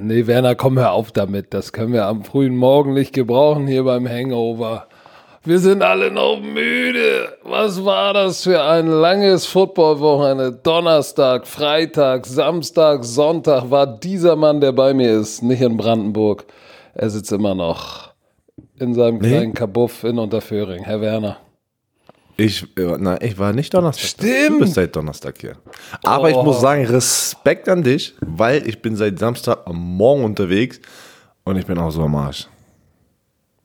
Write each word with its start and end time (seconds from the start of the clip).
Nee, 0.00 0.26
Werner, 0.26 0.54
komm 0.54 0.78
hör 0.78 0.92
auf 0.92 1.12
damit. 1.12 1.54
Das 1.54 1.72
können 1.72 1.92
wir 1.92 2.06
am 2.06 2.24
frühen 2.24 2.56
Morgen 2.56 2.92
nicht 2.94 3.12
gebrauchen 3.14 3.66
hier 3.66 3.84
beim 3.84 4.08
Hangover. 4.08 4.86
Wir 5.44 5.58
sind 5.58 5.82
alle 5.82 6.10
noch 6.10 6.40
müde. 6.40 7.36
Was 7.42 7.84
war 7.84 8.14
das 8.14 8.44
für 8.44 8.62
ein 8.62 8.86
langes 8.86 9.46
Footballwochenende? 9.46 10.52
Donnerstag, 10.62 11.46
Freitag, 11.46 12.26
Samstag, 12.26 13.04
Sonntag 13.04 13.70
war 13.70 13.86
dieser 13.86 14.36
Mann, 14.36 14.60
der 14.60 14.72
bei 14.72 14.94
mir 14.94 15.12
ist, 15.12 15.42
nicht 15.42 15.60
in 15.60 15.76
Brandenburg. 15.76 16.44
Er 16.94 17.10
sitzt 17.10 17.30
immer 17.32 17.54
noch 17.54 18.12
in 18.78 18.94
seinem 18.94 19.18
Nee. 19.18 19.28
kleinen 19.28 19.52
Kabuff 19.54 20.04
in 20.04 20.18
Unterföhring. 20.18 20.84
Herr 20.84 21.00
Werner. 21.02 21.36
Ich, 22.36 22.64
äh, 22.76 22.96
na, 22.98 23.20
ich 23.22 23.38
war 23.38 23.52
nicht 23.52 23.72
Donnerstag. 23.74 24.08
Stimmt. 24.08 24.50
Du 24.50 24.58
bist 24.60 24.74
seit 24.74 24.94
Donnerstag 24.96 25.36
hier. 25.40 25.56
Aber 26.02 26.30
ich 26.30 26.36
Oh. 26.36 26.42
muss 26.42 26.60
sagen, 26.60 26.84
Respekt 26.86 27.68
an 27.68 27.82
dich, 27.82 28.14
weil 28.20 28.66
ich 28.66 28.82
bin 28.82 28.96
seit 28.96 29.18
Samstag 29.18 29.58
am 29.66 29.76
Morgen 29.76 30.24
unterwegs 30.24 30.80
und 31.44 31.56
ich 31.56 31.66
bin 31.66 31.78
auch 31.78 31.90
so 31.90 32.02
am 32.02 32.14
Arsch. 32.16 32.48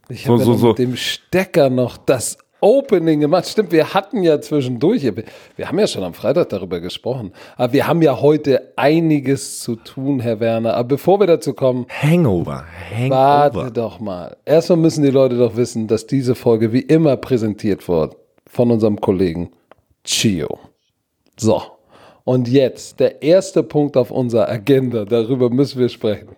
Ich 0.09 0.23
So, 0.25 0.33
habe 0.33 0.43
so, 0.43 0.51
ja 0.53 0.57
so. 0.59 0.67
mit 0.69 0.77
dem 0.79 0.95
Stecker 0.95 1.69
noch 1.69 1.97
das 1.97 2.37
Opening 2.61 3.21
gemacht. 3.21 3.47
Stimmt, 3.47 3.71
wir 3.71 3.93
hatten 3.93 4.21
ja 4.21 4.39
zwischendurch, 4.41 5.03
wir 5.55 5.67
haben 5.67 5.79
ja 5.79 5.87
schon 5.87 6.03
am 6.03 6.13
Freitag 6.13 6.49
darüber 6.49 6.79
gesprochen, 6.81 7.31
aber 7.55 7.71
wir 7.73 7.87
haben 7.87 8.01
ja 8.01 8.19
heute 8.19 8.73
einiges 8.75 9.61
zu 9.61 9.77
tun, 9.77 10.19
Herr 10.19 10.39
Werner. 10.41 10.75
Aber 10.75 10.89
bevor 10.89 11.19
wir 11.19 11.27
dazu 11.27 11.53
kommen, 11.53 11.85
Hangover. 12.01 12.65
warte 13.07 13.57
Hangover. 13.57 13.71
doch 13.71 13.99
mal. 13.99 14.35
Erstmal 14.45 14.77
müssen 14.77 15.03
die 15.03 15.09
Leute 15.11 15.37
doch 15.37 15.55
wissen, 15.55 15.87
dass 15.87 16.05
diese 16.05 16.35
Folge 16.35 16.73
wie 16.73 16.81
immer 16.81 17.15
präsentiert 17.17 17.87
wird 17.87 18.15
von 18.49 18.71
unserem 18.71 18.99
Kollegen 18.99 19.51
Chio. 20.03 20.59
So, 21.37 21.61
und 22.25 22.49
jetzt 22.49 22.99
der 22.99 23.21
erste 23.21 23.63
Punkt 23.63 23.95
auf 23.95 24.11
unserer 24.11 24.49
Agenda, 24.49 25.05
darüber 25.05 25.49
müssen 25.49 25.79
wir 25.79 25.87
sprechen. 25.87 26.35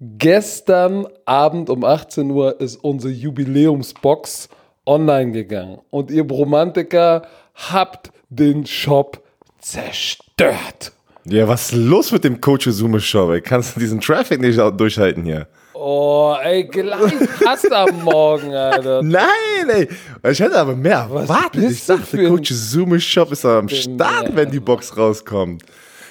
Gestern 0.00 1.08
Abend 1.24 1.70
um 1.70 1.82
18 1.82 2.30
Uhr 2.30 2.60
ist 2.60 2.76
unsere 2.76 3.12
Jubiläumsbox 3.12 4.48
online 4.86 5.32
gegangen 5.32 5.80
und 5.90 6.12
ihr 6.12 6.24
Bromantiker 6.24 7.22
habt 7.54 8.12
den 8.28 8.64
Shop 8.64 9.22
zerstört. 9.60 10.92
Ja, 11.24 11.48
was 11.48 11.72
ist 11.72 11.78
los 11.78 12.12
mit 12.12 12.24
dem 12.24 12.40
Coach 12.40 12.68
Shop? 13.00 13.30
ey? 13.30 13.40
Kannst 13.40 13.74
du 13.74 13.80
diesen 13.80 14.00
Traffic 14.00 14.40
nicht 14.40 14.58
durchhalten 14.58 15.24
hier? 15.24 15.48
Oh, 15.80 16.34
ey, 16.42 16.64
gleich 16.64 17.12
hast 17.46 17.72
am 17.72 18.02
Morgen, 18.02 18.52
Alter. 18.52 19.00
Nein, 19.02 19.68
ey. 19.68 19.88
Ich 20.30 20.40
hätte 20.40 20.58
aber 20.58 20.74
mehr 20.74 21.08
erwartet. 21.10 21.70
Ich 21.70 21.86
dachte, 21.86 22.26
Coach 22.26 22.50
Zoom 22.52 22.98
Shop 22.98 23.30
ist 23.30 23.44
am 23.44 23.68
Start, 23.68 24.34
wenn 24.34 24.50
die 24.50 24.58
Box 24.60 24.96
rauskommt. 24.96 25.62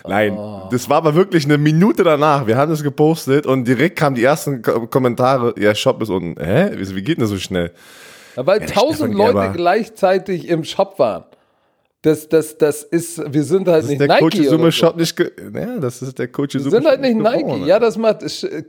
Nein, 0.08 0.34
Oh. 0.38 0.70
das 0.72 0.90
war 0.90 0.98
aber 0.98 1.16
wirklich 1.16 1.44
eine 1.44 1.58
Minute 1.58 2.04
danach. 2.04 2.48
Wir 2.48 2.56
haben 2.56 2.72
das 2.72 2.82
gepostet 2.82 3.46
und 3.46 3.68
direkt 3.68 3.98
kamen 3.98 4.16
die 4.16 4.24
ersten 4.24 4.62
Ko 4.62 4.88
Kommentare. 4.88 5.54
Ja, 5.60 5.76
Shop 5.76 6.02
ist 6.02 6.10
unten. 6.10 6.42
Hä? 6.42 6.70
Wie 6.78 7.02
geht 7.02 7.18
denn 7.18 7.24
das 7.24 7.30
so 7.32 7.38
schnell? 7.38 7.72
Weil 8.36 8.60
der 8.60 8.70
tausend 8.70 9.14
Leute 9.16 9.52
gleichzeitig 9.54 10.48
im 10.48 10.64
Shop 10.64 10.98
waren. 10.98 11.26
Das, 12.04 12.30
das, 12.30 12.58
das 12.58 12.84
ist, 12.84 13.22
wir 13.34 13.44
sind 13.44 13.68
halt 13.68 13.84
Das 13.84 13.90
nicht 13.90 14.00
ist 14.02 14.08
der 14.08 14.18
Coach 14.20 14.38
Nike. 14.38 14.48
Zoom 14.50 14.62
oder 14.62 14.72
so. 14.72 14.78
Shop 14.78 14.96
nicht. 14.98 15.20
Ja, 15.20 15.78
das 15.80 16.02
ist 16.02 16.20
der 16.20 16.28
Coach 16.28 16.54
Wir 16.54 16.62
Zoom 16.62 16.72
sind 16.72 16.86
halt 16.86 17.02
nicht 17.02 17.18
Nike. 17.18 17.40
geworden. 17.44 17.66
Ja, 17.66 17.80
das 17.80 17.98
macht 17.98 18.20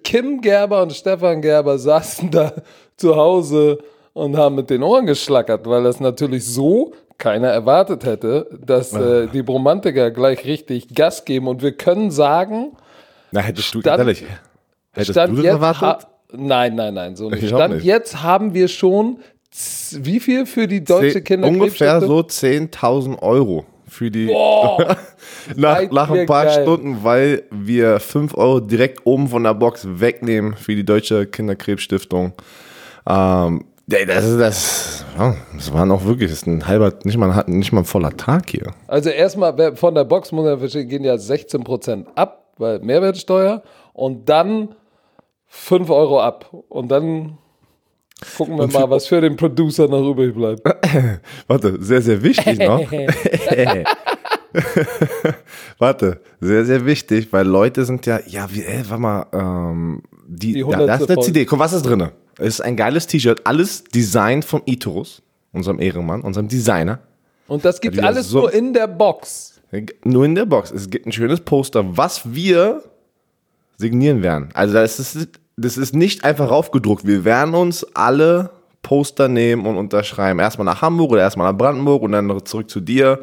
Kim 0.03 0.41
Gerber 0.41 0.83
und 0.83 0.93
Stefan 0.93 1.43
Gerber 1.43 1.79
saßen 1.79 2.31
da 2.31 2.53
zu 2.97 3.15
Hause 3.17 3.79
und 4.15 4.37
haben 4.37 4.55
mit 4.57 4.71
den 4.71 4.83
Ohren 4.83 5.07
geschlackert, 5.07 5.67
weil 5.67 5.85
das 5.85 6.01
natürlich 6.01 6.47
so 6.47 6.93
keiner 7.19 7.49
erwartet 7.49 8.05
hätte, 8.05 8.49
dass 8.65 8.93
äh, 8.95 9.27
die 9.29 9.43
Bromantiker 9.43 10.11
gleich 10.11 10.45
richtig 10.45 10.89
Gas 10.95 11.25
geben. 11.25 11.49
Und 11.49 11.63
wir 11.63 11.73
können 11.73 12.11
sagen, 12.11 12.73
Na, 13.31 13.41
hättest 13.41 13.75
du, 13.75 13.81
Stand- 13.81 13.99
ehrlich, 13.99 14.25
hättest 14.93 15.11
Stand 15.13 15.33
du 15.37 15.43
das 15.43 15.45
erwartet? 15.45 15.83
ha- 15.83 15.99
Nein, 16.33 16.75
nein, 16.77 16.95
nein, 16.95 17.17
so 17.17 17.29
nicht. 17.31 17.43
Ich 17.43 17.49
Stand 17.51 17.75
nicht. 17.75 17.85
jetzt 17.85 18.23
haben 18.23 18.55
wir 18.55 18.69
schon 18.69 19.19
wie 20.03 20.21
viel 20.21 20.47
für 20.47 20.67
die 20.69 20.85
deutsche 20.85 21.23
Kinderkrebsstiftung? 21.23 21.61
Ungefähr 21.61 22.01
so 22.01 22.19
10.000 22.21 23.21
Euro 23.23 23.65
für 23.87 24.11
die. 24.11 24.27
Boah, 24.27 24.97
nach, 25.57 25.91
nach 25.91 26.11
ein 26.11 26.27
paar 26.27 26.45
geil. 26.45 26.63
Stunden, 26.63 26.99
weil 27.03 27.43
wir 27.51 28.01
5 28.01 28.37
Euro 28.37 28.61
direkt 28.61 29.07
oben 29.07 29.29
von 29.29 29.45
der 29.45 29.55
Box 29.55 29.87
wegnehmen 29.89 30.55
für 30.55 30.75
die 30.77 30.85
Deutsche 30.85 31.27
Kinderkrebsstiftung. 31.27 32.33
Ähm, 33.09 33.65
das, 33.87 34.25
ist- 34.25 34.39
das, 34.39 35.05
das 35.57 35.73
war 35.73 35.91
auch 35.91 36.05
wirklich, 36.05 36.31
das 36.31 36.41
ist 36.41 36.47
ein 36.47 36.67
halber, 36.67 36.93
nicht 37.05 37.17
mal, 37.17 37.45
nicht 37.47 37.73
mal 37.73 37.81
ein 37.81 37.85
voller 37.87 38.15
Tag 38.17 38.51
hier. 38.51 38.73
Also 38.87 39.09
erstmal 39.09 39.75
von 39.77 39.95
der 39.95 40.05
Box 40.05 40.31
muss 40.33 40.45
man 40.45 40.59
verstehen, 40.59 40.89
gehen 40.89 41.05
ja 41.05 41.15
16% 41.15 42.05
ab, 42.15 42.53
weil 42.59 42.81
Mehrwertsteuer 42.81 43.63
und 43.95 44.29
dann 44.29 44.75
5 45.47 45.89
Euro 45.89 46.21
ab. 46.21 46.53
Und 46.69 46.89
dann 46.91 47.39
gucken 48.37 48.59
wir 48.59 48.67
mal, 48.67 48.89
was 48.91 49.07
für 49.07 49.21
den 49.21 49.37
Producer 49.37 49.87
noch 49.89 50.09
übrig 50.11 50.35
bleibt. 50.35 50.63
Warte, 51.47 51.77
sehr, 51.83 52.03
sehr 52.03 52.23
wichtig 52.23 52.59
noch. 52.59 52.83
Warte, 55.79 56.21
sehr, 56.41 56.65
sehr 56.65 56.85
wichtig, 56.87 57.29
weil 57.33 57.47
Leute 57.47 57.85
sind 57.85 58.07
ja, 58.07 58.21
ja, 58.27 58.49
wie, 58.53 58.65
ey, 58.65 58.83
warte 58.89 59.01
mal, 59.01 59.27
ähm, 59.33 60.03
die, 60.27 60.55
Die 60.55 60.61
da, 60.61 60.67
hundertste 60.67 61.07
das 61.07 61.11
ist 61.11 61.11
eine. 61.19 61.23
CD. 61.27 61.45
Guck, 61.45 61.59
was 61.59 61.73
ist 61.73 61.83
drin? 61.83 62.09
Es 62.39 62.47
ist 62.55 62.61
ein 62.61 62.77
geiles 62.77 63.07
T-Shirt, 63.07 63.43
alles 63.45 63.85
Design 63.85 64.43
von 64.43 64.63
Itorus, 64.65 65.23
unserem 65.53 65.81
Ehrenmann, 65.81 66.23
unserem 66.23 66.49
Designer. 66.49 67.01
Und 67.47 67.65
das 67.65 67.81
gibt 67.81 67.97
Ja, 67.97 68.05
alles 68.05 68.29
so- 68.29 68.41
nur 68.41 68.53
in 68.53 68.73
der 68.73 68.87
Box. 68.87 69.61
Nur 70.05 70.25
in 70.25 70.35
der 70.35 70.47
Box. 70.47 70.71
Es 70.71 70.89
gibt 70.89 71.07
ein 71.07 71.13
schönes 71.13 71.41
Poster, 71.41 71.97
was 71.97 72.33
wir 72.33 72.83
signieren 73.77 74.23
werden. 74.23 74.49
Also 74.55 74.75
das 74.75 74.99
ist, 74.99 75.29
das 75.59 75.77
ist 75.77 75.95
nicht 75.95 76.25
einfach 76.25 76.51
raufgedruckt. 76.51 77.07
Wir 77.07 77.25
werden 77.25 77.55
uns 77.55 77.85
alle 77.95 78.51
Poster 78.83 79.29
nehmen 79.29 79.67
und 79.67 79.77
unterschreiben. 79.77 80.39
Erstmal 80.39 80.65
nach 80.65 80.83
Hamburg 80.83 81.11
oder 81.13 81.23
erstmal 81.23 81.51
nach 81.51 81.59
Brandenburg 81.59 82.03
und 82.03 82.13
dann 82.13 82.45
zurück 82.45 82.71
zu 82.71 82.81
dir. 82.81 83.21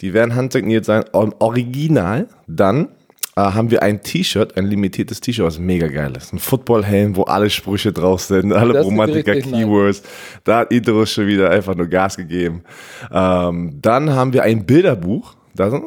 Die 0.00 0.14
werden 0.14 0.34
handsigniert 0.34 0.84
sein. 0.84 1.04
Original. 1.12 2.28
Dann 2.46 2.88
äh, 3.34 3.40
haben 3.40 3.70
wir 3.70 3.82
ein 3.82 4.00
T-Shirt, 4.02 4.56
ein 4.56 4.66
limitiertes 4.66 5.20
T-Shirt, 5.20 5.44
was 5.44 5.58
mega 5.58 5.88
geil 5.88 6.12
ist. 6.16 6.32
Ein 6.32 6.38
Footballhelm, 6.38 7.16
wo 7.16 7.24
alle 7.24 7.50
Sprüche 7.50 7.92
drauf 7.92 8.22
sind, 8.22 8.52
alle 8.52 8.74
Das 8.74 8.86
Romantiker. 8.86 9.34
Keywords. 9.36 10.02
Da 10.44 10.60
hat 10.60 10.72
Idris 10.72 11.10
schon 11.10 11.26
wieder 11.26 11.50
einfach 11.50 11.74
nur 11.74 11.86
Gas 11.86 12.16
gegeben. 12.16 12.62
Ähm, 13.12 13.78
dann 13.82 14.10
haben 14.10 14.32
wir 14.32 14.44
ein 14.44 14.64
Bilderbuch. 14.64 15.34
Da 15.54 15.70
sind, 15.70 15.82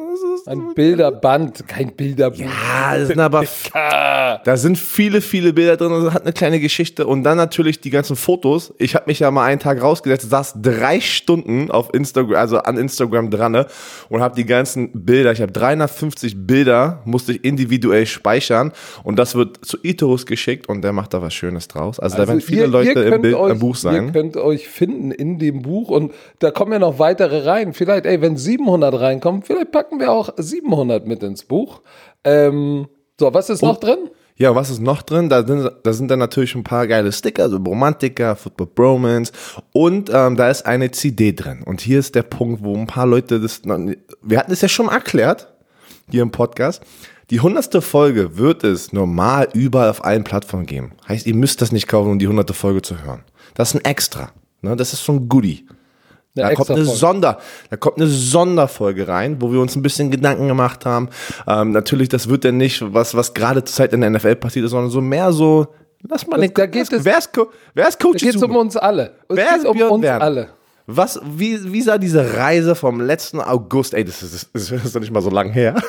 Ein 0.46 0.74
Bilderband, 0.74 1.66
kein 1.68 1.92
Bilderbuch. 1.92 2.40
ja, 2.40 2.96
das 2.96 3.08
sind 3.08 3.20
aber 3.20 3.44
da 3.74 4.56
sind 4.56 4.78
viele, 4.78 5.20
viele 5.20 5.52
Bilder 5.52 5.76
drin 5.76 5.92
und 5.92 6.12
hat 6.12 6.22
eine 6.22 6.32
kleine 6.32 6.60
Geschichte 6.60 7.06
und 7.06 7.22
dann 7.24 7.36
natürlich 7.36 7.80
die 7.80 7.90
ganzen 7.90 8.16
Fotos. 8.16 8.72
Ich 8.78 8.94
habe 8.94 9.04
mich 9.06 9.20
ja 9.20 9.30
mal 9.30 9.44
einen 9.44 9.60
Tag 9.60 9.82
rausgesetzt, 9.82 10.30
saß 10.30 10.54
drei 10.60 11.00
Stunden 11.00 11.70
auf 11.70 11.92
Instagram, 11.94 12.36
also 12.36 12.58
an 12.58 12.76
Instagram 12.76 13.30
dran 13.30 13.52
ne, 13.52 13.66
und 14.08 14.20
habe 14.20 14.34
die 14.34 14.46
ganzen 14.46 14.90
Bilder, 14.92 15.32
ich 15.32 15.40
habe 15.40 15.52
350 15.52 16.46
Bilder, 16.46 17.00
musste 17.04 17.32
ich 17.32 17.44
individuell 17.44 18.06
speichern 18.06 18.72
und 19.04 19.18
das 19.18 19.34
wird 19.34 19.64
zu 19.64 19.78
Itorus 19.82 20.26
geschickt 20.26 20.68
und 20.68 20.82
der 20.82 20.92
macht 20.92 21.14
da 21.14 21.22
was 21.22 21.34
Schönes 21.34 21.68
draus. 21.68 22.00
Also, 22.00 22.16
da 22.16 22.28
werden 22.28 22.40
viele 22.40 22.66
Leute 22.66 23.00
im, 23.00 23.10
könnt 23.10 23.22
Bild, 23.22 23.34
euch, 23.34 23.52
im 23.52 23.58
Buch 23.58 23.74
Ihr 23.74 23.80
sein. 23.80 24.12
könnt 24.12 24.36
euch 24.36 24.68
finden 24.68 25.10
in 25.10 25.38
dem 25.38 25.62
Buch 25.62 25.90
und 25.90 26.12
da 26.38 26.50
kommen 26.50 26.72
ja 26.72 26.78
noch 26.78 26.98
weitere 26.98 27.48
rein. 27.48 27.72
Vielleicht, 27.72 28.06
ey, 28.06 28.20
wenn 28.20 28.36
700 28.36 29.00
reinkommen, 29.00 29.42
vielleicht 29.42 29.72
packen 29.72 30.00
wir 30.00 30.12
auch 30.12 30.29
700 30.36 31.06
mit 31.06 31.22
ins 31.22 31.44
Buch. 31.44 31.80
Ähm, 32.24 32.88
so, 33.18 33.32
was 33.32 33.50
ist 33.50 33.62
noch 33.62 33.78
drin? 33.78 34.10
Ja, 34.36 34.54
was 34.54 34.70
ist 34.70 34.80
noch 34.80 35.02
drin? 35.02 35.28
Da 35.28 35.46
sind, 35.46 35.70
da 35.82 35.92
sind 35.92 36.10
dann 36.10 36.18
natürlich 36.18 36.54
ein 36.54 36.64
paar 36.64 36.86
geile 36.86 37.12
Sticker, 37.12 37.50
so 37.50 37.58
Romantiker, 37.58 38.36
Football 38.36 38.68
Bromance 38.74 39.32
und 39.72 40.10
ähm, 40.10 40.36
da 40.36 40.48
ist 40.48 40.64
eine 40.64 40.90
CD 40.90 41.32
drin. 41.32 41.62
Und 41.62 41.82
hier 41.82 41.98
ist 41.98 42.14
der 42.14 42.22
Punkt, 42.22 42.64
wo 42.64 42.74
ein 42.74 42.86
paar 42.86 43.06
Leute 43.06 43.38
das, 43.38 43.60
wir 43.64 44.38
hatten 44.38 44.52
es 44.52 44.62
ja 44.62 44.68
schon 44.68 44.88
erklärt, 44.88 45.52
hier 46.10 46.22
im 46.22 46.30
Podcast. 46.30 46.82
Die 47.28 47.40
hundertste 47.40 47.82
Folge 47.82 48.38
wird 48.38 48.64
es 48.64 48.94
normal 48.94 49.48
überall 49.52 49.90
auf 49.90 50.04
allen 50.04 50.24
Plattformen 50.24 50.64
geben. 50.64 50.92
Heißt, 51.06 51.26
ihr 51.26 51.34
müsst 51.34 51.60
das 51.60 51.70
nicht 51.70 51.86
kaufen, 51.86 52.10
um 52.10 52.18
die 52.18 52.26
hunderte 52.26 52.54
Folge 52.54 52.80
zu 52.80 53.04
hören. 53.04 53.22
Das 53.54 53.68
ist 53.68 53.74
ein 53.74 53.84
Extra. 53.84 54.32
Ne? 54.62 54.74
Das 54.74 54.94
ist 54.94 55.04
so 55.04 55.12
ein 55.12 55.28
Goodie. 55.28 55.66
Da 56.34 56.54
kommt, 56.54 56.70
eine. 56.70 56.84
Sonder, 56.84 57.38
da 57.70 57.76
kommt 57.76 57.96
eine 57.96 58.06
Sonderfolge 58.06 59.08
rein, 59.08 59.36
wo 59.40 59.52
wir 59.52 59.60
uns 59.60 59.74
ein 59.76 59.82
bisschen 59.82 60.10
Gedanken 60.10 60.46
gemacht 60.48 60.86
haben. 60.86 61.08
Ähm, 61.48 61.72
natürlich, 61.72 62.08
das 62.08 62.28
wird 62.28 62.44
ja 62.44 62.52
nicht, 62.52 62.82
was, 62.94 63.14
was 63.16 63.34
gerade 63.34 63.64
zur 63.64 63.74
Zeit 63.76 63.92
in 63.92 64.00
der 64.00 64.10
NFL 64.10 64.36
passiert 64.36 64.64
ist, 64.64 64.70
sondern 64.70 64.90
so 64.90 65.00
mehr 65.00 65.32
so, 65.32 65.66
lass 66.08 66.26
mal 66.28 66.36
Das- 66.36 66.46
den, 66.46 66.54
da 66.54 66.66
geht 66.66 66.92
es- 66.92 67.04
wer 67.04 67.18
ist, 67.18 67.30
wer 67.74 67.88
ist 67.88 67.98
Coach 68.00 68.16
Es 68.16 68.22
geht 68.22 68.36
um 68.36 68.42
Izumo? 68.42 68.60
uns 68.60 68.76
alle. 68.76 69.14
Es 69.28 69.36
Wer 69.36 69.56
ist 69.56 69.66
um 69.66 69.76
Björn 69.76 69.90
uns 69.90 70.02
Werner? 70.02 70.24
alle. 70.24 70.48
Was, 70.86 71.20
wie, 71.24 71.72
wie 71.72 71.82
sah 71.82 71.98
diese 71.98 72.36
Reise 72.36 72.74
vom 72.74 73.00
letzten 73.00 73.40
August, 73.40 73.94
ey, 73.94 74.04
das 74.04 74.22
ist, 74.22 74.50
das 74.52 74.70
ist 74.72 74.94
doch 74.96 75.00
nicht 75.00 75.12
mal 75.12 75.22
so 75.22 75.30
lang 75.30 75.50
her. 75.50 75.74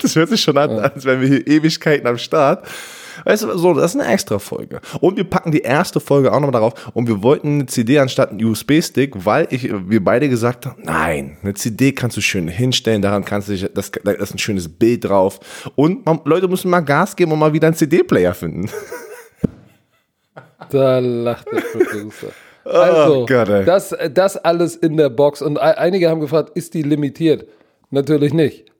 Das 0.00 0.16
hört 0.16 0.30
sich 0.30 0.40
schon 0.42 0.58
an, 0.58 0.70
als 0.80 1.04
wären 1.04 1.20
wir 1.20 1.28
hier 1.28 1.46
Ewigkeiten 1.46 2.08
am 2.08 2.18
Start. 2.18 2.66
Weißt 3.24 3.42
du, 3.44 3.56
so, 3.58 3.74
das 3.74 3.94
ist 3.94 4.00
eine 4.00 4.12
extra 4.12 4.38
Folge. 4.38 4.80
Und 5.00 5.16
wir 5.16 5.24
packen 5.24 5.52
die 5.52 5.60
erste 5.60 6.00
Folge 6.00 6.30
auch 6.32 6.36
nochmal 6.40 6.52
darauf. 6.52 6.74
Und 6.94 7.06
wir 7.08 7.22
wollten 7.22 7.54
eine 7.54 7.66
CD 7.66 7.98
anstatt 7.98 8.30
einen 8.30 8.44
USB-Stick, 8.44 9.24
weil 9.24 9.46
ich, 9.50 9.70
wir 9.88 10.02
beide 10.02 10.28
gesagt 10.28 10.66
haben, 10.66 10.82
nein, 10.82 11.36
eine 11.42 11.54
CD 11.54 11.92
kannst 11.92 12.16
du 12.16 12.20
schön 12.20 12.48
hinstellen, 12.48 13.02
daran 13.02 13.24
kannst 13.24 13.48
du 13.48 13.52
dich, 13.52 13.68
das, 13.74 13.90
da 14.04 14.12
ist 14.12 14.34
ein 14.34 14.38
schönes 14.38 14.68
Bild 14.68 15.04
drauf. 15.04 15.40
Und 15.76 16.04
man, 16.06 16.20
Leute 16.24 16.48
müssen 16.48 16.70
mal 16.70 16.80
Gas 16.80 17.14
geben 17.16 17.32
und 17.32 17.38
mal 17.38 17.52
wieder 17.52 17.68
einen 17.68 17.76
CD-Player 17.76 18.34
finden. 18.34 18.68
Da 20.70 20.98
lacht 20.98 21.46
der 21.52 21.60
Producer. 21.60 22.28
Also, 22.64 23.22
Oh 23.22 23.26
Gott, 23.26 23.48
das, 23.66 23.92
das 24.14 24.36
alles 24.36 24.76
in 24.76 24.96
der 24.96 25.10
Box. 25.10 25.42
Und 25.42 25.58
ei- 25.60 25.76
einige 25.76 26.08
haben 26.08 26.20
gefragt, 26.20 26.52
ist 26.56 26.74
die 26.74 26.82
limitiert? 26.82 27.44
Natürlich 27.90 28.32
nicht. 28.32 28.71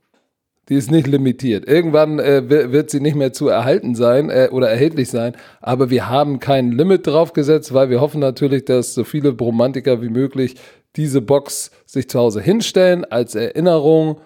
Die 0.69 0.75
ist 0.77 0.91
nicht 0.93 1.07
limitiert. 1.09 1.67
Irgendwann 1.67 2.19
äh, 2.21 2.43
wi- 2.49 2.71
wird 2.73 2.91
sie 2.91 3.01
nicht 3.01 3.17
mehr 3.17 3.33
zu 3.33 3.49
erhalten 3.49 3.95
sein 3.95 4.31
äh, 4.31 4.49
oder 4.53 4.71
erhältlich 4.71 5.11
sein. 5.11 5.35
Aber 5.61 5.91
wir 5.91 6.09
haben 6.09 6.39
kein 6.39 6.71
Limit 6.71 7.07
draufgesetzt, 7.07 7.75
weil 7.75 7.91
wir 7.91 8.01
hoffen 8.01 8.21
natürlich, 8.21 8.65
dass 8.65 8.95
so 8.95 9.03
viele 9.05 9.33
Bromantiker 9.33 10.01
wie 10.03 10.09
möglich 10.09 10.55
diese 10.95 11.21
Box 11.21 11.73
sich 11.85 12.09
zu 12.09 12.19
Hause 12.21 12.41
hinstellen 12.41 13.05
als 13.05 13.35
Erinnerung 13.35 14.21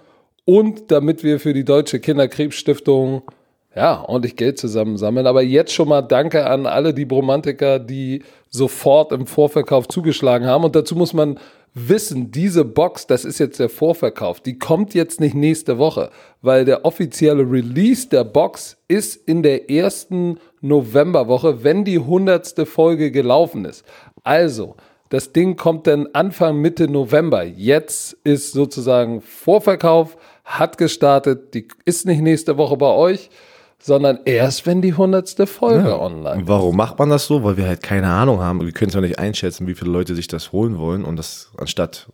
und 0.44 0.90
damit 0.90 1.24
wir 1.24 1.40
für 1.40 1.54
die 1.54 1.64
Deutsche 1.64 2.00
Kinderkrebsstiftung 2.00 3.22
ja, 3.74 4.04
ordentlich 4.06 4.36
Geld 4.36 4.58
zusammensammeln. 4.58 5.26
Aber 5.26 5.42
jetzt 5.42 5.72
schon 5.72 5.88
mal 5.88 6.02
danke 6.02 6.46
an 6.46 6.66
alle 6.66 6.94
die 6.94 7.04
Bromantiker, 7.04 7.78
die 7.78 8.22
sofort 8.48 9.12
im 9.12 9.26
Vorverkauf 9.26 9.88
zugeschlagen 9.88 10.46
haben. 10.46 10.64
Und 10.64 10.74
dazu 10.76 10.96
muss 10.96 11.12
man 11.12 11.38
wissen, 11.76 12.30
diese 12.30 12.64
Box, 12.64 13.06
das 13.06 13.26
ist 13.26 13.38
jetzt 13.38 13.60
der 13.60 13.68
Vorverkauf, 13.68 14.40
die 14.40 14.58
kommt 14.58 14.94
jetzt 14.94 15.20
nicht 15.20 15.34
nächste 15.34 15.76
Woche, 15.76 16.10
weil 16.40 16.64
der 16.64 16.86
offizielle 16.86 17.42
Release 17.42 18.08
der 18.08 18.24
Box 18.24 18.78
ist 18.88 19.16
in 19.28 19.42
der 19.42 19.70
ersten 19.70 20.38
Novemberwoche, 20.62 21.62
wenn 21.62 21.84
die 21.84 21.98
hundertste 21.98 22.64
Folge 22.64 23.10
gelaufen 23.10 23.66
ist. 23.66 23.84
Also, 24.24 24.76
das 25.10 25.32
Ding 25.32 25.56
kommt 25.56 25.86
dann 25.86 26.08
Anfang 26.14 26.56
Mitte 26.56 26.88
November. 26.88 27.44
Jetzt 27.44 28.16
ist 28.24 28.52
sozusagen 28.52 29.20
Vorverkauf, 29.20 30.16
hat 30.44 30.78
gestartet, 30.78 31.52
die 31.52 31.68
ist 31.84 32.06
nicht 32.06 32.22
nächste 32.22 32.56
Woche 32.56 32.78
bei 32.78 32.90
euch, 32.90 33.28
sondern 33.78 34.18
erst, 34.24 34.66
wenn 34.66 34.82
die 34.82 34.94
hundertste 34.94 35.46
Folge 35.46 36.00
online 36.00 36.42
ist. 36.42 36.48
Warum 36.48 36.76
macht 36.76 36.98
man 36.98 37.08
das 37.10 37.26
so? 37.26 37.44
Weil 37.44 37.56
wir 37.56 37.66
halt 37.68 37.82
keine 37.82 38.08
Ahnung 38.08 38.40
haben. 38.40 38.64
Wir 38.64 38.72
können 38.72 38.90
zwar 38.90 39.02
nicht 39.02 39.18
einschätzen, 39.18 39.66
wie 39.66 39.74
viele 39.74 39.90
Leute 39.90 40.14
sich 40.14 40.28
das 40.28 40.52
holen 40.52 40.78
wollen 40.78 41.04
und 41.04 41.16
das 41.16 41.50
anstatt 41.56 42.08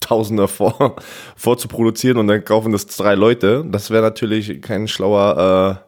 Tausende 0.00 0.46
vor, 0.46 0.96
vorzuproduzieren 1.36 2.18
und 2.18 2.28
dann 2.28 2.44
kaufen 2.44 2.70
das 2.70 2.86
drei 2.86 3.14
Leute. 3.14 3.64
Das 3.68 3.90
wäre 3.90 4.02
natürlich 4.02 4.60
kein 4.62 4.86
schlauer 4.88 5.80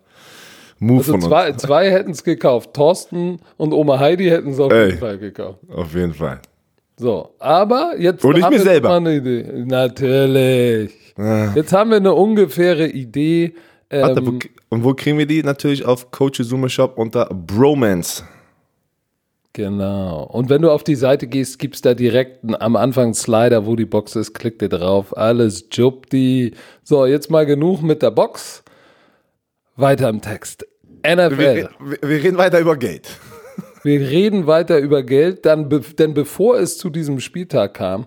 äh, 0.80 0.84
Move 0.84 0.98
Also 0.98 1.12
von 1.12 1.22
zwei, 1.22 1.52
zwei 1.52 1.90
hätten 1.90 2.12
es 2.12 2.24
gekauft. 2.24 2.74
Thorsten 2.74 3.40
und 3.56 3.72
Oma 3.72 3.98
Heidi 3.98 4.26
hätten 4.28 4.50
es 4.50 4.60
auf 4.60 4.72
Ey. 4.72 4.86
jeden 4.86 4.98
Fall 4.98 5.18
gekauft. 5.18 5.58
uns. 5.68 5.76
Auf 5.76 5.94
jeden 5.94 6.14
Fall. 6.14 6.40
So, 6.96 7.34
aber 7.38 7.92
jetzt 7.98 8.24
Und 8.24 8.36
ich 8.38 8.42
haben 8.42 8.52
mir 8.54 8.58
wir 8.58 8.64
selber. 8.64 8.88
mal 8.88 8.96
eine 8.96 9.14
Idee. 9.16 9.44
Natürlich. 9.66 10.92
Jetzt 11.54 11.72
haben 11.72 11.90
wir 11.90 11.96
eine 11.98 12.12
ungefähre 12.14 12.88
Idee. 12.88 13.54
Warte, 13.90 14.26
wo, 14.26 14.30
Ähm, 14.30 14.38
und 14.68 14.84
wo 14.84 14.94
kriegen 14.94 15.18
wir 15.18 15.26
die? 15.26 15.42
Natürlich 15.42 15.84
auf 15.84 16.10
Coach 16.10 16.42
Shop 16.68 16.98
unter 16.98 17.26
Bromance. 17.26 18.24
genau. 19.52 20.24
Und 20.24 20.50
wenn 20.50 20.62
du 20.62 20.70
auf 20.70 20.84
die 20.84 20.94
Seite 20.94 21.26
gehst, 21.26 21.58
gibt's 21.58 21.80
da 21.80 21.94
direkt 21.94 22.40
am 22.60 22.76
Anfang 22.76 23.04
einen 23.06 23.14
Slider, 23.14 23.66
wo 23.66 23.76
die 23.76 23.86
Box 23.86 24.14
ist. 24.16 24.34
Klick 24.34 24.58
dir 24.58 24.68
drauf. 24.68 25.16
Alles 25.16 25.66
jubdi. 25.72 26.54
So, 26.82 27.06
jetzt 27.06 27.30
mal 27.30 27.46
genug 27.46 27.82
mit 27.82 28.02
der 28.02 28.10
Box. 28.10 28.62
Weiter 29.76 30.08
im 30.08 30.20
Text. 30.20 30.66
NFL. 31.06 31.38
Wir, 31.38 31.70
wir, 31.80 31.98
wir 32.02 32.22
reden 32.24 32.36
weiter 32.36 32.58
über 32.58 32.76
Geld. 32.76 33.08
Wir 33.84 34.00
reden 34.00 34.46
weiter 34.46 34.78
über 34.78 35.02
Geld, 35.02 35.46
dann 35.46 35.68
denn 35.98 36.12
bevor 36.12 36.58
es 36.58 36.78
zu 36.78 36.90
diesem 36.90 37.20
Spieltag 37.20 37.74
kam, 37.74 38.06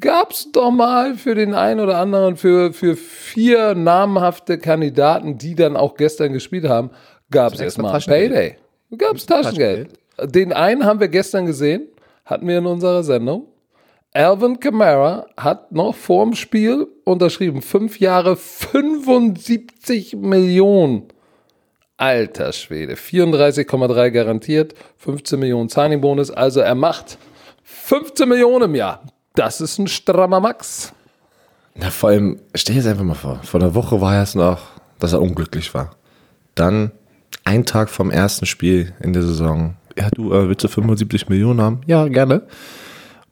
gab 0.00 0.32
es 0.32 0.50
doch 0.52 0.70
mal 0.70 1.14
für 1.14 1.34
den 1.34 1.54
einen 1.54 1.80
oder 1.80 1.98
anderen, 1.98 2.36
für, 2.36 2.72
für 2.72 2.96
vier 2.96 3.74
namhafte 3.74 4.58
Kandidaten, 4.58 5.38
die 5.38 5.54
dann 5.54 5.76
auch 5.76 5.94
gestern 5.94 6.32
gespielt 6.32 6.68
haben, 6.68 6.90
gab 7.30 7.52
es 7.52 7.60
extra 7.60 7.64
erstmal 7.64 7.92
Taschengeld. 7.92 8.32
Payday. 8.32 8.56
Gab 8.98 9.16
es 9.16 9.26
Taschengeld. 9.26 9.88
Den 10.22 10.52
einen 10.52 10.84
haben 10.84 11.00
wir 11.00 11.08
gestern 11.08 11.46
gesehen, 11.46 11.88
hatten 12.24 12.46
wir 12.48 12.58
in 12.58 12.66
unserer 12.66 13.02
Sendung. 13.02 13.46
Alvin 14.12 14.58
Kamara 14.60 15.26
hat 15.36 15.72
noch 15.72 15.94
vor 15.94 16.24
dem 16.24 16.34
Spiel 16.34 16.86
unterschrieben. 17.04 17.60
Fünf 17.60 18.00
Jahre, 18.00 18.36
75 18.36 20.16
Millionen. 20.16 21.08
Alter 21.98 22.52
Schwede. 22.52 22.94
34,3 22.94 24.10
garantiert, 24.10 24.74
15 24.98 25.38
Millionen 25.38 25.68
Signing-Bonus. 25.68 26.30
Also 26.30 26.60
er 26.60 26.74
macht 26.74 27.18
15 27.62 28.28
Millionen 28.28 28.70
im 28.70 28.74
Jahr. 28.74 29.02
Das 29.36 29.60
ist 29.60 29.78
ein 29.78 29.86
strammer 29.86 30.40
Max. 30.40 30.92
Na, 31.74 31.90
vor 31.90 32.08
allem, 32.08 32.40
stell 32.54 32.74
dir 32.74 32.82
das 32.82 32.90
einfach 32.90 33.04
mal 33.04 33.14
vor. 33.14 33.38
Vor 33.44 33.60
einer 33.60 33.74
Woche 33.74 34.00
war 34.00 34.20
es 34.20 34.34
noch, 34.34 34.60
dass 34.98 35.12
er 35.12 35.20
unglücklich 35.20 35.72
war. 35.74 35.90
Dann, 36.54 36.90
ein 37.44 37.66
Tag 37.66 37.90
vom 37.90 38.10
ersten 38.10 38.46
Spiel 38.46 38.94
in 39.00 39.12
der 39.12 39.22
Saison. 39.22 39.76
Ja, 39.96 40.08
du, 40.10 40.32
äh, 40.32 40.48
willst 40.48 40.64
du 40.64 40.68
75 40.68 41.28
Millionen 41.28 41.60
haben? 41.60 41.80
Ja, 41.86 42.08
gerne. 42.08 42.42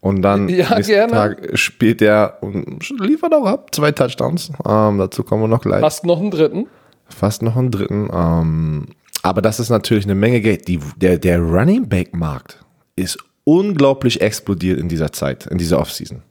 Und 0.00 0.20
dann, 0.20 0.48
Ja, 0.50 0.74
nächsten 0.74 0.92
gerne. 0.92 1.12
Tag 1.12 1.58
spielt 1.58 2.02
er 2.02 2.38
und 2.42 2.86
liefert 3.00 3.32
auch 3.32 3.46
ab. 3.46 3.74
Zwei 3.74 3.90
Touchdowns. 3.90 4.52
Ähm, 4.68 4.98
dazu 4.98 5.24
kommen 5.24 5.42
wir 5.42 5.48
noch 5.48 5.62
gleich. 5.62 5.82
Hast 5.82 6.04
noch 6.04 6.20
einen 6.20 6.30
dritten? 6.30 6.66
Fast 7.08 7.42
noch 7.42 7.56
einen 7.56 7.70
dritten. 7.70 8.10
Ähm, 8.12 8.86
aber 9.22 9.40
das 9.40 9.58
ist 9.58 9.70
natürlich 9.70 10.04
eine 10.04 10.14
Menge 10.14 10.42
Geld. 10.42 10.68
Die, 10.68 10.80
der, 10.96 11.16
der 11.16 11.40
Running 11.40 11.88
Back 11.88 12.14
Markt 12.14 12.62
ist 12.94 13.18
unglaublich 13.44 14.20
explodiert 14.20 14.78
in 14.80 14.88
dieser 14.88 15.12
Zeit, 15.12 15.46
in 15.46 15.58
dieser 15.58 15.78
Offseason. 15.78 16.22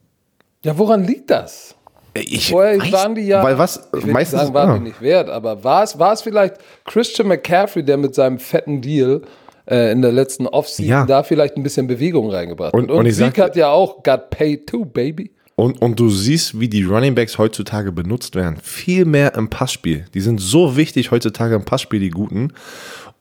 Ja, 0.64 0.78
woran 0.78 1.04
liegt 1.04 1.30
das? 1.30 1.76
Ich 2.16 2.50
Vorher 2.52 2.78
weiß- 2.78 2.92
waren 2.92 3.16
die 3.16 3.22
ja, 3.24 3.44
Weil 3.44 3.58
was, 3.58 3.90
ich 3.98 4.06
will 4.06 4.14
meistens, 4.14 4.40
nicht 4.40 4.42
sagen, 4.44 4.54
waren 4.54 4.70
ja. 4.70 4.78
die 4.78 4.84
nicht 4.84 5.02
wert, 5.02 5.30
aber 5.30 5.64
war 5.64 5.84
es, 5.84 5.98
war 5.98 6.14
es 6.14 6.22
vielleicht 6.22 6.56
Christian 6.86 7.28
McCaffrey, 7.28 7.84
der 7.84 7.98
mit 7.98 8.14
seinem 8.14 8.38
fetten 8.38 8.82
Deal 8.82 9.22
äh, 9.66 9.92
in 9.92 10.02
der 10.04 10.12
letzten 10.12 10.46
Offseason 10.48 10.86
Ja. 10.92 11.06
da 11.06 11.24
vielleicht 11.24 11.58
ein 11.58 11.64
bisschen 11.64 11.88
Bewegung 11.88 12.30
reingebracht 12.30 12.74
Und- 12.74 12.84
hat? 12.84 12.92
Und, 12.92 13.06
und 13.08 13.12
Zeke 13.14 13.16
sag- 13.36 13.40
hat 13.40 13.56
ja 13.56 13.70
auch 13.70 14.04
got 14.04 14.30
paid 14.30 14.68
too, 14.68 14.86
baby. 14.86 15.32
Und, 15.56 15.82
und 15.84 16.00
du 16.00 16.10
siehst, 16.10 16.60
wie 16.60 16.68
die 16.68 16.84
Running 16.84 17.14
Backs 17.14 17.38
heutzutage 17.38 17.92
benutzt 17.92 18.36
werden. 18.36 18.58
Viel 18.62 19.06
mehr 19.06 19.36
im 19.36 19.50
Passspiel. 19.52 20.06
Die 20.16 20.20
sind 20.22 20.40
so 20.42 20.76
wichtig 20.78 21.12
heutzutage 21.12 21.54
im 21.54 21.64
Passspiel, 21.64 22.00
die 22.00 22.10
Guten. 22.10 22.54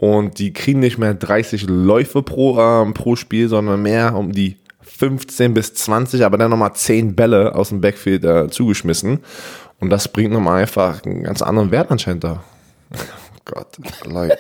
Und 0.03 0.41
die 0.41 0.53
kriegen 0.53 0.81
nicht 0.81 0.99
mehr 0.99 1.15
30 1.15 1.69
Läufe 1.69 2.25
pro, 2.25 2.59
ähm, 2.59 2.93
pro 2.93 3.15
Spiel, 3.15 3.47
sondern 3.47 3.83
mehr 3.83 4.17
um 4.17 4.33
die 4.33 4.57
15 4.81 5.55
bis 5.55 5.75
20, 5.75 6.25
aber 6.25 6.39
dann 6.39 6.51
nochmal 6.51 6.75
10 6.75 7.15
Bälle 7.15 7.55
aus 7.55 7.69
dem 7.69 7.81
Backfield 7.81 8.25
äh, 8.25 8.49
zugeschmissen. 8.51 9.21
Und 9.79 9.91
das 9.91 10.09
bringt 10.09 10.33
nochmal 10.33 10.63
einfach 10.63 11.05
einen 11.05 11.23
ganz 11.23 11.41
anderen 11.41 11.71
Wert 11.71 11.93
anscheinend 11.93 12.25
da. 12.25 12.43
Oh 13.45 13.53
Gott, 13.55 13.79
Leute, 14.05 14.39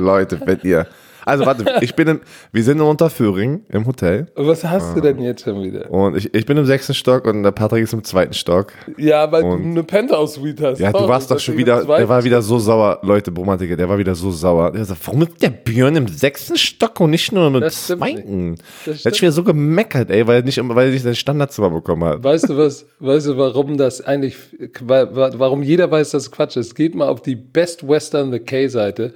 Leute, 0.00 0.40
wenn 0.46 0.60
ihr. 0.62 0.86
Also 1.24 1.46
warte, 1.46 1.64
ich 1.80 1.94
bin 1.94 2.08
im, 2.08 2.20
wir 2.52 2.62
sind 2.64 2.78
in 2.78 2.82
Unterföhring 2.84 3.64
im 3.68 3.86
Hotel. 3.86 4.26
Und 4.34 4.46
was 4.46 4.64
hast 4.64 4.90
Ah. 4.90 4.94
du 4.94 5.00
denn 5.00 5.18
jetzt 5.20 5.44
schon 5.44 5.62
wieder? 5.62 5.90
Und 5.90 6.16
ich, 6.16 6.32
ich 6.34 6.46
bin 6.46 6.56
im 6.56 6.64
sechsten 6.66 6.94
Stock 6.94 7.26
und 7.26 7.42
der 7.42 7.52
Patrick 7.52 7.84
ist 7.84 7.92
im 7.92 8.02
zweiten 8.04 8.32
Stock. 8.34 8.72
Ja, 8.96 9.30
weil 9.30 9.44
Und- 9.44 9.62
du 9.62 9.68
eine 9.70 9.82
Penthouse-Suite 9.84 10.60
hast. 10.62 10.78
Ja, 10.80 10.92
du 10.92 11.06
warst 11.08 11.30
doch 11.30 11.38
schon 11.38 11.56
wieder, 11.56 11.82
im 11.82 11.86
der 11.86 12.08
war 12.08 12.24
wieder 12.24 12.42
so 12.42 12.58
sauer, 12.58 12.98
Leute, 13.02 13.30
Bromantiker, 13.30 13.76
der 13.76 13.88
war 13.88 13.98
wieder 13.98 14.14
so 14.14 14.30
sauer. 14.30 14.72
Der 14.72 14.84
sagt, 14.84 15.06
warum 15.06 15.22
ist 15.22 15.40
der 15.42 15.50
Björn 15.50 15.96
im 15.96 16.08
sechsten 16.08 16.56
Stock 16.56 16.98
und 17.00 17.10
nicht 17.10 17.30
nur 17.32 17.46
im 17.46 17.68
zweiten? 17.70 18.56
Der 18.86 18.94
hat 18.94 19.16
schon 19.16 19.22
wieder 19.26 19.32
so 19.32 19.44
gemeckert, 19.44 20.10
ey, 20.10 20.26
weil 20.26 20.36
er 20.36 20.42
nicht, 20.42 20.58
weil 20.62 20.86
er 20.86 20.92
nicht 20.92 21.02
sein 21.02 21.14
Standardzimmer 21.14 21.70
bekommen 21.70 22.04
hat. 22.04 22.24
Weißt 22.24 22.48
du 22.48 22.56
was, 22.56 22.86
weißt 23.00 23.28
du, 23.28 23.36
warum 23.36 23.76
das 23.76 24.00
eigentlich, 24.00 24.36
wa- 24.80 25.08
wa- 25.14 25.30
warum 25.36 25.62
jeder 25.62 25.90
weiß, 25.90 26.10
dass 26.10 26.24
es 26.24 26.30
Quatsch 26.30 26.56
ist? 26.56 26.74
Geht 26.74 26.94
mal 26.94 27.08
auf 27.08 27.22
die 27.22 27.36
Best 27.36 27.86
Western 27.86 28.32
The 28.32 28.38
K-Seite. 28.40 29.12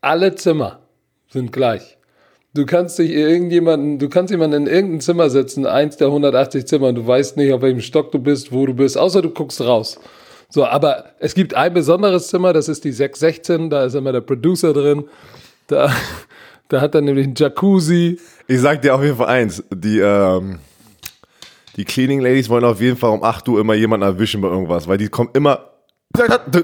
Alle 0.00 0.34
Zimmer 0.34 0.80
sind 1.34 1.52
gleich. 1.52 1.98
Du 2.54 2.64
kannst 2.64 2.98
dich 2.98 3.10
irgendjemanden, 3.10 3.98
du 3.98 4.08
kannst 4.08 4.30
jemanden 4.30 4.66
in 4.66 4.72
irgendein 4.72 5.00
Zimmer 5.00 5.28
setzen, 5.28 5.66
eins 5.66 5.96
der 5.96 6.06
180 6.06 6.66
Zimmer, 6.66 6.88
und 6.88 6.94
du 6.94 7.06
weißt 7.06 7.36
nicht, 7.36 7.52
auf 7.52 7.62
welchem 7.62 7.80
Stock 7.80 8.12
du 8.12 8.20
bist, 8.20 8.52
wo 8.52 8.64
du 8.64 8.74
bist, 8.74 8.96
außer 8.96 9.20
du 9.20 9.30
guckst 9.30 9.60
raus. 9.60 9.98
So, 10.48 10.64
aber 10.64 11.06
es 11.18 11.34
gibt 11.34 11.54
ein 11.54 11.74
besonderes 11.74 12.28
Zimmer, 12.28 12.52
das 12.52 12.68
ist 12.68 12.84
die 12.84 12.92
616, 12.92 13.70
da 13.70 13.84
ist 13.84 13.94
immer 13.94 14.12
der 14.12 14.20
Producer 14.20 14.72
drin. 14.72 15.04
Da, 15.66 15.92
da 16.68 16.80
hat 16.80 16.94
er 16.94 17.00
nämlich 17.00 17.26
einen 17.26 17.34
Jacuzzi. 17.34 18.20
Ich 18.46 18.60
sag 18.60 18.80
dir 18.82 18.94
auf 18.94 19.02
jeden 19.02 19.16
Fall 19.16 19.28
eins, 19.28 19.64
die, 19.74 19.98
ähm, 19.98 20.60
die 21.76 21.84
Cleaning 21.84 22.20
Ladies 22.20 22.48
wollen 22.48 22.64
auf 22.64 22.80
jeden 22.80 22.96
Fall 22.96 23.10
um 23.10 23.24
8 23.24 23.48
Uhr 23.48 23.60
immer 23.60 23.74
jemanden 23.74 24.06
erwischen 24.06 24.40
bei 24.40 24.48
irgendwas, 24.48 24.86
weil 24.86 24.98
die 24.98 25.08
kommen 25.08 25.30
immer 25.32 25.73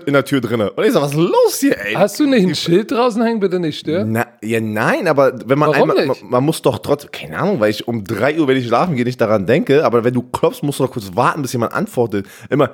in 0.07 0.12
der 0.12 0.25
Tür 0.25 0.40
drinne. 0.40 0.71
Und 0.73 0.85
ich 0.85 0.92
sag, 0.92 1.02
was 1.02 1.12
ist 1.12 1.19
los 1.19 1.59
hier, 1.61 1.76
ey? 1.85 1.95
Hast 1.95 2.19
du 2.21 2.26
nicht 2.26 2.47
ein 2.47 2.54
Schild 2.54 2.90
draußen 2.90 3.23
hängen, 3.23 3.40
bitte 3.40 3.59
nicht 3.59 3.78
stören? 3.78 4.12
Na, 4.12 4.26
ja, 4.42 4.61
nein, 4.61 5.09
aber 5.09 5.33
wenn 5.47 5.59
man 5.59 5.71
Warum 5.71 5.90
einmal? 5.90 6.07
Man, 6.07 6.16
man 6.23 6.45
muss 6.45 6.62
doch 6.62 6.78
trotzdem, 6.78 7.11
keine 7.11 7.38
Ahnung, 7.38 7.61
weil 7.61 7.71
ich 7.71 7.88
um 7.88 8.04
3 8.04 8.38
Uhr, 8.38 8.49
wenn 8.49 8.57
ich 8.57 8.66
schlafen 8.66 8.95
gehe, 8.97 9.04
nicht 9.04 9.21
daran 9.21 9.47
denke, 9.47 9.85
aber 9.85 10.04
wenn 10.04 10.14
du 10.14 10.23
klopfst, 10.23 10.62
musst 10.62 10.78
du 10.78 10.85
noch 10.85 10.92
kurz 10.92 11.14
warten, 11.14 11.42
bis 11.42 11.52
jemand 11.52 11.73
antwortet. 11.73 12.26
Immer 12.49 12.71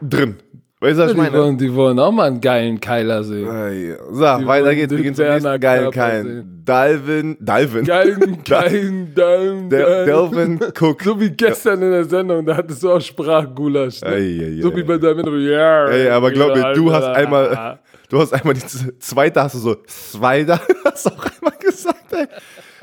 drin. 0.00 0.36
Weißt 0.78 0.98
du, 0.98 1.04
was 1.04 1.10
ich 1.12 1.16
Die 1.16 1.22
meine? 1.22 1.38
wollen, 1.38 1.56
die 1.56 1.74
wollen 1.74 1.98
auch 1.98 2.12
mal 2.12 2.24
einen 2.26 2.40
geilen 2.42 2.78
Keiler 2.78 3.24
sehen. 3.24 3.48
Ey, 3.50 3.94
So, 4.10 4.38
Die 4.38 4.46
weiter 4.46 4.74
geht's. 4.74 4.92
Wir 4.94 5.02
gehen 5.02 5.14
zum 5.14 5.24
nächsten 5.26 5.58
geilen 5.60 5.90
sehen. 5.92 6.62
Dalvin, 6.66 7.36
Dalvin. 7.40 7.84
Geilen, 7.84 8.44
geilen, 8.44 9.14
geilen. 9.14 9.70
Delvin 9.70 10.60
Cook. 10.78 11.02
So 11.02 11.18
wie 11.18 11.30
gestern 11.30 11.80
in 11.80 11.92
der 11.92 12.04
Sendung, 12.04 12.44
da 12.44 12.56
hattest 12.58 12.82
du 12.82 12.90
auch 12.90 13.00
Sprachgulasch. 13.00 14.02
Ne? 14.02 14.08
Ei, 14.08 14.14
ei, 14.58 14.60
so 14.60 14.74
wie 14.76 14.82
bei 14.82 14.98
deinem 14.98 15.20
Intro. 15.20 15.36
Ja, 15.36 15.86
Ey, 15.88 16.10
aber 16.10 16.30
glaub 16.30 16.54
mir, 16.54 16.74
du 16.74 16.92
hast 16.92 17.04
ja. 17.04 17.12
einmal, 17.12 17.78
du 18.10 18.18
hast 18.20 18.34
einmal 18.34 18.52
die 18.54 18.98
zweite, 18.98 19.42
hast 19.44 19.54
du 19.54 19.58
so, 19.60 19.76
zweiter, 19.86 20.60
hast 20.84 21.06
du 21.06 21.10
auch 21.10 21.24
einmal 21.40 21.58
gesagt, 21.58 22.12
ey. 22.12 22.26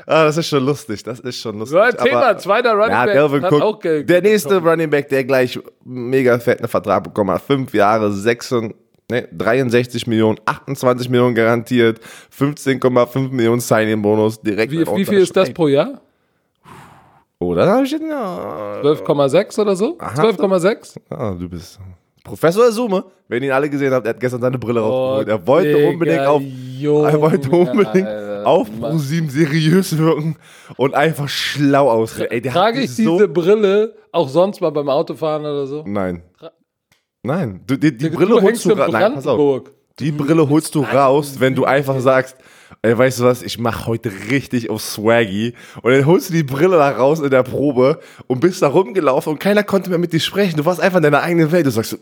Ah, 0.06 0.24
das 0.24 0.36
ist 0.36 0.48
schon 0.48 0.64
lustig, 0.64 1.02
das 1.02 1.20
ist 1.20 1.38
schon 1.40 1.58
lustig. 1.58 1.78
Ein 1.78 1.96
Thema, 1.96 2.22
Aber- 2.30 2.38
zweiter 2.38 2.72
Running 2.72 2.90
Ja, 2.90 3.04
Back 3.06 3.14
Delvin 3.14 3.42
hat 3.42 3.52
Cook, 3.52 3.62
auch 3.62 3.80
Geld. 3.80 4.08
der 4.10 4.20
nächste 4.22 4.58
Running 4.62 4.90
Back, 4.90 5.08
der 5.08 5.24
gleich 5.24 5.58
mega 5.84 6.38
fetten 6.38 6.68
Vertrag 6.68 7.04
bekommen 7.04 7.30
hat. 7.30 7.40
Fünf 7.42 7.72
Jahre, 7.72 8.12
66, 8.12 8.74
ne, 9.10 9.28
63 9.32 10.06
Millionen, 10.06 10.38
28 10.44 11.08
Millionen 11.08 11.34
garantiert, 11.34 12.00
15,5 12.30 13.30
Millionen 13.32 13.60
Signing-Bonus 13.60 14.40
direkt. 14.42 14.72
Wie, 14.72 14.86
wie 14.86 15.04
viel 15.06 15.18
ist 15.20 15.34
das 15.36 15.50
pro 15.52 15.68
Jahr? 15.68 16.00
Oder? 17.38 17.66
hab 17.70 17.84
ich 17.84 17.90
denn, 17.90 18.08
ja. 18.08 18.80
12,6 18.82 19.58
oder 19.60 19.76
so? 19.76 19.98
12,6? 19.98 20.96
Ah, 21.10 21.34
du 21.38 21.48
bist 21.48 21.78
Professor 22.22 22.70
Summe. 22.72 23.04
Wenn 23.28 23.42
ihr 23.42 23.48
ihn 23.50 23.52
alle 23.52 23.68
gesehen 23.68 23.92
habt, 23.92 24.06
er 24.06 24.10
hat 24.10 24.20
gestern 24.20 24.40
seine 24.40 24.58
Brille 24.58 24.80
rausgeholt. 24.80 25.28
Er 25.28 25.46
wollte 25.46 25.74
Oh, 25.74 25.78
Digga, 25.78 25.88
unbedingt 25.90 26.20
auf, 26.26 26.42
Junge, 26.78 27.10
er 27.10 27.20
wollte 27.20 27.50
unbedingt. 27.50 28.06
Auf 28.44 28.68
ProSieben 28.80 29.30
seriös 29.30 29.96
wirken 29.98 30.36
und 30.76 30.94
einfach 30.94 31.28
schlau 31.28 31.90
aussehen. 31.90 32.28
Ey, 32.30 32.40
der 32.40 32.52
Trage 32.52 32.78
hat 32.78 32.84
ich 32.84 32.96
so, 32.96 33.14
diese 33.14 33.28
Brille 33.28 33.94
auch 34.12 34.28
sonst 34.28 34.60
mal 34.60 34.70
beim 34.70 34.88
Autofahren 34.88 35.42
oder 35.42 35.66
so? 35.66 35.84
Nein. 35.86 36.22
Nein. 37.22 37.62
Du, 37.66 37.76
die, 37.76 37.96
die 37.96 38.10
Du 38.10 38.16
Brille 38.16 38.40
holst 38.40 38.64
du 38.64 38.72
raus. 38.72 38.92
Nein, 38.92 39.14
pass 39.14 39.26
auf. 39.26 39.36
Brandenburg. 39.36 39.72
Die 40.00 40.10
Brille 40.10 40.48
holst 40.48 40.74
du 40.74 40.82
raus, 40.82 41.36
wenn 41.38 41.54
du 41.54 41.64
einfach 41.64 42.00
sagst, 42.00 42.36
ey, 42.82 42.98
weißt 42.98 43.20
du 43.20 43.24
was, 43.24 43.42
ich 43.42 43.58
mach 43.58 43.86
heute 43.86 44.10
richtig 44.30 44.68
auf 44.68 44.82
Swaggy. 44.82 45.54
Und 45.82 45.92
dann 45.92 46.04
holst 46.04 46.30
du 46.30 46.34
die 46.34 46.42
Brille 46.42 46.76
da 46.76 46.90
raus 46.90 47.20
in 47.20 47.30
der 47.30 47.44
Probe 47.44 48.00
und 48.26 48.40
bist 48.40 48.60
da 48.60 48.68
rumgelaufen 48.68 49.32
und 49.32 49.38
keiner 49.38 49.62
konnte 49.62 49.90
mehr 49.90 49.98
mit 49.98 50.12
dir 50.12 50.18
sprechen. 50.20 50.56
Du 50.56 50.64
warst 50.64 50.80
einfach 50.80 50.96
in 50.96 51.04
deiner 51.04 51.22
eigenen 51.22 51.52
Welt. 51.52 51.66
Du 51.66 51.70
sagst 51.70 51.92
so, 51.92 51.96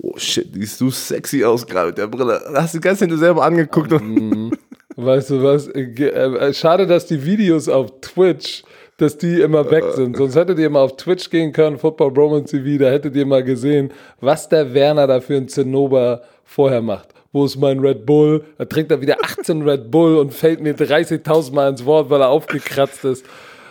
oh 0.00 0.14
shit, 0.16 0.48
siehst 0.54 0.80
du 0.80 0.90
sexy 0.90 1.44
aus 1.44 1.66
gerade 1.66 1.88
mit 1.88 1.98
der 1.98 2.06
Brille. 2.06 2.40
Da 2.52 2.62
hast 2.62 2.74
du 2.74 2.78
die 2.78 2.82
ganze 2.82 3.00
Zeit 3.00 3.08
nur 3.08 3.18
selber 3.18 3.44
angeguckt. 3.44 3.92
Und 3.92 4.56
Weißt 4.96 5.30
du 5.30 5.42
was? 5.42 5.68
Äh, 5.68 5.86
ge- 5.86 6.10
äh, 6.10 6.52
Schade, 6.54 6.86
dass 6.86 7.06
die 7.06 7.24
Videos 7.24 7.68
auf 7.68 8.00
Twitch, 8.00 8.64
dass 8.96 9.18
die 9.18 9.40
immer 9.40 9.70
weg 9.70 9.84
sind. 9.94 10.16
Sonst 10.16 10.36
hättet 10.36 10.58
ihr 10.58 10.70
mal 10.70 10.80
auf 10.80 10.96
Twitch 10.96 11.28
gehen 11.28 11.52
können, 11.52 11.78
Football 11.78 12.12
Bromance 12.12 12.56
TV, 12.56 12.82
da 12.82 12.90
hättet 12.90 13.14
ihr 13.14 13.26
mal 13.26 13.44
gesehen, 13.44 13.90
was 14.20 14.48
der 14.48 14.72
Werner 14.72 15.06
da 15.06 15.20
für 15.20 15.36
ein 15.36 15.48
Zinnober 15.48 16.22
vorher 16.44 16.80
macht. 16.80 17.08
Wo 17.32 17.44
ist 17.44 17.56
mein 17.56 17.78
Red 17.80 18.06
Bull? 18.06 18.44
Er 18.56 18.66
trinkt 18.66 18.90
da 18.90 18.98
wieder 19.02 19.16
18 19.22 19.60
Red 19.68 19.90
Bull 19.90 20.16
und 20.16 20.32
fällt 20.32 20.62
mir 20.62 20.74
30.000 20.74 21.52
Mal 21.54 21.68
ins 21.68 21.84
Wort, 21.84 22.08
weil 22.08 22.22
er 22.22 22.28
aufgekratzt 22.30 23.04
ist. 23.04 23.26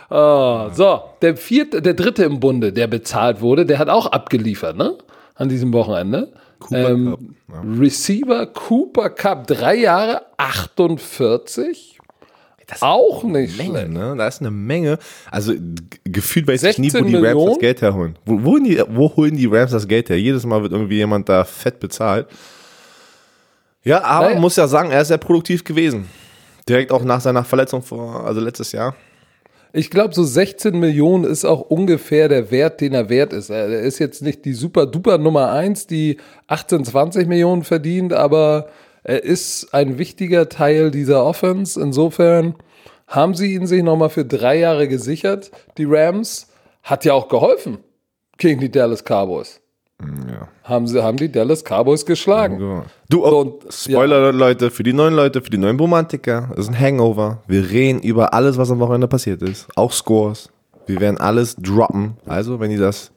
Oh, 0.08 0.68
so, 0.72 1.00
der 1.22 1.36
vierte, 1.36 1.82
der 1.82 1.94
dritte 1.94 2.22
im 2.22 2.38
Bunde, 2.38 2.72
der 2.72 2.86
bezahlt 2.86 3.40
wurde, 3.40 3.66
der 3.66 3.80
hat 3.80 3.88
auch 3.88 4.06
abgeliefert, 4.06 4.76
ne? 4.76 4.94
An 5.34 5.48
diesem 5.48 5.72
Wochenende. 5.72 6.28
Ähm, 6.72 7.36
Receiver 7.78 8.46
Cooper 8.46 9.10
Cup, 9.10 9.46
drei 9.46 9.76
Jahre, 9.76 10.22
48. 10.36 11.98
auch 12.80 13.22
nicht 13.22 13.56
Menge, 13.58 13.70
schlecht. 13.78 13.90
ne? 13.92 14.14
Da 14.16 14.26
ist 14.26 14.40
eine 14.40 14.50
Menge. 14.50 14.98
Also 15.30 15.54
gefühlt 16.04 16.48
weiß 16.48 16.62
ich 16.64 16.78
nie, 16.78 16.88
wo 16.88 16.98
16 16.98 17.06
die 17.06 17.14
Rams 17.14 17.22
Millionen? 17.24 17.50
das 17.50 17.58
Geld 17.60 17.82
herholen. 17.82 18.18
Wo, 18.24 18.42
wo, 18.42 18.50
holen 18.52 18.64
die, 18.64 18.82
wo 18.88 19.14
holen 19.16 19.36
die 19.36 19.46
Rams 19.46 19.70
das 19.70 19.86
Geld 19.86 20.08
her? 20.08 20.18
Jedes 20.18 20.44
Mal 20.44 20.62
wird 20.62 20.72
irgendwie 20.72 20.96
jemand 20.96 21.28
da 21.28 21.44
fett 21.44 21.78
bezahlt. 21.78 22.26
Ja, 23.84 24.02
aber 24.02 24.28
Naja. 24.30 24.40
muss 24.40 24.56
ja 24.56 24.66
sagen, 24.66 24.90
er 24.90 25.02
ist 25.02 25.08
sehr 25.08 25.18
produktiv 25.18 25.62
gewesen. 25.62 26.08
Direkt 26.68 26.90
auch 26.90 27.04
nach 27.04 27.20
seiner 27.20 27.44
Verletzung 27.44 27.82
vor, 27.82 28.26
also 28.26 28.40
letztes 28.40 28.72
Jahr. 28.72 28.96
Ich 29.76 29.90
glaube, 29.90 30.14
so 30.14 30.24
16 30.24 30.80
Millionen 30.80 31.24
ist 31.24 31.44
auch 31.44 31.60
ungefähr 31.60 32.30
der 32.30 32.50
Wert, 32.50 32.80
den 32.80 32.94
er 32.94 33.10
wert 33.10 33.34
ist. 33.34 33.50
Er 33.50 33.68
ist 33.80 33.98
jetzt 33.98 34.22
nicht 34.22 34.46
die 34.46 34.54
super 34.54 34.86
duper 34.86 35.18
Nummer 35.18 35.52
1, 35.52 35.86
die 35.86 36.16
18, 36.46 36.86
20 36.86 37.28
Millionen 37.28 37.62
verdient, 37.62 38.14
aber 38.14 38.70
er 39.04 39.22
ist 39.22 39.74
ein 39.74 39.98
wichtiger 39.98 40.48
Teil 40.48 40.90
dieser 40.90 41.26
Offense. 41.26 41.78
Insofern 41.78 42.54
haben 43.06 43.34
sie 43.34 43.52
ihn 43.52 43.66
sich 43.66 43.82
nochmal 43.82 44.08
für 44.08 44.24
drei 44.24 44.60
Jahre 44.60 44.88
gesichert. 44.88 45.50
Die 45.76 45.84
Rams 45.84 46.46
hat 46.82 47.04
ja 47.04 47.12
auch 47.12 47.28
geholfen 47.28 47.76
gegen 48.38 48.62
die 48.62 48.70
Dallas 48.70 49.04
Cowboys. 49.04 49.60
Ja. 50.02 50.48
Haben, 50.64 50.86
sie, 50.86 51.02
haben 51.02 51.16
die 51.16 51.30
Dallas 51.32 51.62
Cowboys 51.64 52.04
geschlagen. 52.04 52.58
Du, 53.08 53.24
oh, 53.24 53.30
So, 53.30 53.38
und- 53.40 53.72
Spoiler, 53.72 54.32
Leute, 54.32 54.70
für 54.70 54.82
die 54.82 54.92
neuen 54.92 55.14
Leute, 55.14 55.40
für 55.40 55.48
die 55.50 55.58
neuen 55.58 55.78
Romantiker, 55.78 56.48
das 56.50 56.66
ist 56.66 56.68
ein 56.68 56.78
Hangover. 56.78 57.38
Wir 57.46 57.68
reden 57.70 58.00
über 58.00 58.34
alles, 58.34 58.58
was 58.58 58.70
am 58.70 58.78
Wochenende 58.78 59.08
passiert 59.08 59.42
ist. 59.42 59.66
Auch 59.74 59.92
Scores. 59.92 60.50
Wir 60.86 61.00
werden 61.00 61.18
alles 61.18 61.56
droppen. 61.56 62.16
Also, 62.26 62.60
wenn 62.60 62.70
ihr 62.70 62.78
das 62.78 63.10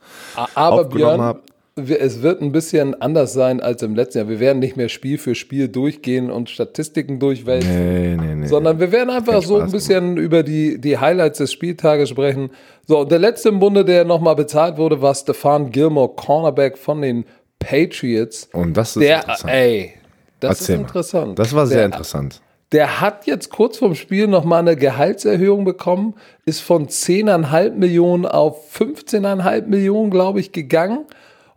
Aber 0.56 0.84
aufgenommen 0.84 0.90
Björn, 1.18 1.22
habt. 1.22 1.49
Es 1.88 2.22
wird 2.22 2.42
ein 2.42 2.52
bisschen 2.52 3.00
anders 3.02 3.34
sein 3.34 3.62
als 3.62 3.82
im 3.84 3.96
letzten 3.96 4.20
Jahr. 4.20 4.30
Wir 4.30 4.40
werden 4.40 4.60
nicht 4.60 4.78
mehr 4.78 4.90
Spiel 4.90 5.18
für 5.18 5.36
Spiel 5.36 5.68
durchgehen 5.68 6.30
und 6.32 6.50
Statistiken 6.50 7.20
durchwälzen. 7.20 7.70
Nee, 7.70 8.16
nee, 8.16 8.36
nee. 8.36 8.48
Sondern 8.48 8.80
wir 8.80 8.92
werden 8.92 9.10
einfach 9.10 9.42
so 9.42 9.60
ein 9.60 9.72
bisschen 9.72 10.18
über 10.18 10.44
die, 10.44 10.80
die 10.80 10.98
Highlights 10.98 11.40
des 11.40 11.52
Spieltages 11.54 12.10
sprechen. 12.10 12.52
So, 12.88 13.04
der 13.06 13.20
letzte 13.20 13.50
im 13.50 13.60
Bunde, 13.60 13.86
der 13.86 14.06
nochmal 14.06 14.36
bezahlt 14.36 14.78
wurde, 14.78 15.02
war 15.02 15.14
Stefan 15.16 15.72
Gilmore, 15.72 16.14
Cornerback 16.16 16.78
von 16.78 17.02
den 17.02 17.26
Patriots. 17.60 18.50
Und 18.54 18.76
das 18.76 18.96
ist 18.96 19.02
Der, 19.04 19.18
interessant. 19.22 19.54
ey, 19.54 19.94
das 20.40 20.62
Erzähl 20.62 20.74
ist 20.76 20.80
mal. 20.82 20.88
interessant. 20.88 21.40
Das 21.40 21.54
war 21.54 21.68
sehr 21.68 21.78
der, 21.78 21.86
interessant. 21.86 22.42
Der 22.72 23.02
hat 23.02 23.26
jetzt 23.26 23.50
kurz 23.50 23.78
vorm 23.78 23.96
Spiel 23.96 24.28
nochmal 24.28 24.60
eine 24.60 24.76
Gehaltserhöhung 24.76 25.66
bekommen, 25.66 26.14
ist 26.46 26.62
von 26.62 26.88
10,5 26.88 27.72
Millionen 27.72 28.26
auf 28.26 28.76
15,5 28.78 29.66
Millionen, 29.66 30.12
glaube 30.12 30.40
ich, 30.40 30.52
gegangen. 30.52 31.06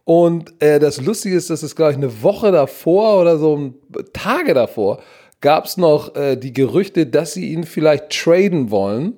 Und 0.05 0.53
äh, 0.61 0.81
das 0.81 1.01
Lustige 1.01 1.37
ist, 1.37 1.49
dass 1.51 1.63
es, 1.63 1.77
glaube 1.77 1.93
ich, 1.93 1.97
eine 1.97 2.23
Woche 2.23 2.51
davor 2.51 3.21
oder 3.21 3.39
so 3.39 3.75
Tage 4.13 4.53
davor 4.55 5.01
gab 5.41 5.65
es 5.67 5.77
noch 5.77 6.15
äh, 6.17 6.37
die 6.37 6.53
Gerüchte, 6.53 7.07
dass 7.07 7.33
sie 7.35 7.53
ihn 7.53 7.65
vielleicht 7.65 8.11
traden 8.11 8.71
wollen. 8.71 9.15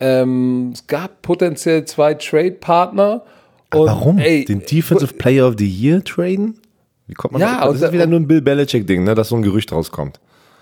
Ähm, 0.00 0.70
es 0.74 0.86
gab 0.86 1.22
potenziell 1.22 1.84
zwei 1.84 2.14
Trade-Partner. 2.14 3.22
Warum? 3.70 4.18
Ey, 4.18 4.44
Den 4.44 4.60
Defensive 4.60 5.14
Player 5.14 5.46
of 5.48 5.54
the 5.58 5.68
Year 5.68 6.02
traden? 6.04 6.58
Wie 7.06 7.14
kommt 7.14 7.32
man 7.32 7.42
Ja, 7.42 7.60
da- 7.64 7.70
Das 7.72 7.80
da- 7.80 7.86
ist 7.88 7.92
wieder 7.92 8.06
nur 8.06 8.20
ein 8.20 8.26
Bill 8.28 8.40
Belichick-Ding, 8.40 9.02
ne, 9.04 9.14
dass 9.14 9.28
so 9.28 9.36
ein 9.36 9.42
Gerücht 9.42 9.72
rauskommt. 9.72 10.20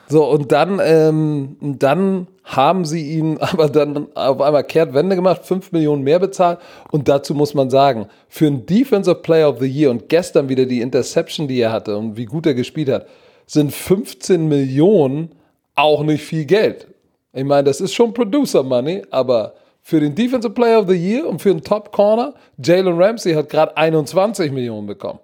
So, 0.09 0.25
und 0.25 0.53
dann, 0.53 0.81
ähm, 0.83 1.57
dann 1.61 2.29
haben 2.45 2.85
sie 2.85 3.19
ihn 3.19 3.39
aber 3.41 3.69
dann 3.69 4.09
auf 4.15 4.41
einmal 4.41 4.65
Kehrtwende 4.65 5.17
gemacht, 5.17 5.45
5 5.45 5.73
Millionen 5.73 6.03
mehr 6.03 6.19
bezahlt. 6.19 6.59
Und 6.91 7.09
dazu 7.09 7.35
muss 7.35 7.55
man 7.55 7.71
sagen, 7.71 8.07
für 8.29 8.47
einen 8.47 8.67
Defensive 8.67 9.17
Player 9.17 9.49
of 9.49 9.59
the 9.59 9.67
Year 9.67 9.91
und 9.91 10.09
gestern 10.09 10.49
wieder 10.49 10.67
die 10.67 10.81
Interception, 10.81 11.49
die 11.49 11.61
er 11.61 11.73
hatte 11.73 11.97
und 11.97 12.17
wie 12.17 12.27
gut 12.27 12.47
er 12.47 12.55
gespielt 12.55 12.89
hat, 12.89 13.07
sind 13.47 13.73
15 13.73 14.49
Millionen 14.49 15.33
auch 15.75 16.03
nicht 16.03 16.25
viel 16.25 16.45
Geld. 16.45 16.87
Ich 17.33 17.45
meine, 17.45 17.65
das 17.65 17.81
ist 17.81 17.95
schon 17.95 18.15
Producer 18.15 18.63
Money, 18.63 19.03
aber 19.11 19.55
für 19.83 20.01
den 20.01 20.15
Defensive 20.15 20.55
Player 20.55 20.81
of 20.81 20.89
the 20.89 20.97
Year 20.97 21.29
und 21.29 21.41
für 21.41 21.51
den 21.51 21.63
Top 21.63 21.93
Corner, 21.93 22.35
Jalen 22.59 23.01
Ramsey 23.01 23.35
hat 23.35 23.49
gerade 23.49 23.77
21 23.77 24.51
Millionen 24.51 24.87
bekommen. 24.87 25.21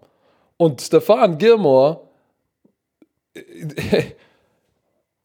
Und 0.57 0.81
Stefan 0.81 1.39
Gilmore 1.39 2.01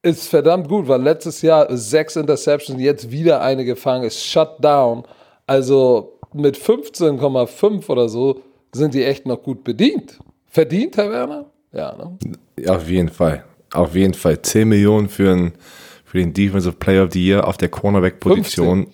ist 0.02 0.28
verdammt 0.28 0.68
gut, 0.68 0.88
weil 0.88 1.02
letztes 1.02 1.42
Jahr 1.42 1.66
sechs 1.76 2.16
Interceptions, 2.16 2.80
jetzt 2.80 3.10
wieder 3.10 3.40
eine 3.40 3.64
gefangen, 3.64 4.04
ist 4.04 4.24
shut 4.24 4.62
down. 4.62 5.04
Also 5.46 6.18
mit 6.32 6.56
15,5 6.56 7.88
oder 7.88 8.08
so 8.08 8.42
sind 8.72 8.94
die 8.94 9.04
echt 9.04 9.26
noch 9.26 9.42
gut 9.42 9.64
bedient. 9.64 10.18
Verdient, 10.46 10.96
Herr 10.96 11.10
Werner? 11.10 11.46
Ja, 11.72 11.94
ne? 11.96 12.68
Auf 12.68 12.88
jeden 12.88 13.08
Fall. 13.08 13.44
Auf 13.72 13.94
jeden 13.94 14.14
Fall. 14.14 14.40
10 14.40 14.68
Millionen 14.68 15.08
für, 15.08 15.32
einen, 15.32 15.52
für 16.04 16.18
den 16.18 16.32
Defensive 16.32 16.74
Player 16.74 17.04
of 17.04 17.12
the 17.12 17.24
Year 17.24 17.46
auf 17.46 17.56
der 17.56 17.68
Cornerback-Position. 17.68 18.86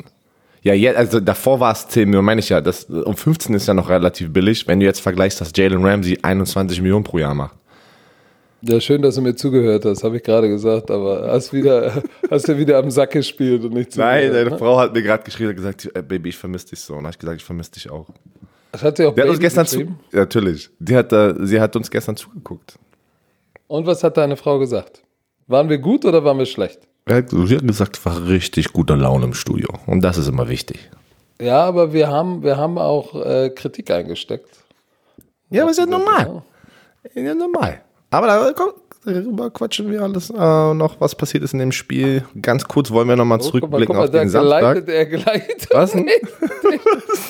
Ja, 0.62 0.72
jetzt, 0.72 0.96
also 0.96 1.20
davor 1.20 1.60
war 1.60 1.72
es 1.72 1.86
10 1.88 2.08
Millionen, 2.08 2.24
meine 2.24 2.40
ich 2.40 2.48
ja. 2.48 2.60
Das, 2.60 2.84
um 2.84 3.16
15 3.16 3.54
ist 3.54 3.68
ja 3.68 3.74
noch 3.74 3.88
relativ 3.88 4.32
billig, 4.32 4.66
wenn 4.66 4.80
du 4.80 4.86
jetzt 4.86 5.00
vergleichst, 5.00 5.40
dass 5.40 5.52
Jalen 5.54 5.84
Ramsey 5.84 6.18
21 6.22 6.80
Millionen 6.80 7.04
pro 7.04 7.18
Jahr 7.18 7.34
macht. 7.34 7.56
Ja, 8.66 8.80
schön, 8.80 9.02
dass 9.02 9.16
du 9.16 9.20
mir 9.20 9.34
zugehört 9.34 9.84
hast, 9.84 10.04
habe 10.04 10.16
ich 10.16 10.22
gerade 10.22 10.48
gesagt, 10.48 10.90
aber 10.90 11.30
hast 11.30 11.52
wieder, 11.52 12.02
hast 12.30 12.48
du 12.48 12.56
wieder 12.56 12.78
am 12.78 12.90
Sack 12.90 13.10
gespielt 13.10 13.62
und 13.64 13.74
nicht 13.74 13.94
Nein, 13.96 14.28
zugehört. 14.28 14.46
deine 14.46 14.58
Frau 14.58 14.78
hat 14.78 14.94
mir 14.94 15.02
gerade 15.02 15.22
geschrieben 15.22 15.50
und 15.50 15.56
gesagt, 15.56 15.90
äh, 15.94 16.02
Baby, 16.02 16.30
ich 16.30 16.36
vermisse 16.38 16.68
dich 16.68 16.80
so. 16.80 16.94
Und 16.94 17.00
habe 17.00 17.10
ich 17.10 17.18
gesagt, 17.18 17.36
ich 17.40 17.44
vermisse 17.44 17.72
dich 17.72 17.90
auch. 17.90 18.06
Das 18.72 18.82
hat 18.82 18.96
sie 18.96 19.04
auch 19.04 19.14
Die 19.14 19.20
hat 19.20 19.28
uns 19.28 19.36
Baby 19.36 19.44
gestern 19.44 19.66
zu, 19.66 19.80
ja, 19.80 19.88
natürlich. 20.12 20.70
Die 20.78 20.96
hat, 20.96 21.14
sie 21.40 21.60
hat 21.60 21.76
uns 21.76 21.90
gestern 21.90 22.16
zugeguckt. 22.16 22.78
Und 23.66 23.86
was 23.86 24.02
hat 24.02 24.16
deine 24.16 24.36
Frau 24.36 24.58
gesagt? 24.58 25.02
Waren 25.46 25.68
wir 25.68 25.78
gut 25.78 26.06
oder 26.06 26.24
waren 26.24 26.38
wir 26.38 26.46
schlecht? 26.46 26.80
Sie 27.06 27.14
hat, 27.14 27.30
sie 27.30 27.56
hat 27.56 27.66
gesagt, 27.66 28.04
war 28.06 28.26
richtig 28.26 28.72
guter 28.72 28.96
Laune 28.96 29.26
im 29.26 29.34
Studio. 29.34 29.68
Und 29.86 30.02
das 30.02 30.16
ist 30.16 30.28
immer 30.28 30.48
wichtig. 30.48 30.90
Ja, 31.38 31.64
aber 31.64 31.92
wir 31.92 32.08
haben, 32.08 32.42
wir 32.42 32.56
haben 32.56 32.78
auch 32.78 33.14
äh, 33.14 33.50
Kritik 33.50 33.90
eingesteckt. 33.90 34.48
Ja, 35.50 35.62
aber 35.62 35.70
ist 35.70 35.78
ja 35.78 35.86
normal. 35.86 36.42
Ja, 37.14 37.34
normal. 37.34 37.82
Aber 38.14 38.26
da 38.28 38.52
komm, 38.54 38.70
darüber 39.04 39.50
quatschen 39.50 39.90
wir 39.90 40.02
alles 40.02 40.30
äh, 40.30 40.74
noch, 40.74 41.00
was 41.00 41.14
passiert 41.14 41.42
ist 41.44 41.52
in 41.52 41.58
dem 41.58 41.72
Spiel. 41.72 42.24
Ganz 42.40 42.64
kurz 42.64 42.90
wollen 42.90 43.08
wir 43.08 43.16
nochmal 43.16 43.38
Oh, 43.40 43.42
guck 43.42 43.52
mal, 43.52 43.60
zurückblicken 43.60 43.86
guck 43.86 43.96
mal, 43.96 44.04
auf 44.04 44.10
da 44.10 44.18
den 44.20 44.28
Samstag. 44.28 44.60
geleitet, 44.60 44.88
er 44.88 45.06
geleitet. 45.06 45.68
Was? 45.72 45.94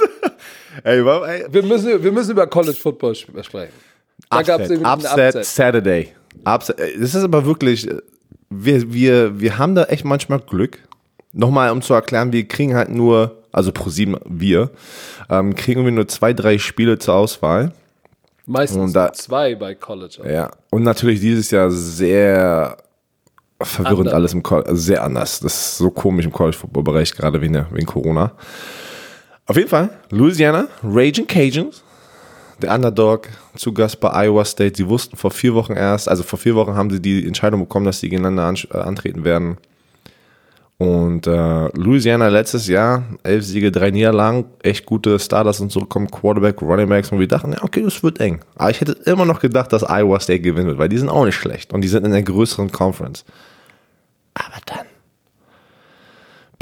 Ey, 0.82 1.04
warum, 1.04 1.24
ey, 1.28 1.44
Wir 1.50 1.62
müssen, 1.62 2.02
wir 2.02 2.12
müssen 2.12 2.32
über 2.32 2.46
College 2.46 2.76
Football 2.80 3.12
sp- 3.14 3.30
sprechen. 3.42 3.72
Da 4.30 4.42
gab 4.42 4.60
es 4.60 4.70
Upset, 4.70 4.84
einen 4.84 4.98
Upset, 4.98 5.34
Upset. 5.36 5.44
Saturday. 5.44 6.08
Upset. 6.44 6.78
Das 6.78 7.14
ist 7.14 7.24
aber 7.24 7.44
wirklich, 7.46 7.88
äh, 7.88 7.98
wir, 8.50 8.92
wir, 8.92 9.40
wir 9.40 9.58
haben 9.58 9.74
da 9.74 9.84
echt 9.84 10.04
manchmal 10.04 10.40
Glück. 10.40 10.78
Nochmal, 11.32 11.70
um 11.70 11.82
zu 11.82 11.94
erklären, 11.94 12.32
wir 12.32 12.46
kriegen 12.46 12.74
halt 12.74 12.90
nur, 12.90 13.42
also 13.52 13.72
pro 13.72 13.90
sieben, 13.90 14.16
wir, 14.26 14.70
ähm, 15.30 15.54
kriegen 15.54 15.84
wir 15.84 15.92
nur 15.92 16.08
zwei, 16.08 16.32
drei 16.32 16.58
Spiele 16.58 16.98
zur 16.98 17.14
Auswahl. 17.14 17.72
Meistens 18.46 18.92
da- 18.92 19.12
zwei 19.12 19.54
bei 19.54 19.74
College. 19.74 20.18
Ja. 20.30 20.50
Und 20.70 20.82
natürlich 20.82 21.20
dieses 21.20 21.50
Jahr 21.50 21.70
sehr 21.70 22.76
verwirrend 23.62 24.00
Anders. 24.00 24.14
alles 24.14 24.32
im 24.34 24.42
College, 24.42 24.68
also 24.68 24.82
sehr 24.82 25.02
anders. 25.02 25.40
Das 25.40 25.54
ist 25.54 25.78
so 25.78 25.90
komisch 25.90 26.26
im 26.26 26.32
College-Football-Bereich, 26.32 27.14
gerade 27.14 27.40
wegen, 27.40 27.54
der- 27.54 27.68
wegen 27.72 27.86
Corona. 27.86 28.32
Auf 29.46 29.56
jeden 29.56 29.68
Fall, 29.68 29.90
Louisiana, 30.10 30.68
Raging 30.82 31.26
Cajuns, 31.26 31.82
der 32.60 32.74
Underdog 32.74 33.28
zu 33.56 33.72
Gast 33.72 34.00
bei 34.00 34.10
Iowa 34.26 34.44
State. 34.44 34.74
Sie 34.76 34.88
wussten 34.88 35.16
vor 35.16 35.30
vier 35.30 35.54
Wochen 35.54 35.72
erst, 35.74 36.08
also 36.08 36.22
vor 36.22 36.38
vier 36.38 36.54
Wochen 36.54 36.74
haben 36.74 36.90
sie 36.90 37.00
die 37.00 37.26
Entscheidung 37.26 37.60
bekommen, 37.60 37.86
dass 37.86 38.00
sie 38.00 38.08
gegeneinander 38.08 38.44
an, 38.44 38.56
äh, 38.72 38.78
antreten 38.78 39.24
werden. 39.24 39.58
Und 40.78 41.28
äh, 41.28 41.68
Louisiana 41.76 42.28
letztes 42.28 42.66
Jahr, 42.66 43.04
elf 43.22 43.44
Siege, 43.44 43.70
drei 43.70 43.90
Niederlagen, 43.90 44.46
echt 44.62 44.86
gute 44.86 45.18
Starters 45.20 45.60
und 45.60 45.70
so 45.70 45.80
kommen 45.80 46.10
Quarterback, 46.10 46.60
Running 46.62 46.88
Backs 46.88 47.12
und 47.12 47.20
wir 47.20 47.28
dachten, 47.28 47.52
ja, 47.52 47.62
okay, 47.62 47.82
das 47.82 48.02
wird 48.02 48.20
eng. 48.20 48.40
Aber 48.56 48.70
ich 48.70 48.80
hätte 48.80 48.92
immer 49.04 49.24
noch 49.24 49.40
gedacht, 49.40 49.72
dass 49.72 49.84
Iowa 49.88 50.18
State 50.18 50.40
gewinnen 50.40 50.66
wird, 50.66 50.78
weil 50.78 50.88
die 50.88 50.98
sind 50.98 51.08
auch 51.08 51.24
nicht 51.24 51.36
schlecht 51.36 51.72
und 51.72 51.82
die 51.82 51.88
sind 51.88 52.04
in 52.04 52.10
der 52.10 52.22
größeren 52.22 52.72
Conference. 52.72 53.24
Aber 54.34 54.58
dann. 54.66 54.93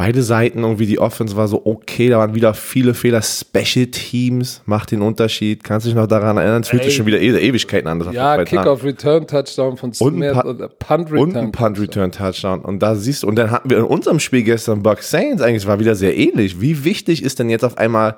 Beide 0.02 0.24
Seiten, 0.24 0.64
irgendwie 0.64 0.86
die 0.86 0.98
Offense 0.98 1.36
war 1.36 1.46
so 1.46 1.64
okay, 1.64 2.08
da 2.08 2.18
waren 2.18 2.34
wieder 2.34 2.54
viele 2.54 2.92
Fehler. 2.92 3.22
Special 3.22 3.86
Teams 3.86 4.60
macht 4.66 4.90
den 4.90 5.00
Unterschied. 5.00 5.62
Kannst 5.62 5.86
du 5.86 5.90
dich 5.90 5.96
noch 5.96 6.08
daran 6.08 6.38
erinnern? 6.38 6.62
Es 6.62 6.70
fühlt 6.70 6.82
sich 6.82 6.96
schon 6.96 7.06
wieder 7.06 7.20
eh- 7.20 7.38
Ewigkeiten 7.38 7.86
an. 7.86 8.12
Ja, 8.12 8.42
Kickoff 8.42 8.82
Return 8.82 9.28
Touchdown 9.28 9.76
von 9.76 9.90
Und 9.90 9.94
Smith 9.94 10.36
und 10.44 10.60
äh, 10.60 10.68
Punt 10.80 11.12
Return. 11.12 11.20
und 11.20 11.36
ein 11.36 11.52
Punt 11.52 11.78
Return 11.78 12.10
Touchdown. 12.10 12.62
Und 12.62 12.82
da 12.82 12.96
siehst 12.96 13.22
du, 13.22 13.28
und 13.28 13.36
dann 13.36 13.52
hatten 13.52 13.70
wir 13.70 13.78
in 13.78 13.84
unserem 13.84 14.18
Spiel 14.18 14.42
gestern 14.42 14.82
Bucks 14.82 15.08
Saints 15.08 15.40
eigentlich 15.40 15.68
war 15.68 15.78
wieder 15.78 15.94
sehr 15.94 16.16
ähnlich. 16.16 16.60
Wie 16.60 16.82
wichtig 16.82 17.22
ist 17.22 17.38
denn 17.38 17.48
jetzt 17.48 17.64
auf 17.64 17.78
einmal 17.78 18.16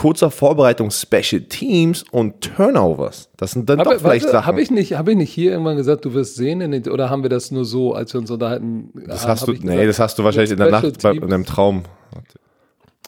kurzer 0.00 0.30
Vorbereitung 0.30 0.90
Special 0.90 1.42
Teams 1.42 2.04
und 2.10 2.40
Turnovers? 2.40 3.28
Das 3.36 3.50
sind 3.50 3.68
dann 3.68 3.80
doch 3.80 3.84
Habe, 3.84 3.98
vielleicht 3.98 4.24
warte, 4.24 4.38
Sachen. 4.38 4.46
habe 4.46 4.62
ich, 4.62 4.70
nicht, 4.70 4.94
hab 4.94 5.08
ich 5.08 5.16
nicht 5.16 5.30
hier 5.30 5.52
irgendwann 5.52 5.76
gesagt, 5.76 6.06
du 6.06 6.14
wirst 6.14 6.36
sehen? 6.36 6.60
Den, 6.60 6.88
oder 6.88 7.10
haben 7.10 7.22
wir 7.22 7.28
das 7.28 7.50
nur 7.50 7.66
so, 7.66 7.92
als 7.92 8.14
wir 8.14 8.20
uns 8.20 8.30
unterhalten? 8.30 8.90
das 9.06 9.26
hast 9.26 9.46
du, 9.46 9.52
nee, 9.52 9.86
das 9.86 9.98
hast 9.98 10.18
du 10.18 10.24
wahrscheinlich 10.24 10.52
in 10.52 10.56
der 10.56 10.70
Nacht 10.70 11.02
bei, 11.02 11.12
in 11.12 11.28
deinem 11.28 11.44
Traum. 11.44 11.82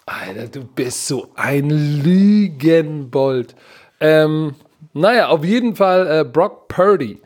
Alter, 0.04 0.48
du 0.48 0.64
bist 0.66 1.06
so 1.06 1.28
ein 1.34 1.70
Lügenbold. 1.70 3.54
Ähm, 3.98 4.54
naja, 4.92 5.28
auf 5.28 5.46
jeden 5.46 5.74
Fall 5.74 6.06
äh, 6.06 6.24
Brock 6.24 6.68
Purdy. 6.68 7.22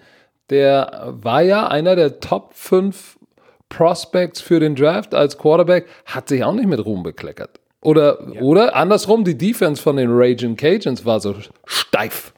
Der 0.48 1.12
war 1.20 1.42
ja 1.42 1.66
einer 1.66 1.96
der 1.96 2.20
Top 2.20 2.54
5 2.54 3.18
Prospects 3.68 4.40
für 4.40 4.60
den 4.60 4.76
Draft 4.76 5.12
als 5.12 5.36
Quarterback, 5.36 5.86
hat 6.04 6.28
sich 6.28 6.44
auch 6.44 6.54
nicht 6.54 6.68
mit 6.68 6.84
Ruhm 6.84 7.02
bekleckert. 7.02 7.58
Oder, 7.86 8.18
oder 8.40 8.74
andersrum, 8.74 9.24
die 9.24 9.38
Defense 9.38 9.80
von 9.80 9.96
den 9.96 10.08
Raging 10.10 10.56
Cajuns 10.56 11.04
war 11.04 11.20
so 11.20 11.34
steif. 11.64 12.32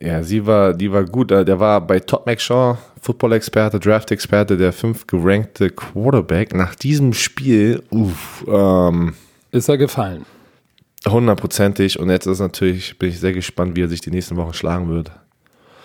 Ja, 0.00 0.22
sie 0.22 0.46
war, 0.46 0.72
die 0.74 0.90
war 0.92 1.04
gut. 1.04 1.30
Äh, 1.32 1.44
Der 1.44 1.58
war 1.60 1.80
bei 1.86 2.00
Todd 2.00 2.24
McShaw, 2.24 2.78
Football-Experte, 3.02 3.78
Draft-Experte, 3.80 4.56
der 4.56 4.72
fünf 4.72 5.06
gerankte 5.06 5.70
Quarterback. 5.70 6.54
Nach 6.54 6.74
diesem 6.74 7.12
Spiel, 7.12 7.82
uff, 7.90 8.44
ähm, 8.48 9.14
Ist 9.50 9.68
er 9.68 9.76
gefallen. 9.76 10.24
hundertprozentig. 11.06 11.98
Und 11.98 12.08
jetzt 12.10 12.26
ist 12.26 12.40
natürlich, 12.40 12.98
bin 12.98 13.08
ich 13.10 13.20
sehr 13.20 13.32
gespannt, 13.32 13.76
wie 13.76 13.82
er 13.82 13.88
sich 13.88 14.00
die 14.00 14.10
nächsten 14.10 14.36
Wochen 14.36 14.54
schlagen 14.54 14.88
wird. 14.88 15.10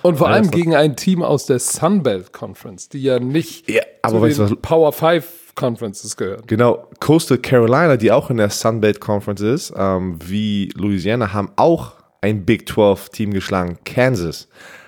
Und 0.05 0.17
vor 0.17 0.27
allem 0.29 0.51
gegen 0.51 0.75
ein 0.75 0.95
Team 0.95 1.21
aus 1.23 1.45
der 1.45 1.59
Sunbelt 1.59 2.31
Conference, 2.33 2.89
die 2.89 3.01
ja 3.01 3.19
nicht 3.19 3.69
Ja, 3.69 3.81
aber 4.01 4.15
zu 4.17 4.21
weißt 4.21 4.39
den 4.39 4.51
was- 4.51 4.57
Power 4.61 4.91
5 4.93 5.25
Conferences 5.55 6.15
gehören. 6.17 6.41
Genau, 6.47 6.87
Coastal 6.99 7.37
Carolina, 7.37 7.95
die 7.97 8.11
auch 8.11 8.29
in 8.29 8.37
der 8.37 8.49
Sunbelt 8.49 8.99
Conference 8.99 9.41
ist, 9.41 9.73
ähm, 9.77 10.19
wie 10.25 10.69
Louisiana, 10.75 11.33
haben 11.33 11.49
auch 11.55 11.93
ein 12.21 12.45
Big 12.45 12.67
12 12.69 13.09
Team 13.09 13.31
geschlagen, 13.33 13.77
Kansas. 13.85 14.47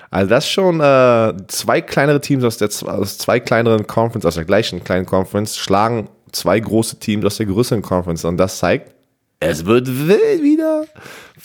Also 0.09 0.29
das 0.29 0.49
schon 0.49 0.79
äh, 0.79 1.33
zwei 1.47 1.81
kleinere 1.81 2.21
Teams 2.21 2.43
aus, 2.43 2.57
der, 2.57 2.69
aus 2.87 3.17
zwei 3.17 3.39
kleineren 3.39 3.87
Conference, 3.87 4.25
aus 4.25 4.35
der 4.35 4.45
gleichen 4.45 4.83
kleinen 4.83 5.05
Conference, 5.05 5.57
schlagen 5.57 6.09
zwei 6.31 6.59
große 6.59 6.99
Teams 6.99 7.25
aus 7.25 7.37
der 7.37 7.45
größeren 7.45 7.81
Conference. 7.81 8.23
Und 8.25 8.37
das 8.37 8.57
zeigt, 8.59 8.93
es 9.39 9.65
wird 9.65 9.87
wild 9.87 10.41
wieder. 10.43 10.85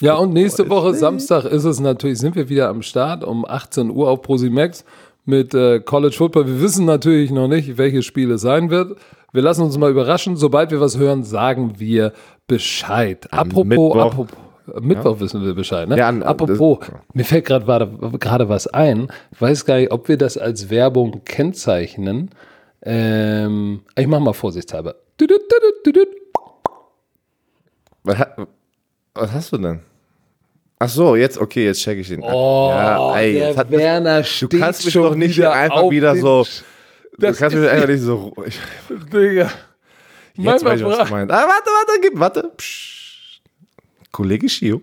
Ja, 0.01 0.15
und 0.15 0.33
nächste 0.33 0.69
Woche 0.71 0.95
Samstag 0.95 1.45
ist 1.45 1.65
es 1.65 1.79
natürlich, 1.81 2.19
sind 2.19 2.35
wir 2.37 2.49
wieder 2.49 2.69
am 2.69 2.83
Start 2.83 3.23
um 3.25 3.45
18 3.45 3.91
Uhr 3.91 4.09
auf 4.09 4.23
ProSimax 4.23 4.85
mit 5.25 5.55
äh, 5.55 5.81
College 5.81 6.15
Football. 6.17 6.47
Wir 6.47 6.61
wissen 6.61 6.85
natürlich 6.87 7.31
noch 7.31 7.49
nicht, 7.49 7.79
welches 7.79 8.05
Spiel 8.07 8.31
es 8.33 8.41
sein 8.41 8.71
wird. 8.71 8.97
Wir 9.33 9.43
lassen 9.43 9.63
uns 9.63 9.79
mal 9.79 9.91
überraschen. 9.91 10.37
Sobald 10.37 10.71
wir 10.71 10.81
was 10.81 10.99
hören, 10.99 11.23
sagen 11.23 11.75
wir 11.79 12.13
Bescheid. 12.47 13.29
apropos, 13.33 13.65
Mittwoch. 13.65 13.97
apropos 13.97 14.37
Mittwoch 14.81 15.21
wissen 15.21 15.45
wir 15.45 15.55
Bescheid. 15.55 15.89
Ne? 15.89 15.99
Ja, 15.99 16.09
an- 16.09 16.23
apropos, 16.23 16.79
mir 17.15 17.25
fällt 17.25 17.45
gerade 17.47 18.49
was 18.49 18.67
ein. 18.69 19.09
Ich 19.33 19.41
weiß 19.41 19.65
gar 19.65 19.77
nicht, 19.79 19.91
ob 19.93 20.09
wir 20.09 20.17
das 20.17 20.39
als 20.39 20.71
Werbung 20.71 21.23
kennzeichnen. 21.25 22.31
Ähm, 22.85 23.81
ich 23.97 24.07
mach 24.07 24.21
mal 24.21 24.33
vorsichtshalber. 24.33 24.95
Düdüt, 25.21 25.41
düdüt, 25.43 25.87
düdüt. 25.97 26.09
Was, 28.05 28.19
was 29.15 29.33
hast 29.33 29.53
du 29.53 29.59
denn? 29.59 29.81
Ach 30.79 30.89
so, 30.89 31.15
jetzt, 31.15 31.39
okay, 31.39 31.67
jetzt 31.67 31.81
check 31.81 31.99
ich 31.99 32.09
den. 32.09 32.21
Oh, 32.23 32.71
ja, 32.71 33.17
ey, 33.17 33.35
der 33.35 33.57
hat, 33.57 33.71
Werner 33.71 34.19
du 34.19 34.25
steht 34.25 34.59
kannst 34.59 34.85
mich 34.85 34.95
doch 34.95 35.15
nicht 35.15 35.37
wieder 35.37 35.53
einfach 35.53 35.89
wieder 35.91 36.17
so. 36.17 36.45
Du 37.19 37.33
kannst 37.33 37.57
mich 37.57 37.69
einfach 37.69 37.87
nicht 37.87 38.01
so. 38.01 38.35
Ich, 38.45 38.59
Digga. 39.13 39.51
Jetzt 40.35 40.65
weiß 40.65 40.81
ich, 40.81 40.87
was 40.87 41.07
du 41.07 41.15
meinst. 41.15 41.33
Ah, 41.33 41.47
warte, 41.47 41.71
warte, 41.71 42.01
gib, 42.01 42.19
warte. 42.19 42.53
Psst. 42.57 43.43
Kollege 44.11 44.49
Chio. 44.49 44.83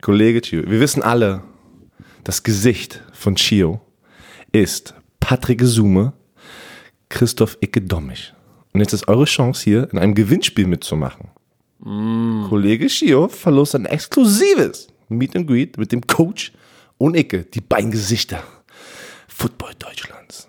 Kollege 0.00 0.40
Chio. 0.40 0.62
Wir 0.66 0.78
wissen 0.78 1.02
alle, 1.02 1.42
das 2.22 2.42
Gesicht 2.44 3.02
von 3.12 3.34
Chio 3.34 3.80
ist 4.52 4.94
Patrick 5.18 5.62
Sume, 5.62 6.12
Christoph 7.08 7.58
Icke 7.60 7.80
Dommich. 7.80 8.32
Und 8.72 8.80
jetzt 8.80 8.92
ist 8.92 9.08
eure 9.08 9.24
Chance 9.24 9.64
hier, 9.64 9.88
in 9.90 9.98
einem 9.98 10.14
Gewinnspiel 10.14 10.66
mitzumachen. 10.66 11.30
Kollege 11.82 12.88
Chio 12.88 13.28
verlost 13.28 13.74
ein 13.74 13.86
exklusives 13.86 14.88
Meet 15.08 15.36
and 15.36 15.46
Greet 15.46 15.78
mit 15.78 15.92
dem 15.92 16.06
Coach 16.06 16.52
und 16.98 17.16
Icke, 17.16 17.44
die 17.44 17.62
beiden 17.62 17.90
Gesichter 17.90 18.42
Football 19.28 19.72
Deutschlands. 19.78 20.48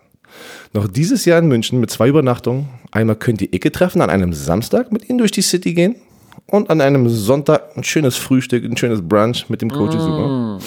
Noch 0.74 0.88
dieses 0.88 1.24
Jahr 1.26 1.40
in 1.40 1.48
München 1.48 1.80
mit 1.80 1.90
zwei 1.90 2.10
Übernachtungen. 2.10 2.68
Einmal 2.92 3.16
könnt 3.16 3.42
ihr 3.42 3.54
Icke 3.54 3.72
treffen, 3.72 4.02
an 4.02 4.10
einem 4.10 4.34
Samstag 4.34 4.92
mit 4.92 5.10
ihnen 5.10 5.20
durch 5.20 5.32
die 5.32 5.42
City 5.42 5.74
gehen 5.74 5.96
und 6.48 6.70
an 6.70 6.82
einem 6.82 7.08
Sonntag 7.08 7.78
ein 7.78 7.84
schönes 7.84 8.18
Frühstück, 8.18 8.66
ein 8.66 8.76
schönes 8.76 9.02
Brunch 9.02 9.50
mit 9.50 9.62
dem 9.62 9.70
Coach 9.70 9.94
Super. 9.94 10.60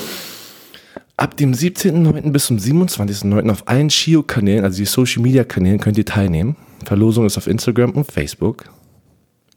Ab 1.16 1.36
dem 1.36 1.52
17.09. 1.52 2.32
bis 2.32 2.46
zum 2.46 2.56
27.09. 2.56 3.50
auf 3.50 3.68
allen 3.68 3.90
Shio-Kanälen, 3.90 4.64
also 4.64 4.78
die 4.78 4.84
Social-Media-Kanälen, 4.84 5.78
könnt 5.78 5.98
ihr 5.98 6.04
teilnehmen. 6.04 6.56
Verlosung 6.84 7.26
ist 7.26 7.36
auf 7.36 7.46
Instagram 7.46 7.92
und 7.92 8.10
Facebook. 8.10 8.64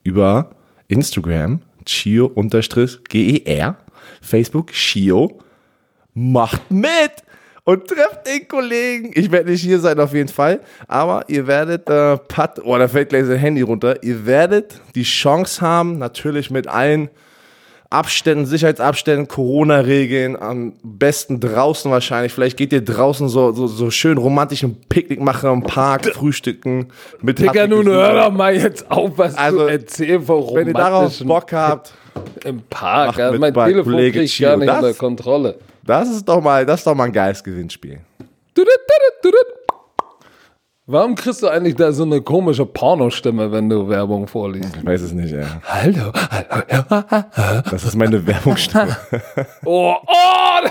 Über 0.03 0.51
Instagram, 0.87 1.61
Chio-GER, 1.85 3.77
Facebook, 4.21 4.71
Chio. 4.71 5.39
Macht 6.13 6.71
mit! 6.71 7.11
Und 7.63 7.85
trefft 7.85 8.25
den 8.25 8.47
Kollegen. 8.47 9.11
Ich 9.13 9.29
werde 9.29 9.51
nicht 9.51 9.61
hier 9.61 9.79
sein 9.79 9.99
auf 9.99 10.13
jeden 10.13 10.29
Fall, 10.29 10.61
aber 10.87 11.25
ihr 11.27 11.47
werdet, 11.47 11.89
äh, 11.89 12.15
Pat, 12.15 12.61
oh, 12.63 12.77
da 12.77 12.87
fällt 12.87 13.09
gleich 13.09 13.25
sein 13.25 13.39
Handy 13.39 13.61
runter. 13.61 14.01
Ihr 14.03 14.25
werdet 14.25 14.79
die 14.95 15.03
Chance 15.03 15.59
haben, 15.59 15.97
natürlich 15.97 16.49
mit 16.49 16.67
allen 16.67 17.09
Abständen, 17.89 18.45
Sicherheitsabständen, 18.45 19.27
Corona-Regeln, 19.27 20.35
am 20.35 20.73
besten 20.83 21.39
draußen 21.39 21.89
wahrscheinlich. 21.89 22.33
Vielleicht 22.33 22.57
geht 22.57 22.73
ihr 22.73 22.81
draußen 22.83 23.29
so, 23.29 23.51
so, 23.53 23.67
so 23.67 23.89
schön 23.91 24.17
romantischen 24.17 24.75
Picknick 24.89 25.21
machen 25.21 25.49
im 25.51 25.63
Park, 25.63 26.05
frühstücken 26.13 26.87
mit 27.21 27.39
Digga, 27.39 27.65
nun 27.67 27.87
hör 27.87 28.25
doch 28.25 28.31
mal 28.31 28.53
jetzt 28.55 28.89
auf, 28.91 29.11
was 29.17 29.37
Also, 29.37 29.59
du 29.59 29.65
erzählst 29.71 30.27
von 30.27 30.55
Wenn 30.55 30.67
ihr 30.67 30.73
darauf 30.73 31.17
Bock 31.19 31.53
habt, 31.53 31.93
im 32.43 32.61
Park. 32.69 33.19
Also 33.19 33.39
mein 33.39 33.53
Telefon 33.53 33.93
Kollege 33.93 34.19
kriegt 34.19 34.31
Chio. 34.33 34.47
gar 34.49 34.57
nicht 34.57 34.67
Das- 34.69 34.83
unter 34.83 34.93
Kontrolle. 34.97 35.55
das 35.85 36.09
ist 36.09 36.27
doch 36.27 36.41
mal, 36.41 36.65
das 36.65 36.81
ist 36.81 36.87
doch 36.87 36.95
mal 36.95 37.05
ein 37.05 37.13
geiles 37.13 37.43
Gewinnspiel. 37.43 37.99
Düdüt, 38.57 38.67
düdüt, 38.67 39.23
düdüt. 39.23 39.53
Warum 40.89 41.15
kriegst 41.15 41.43
du 41.43 41.49
eigentlich 41.49 41.75
da 41.75 41.91
so 41.91 42.03
eine 42.03 42.21
komische 42.21 42.65
Pornostimme, 42.65 43.51
wenn 43.51 43.67
du 43.67 43.89
Werbung 43.89 44.25
vorliest? 44.25 44.69
Ich 44.77 44.85
weiß 44.85 45.01
es 45.01 45.11
nicht, 45.11 45.33
ja. 45.33 45.43
Hallo, 45.65 46.13
hallo. 46.13 47.61
Das 47.69 47.83
ist 47.83 47.95
meine 47.97 48.25
Werbungsstimme. 48.25 48.95
Oh, 49.65 49.95
oh! 50.07 50.67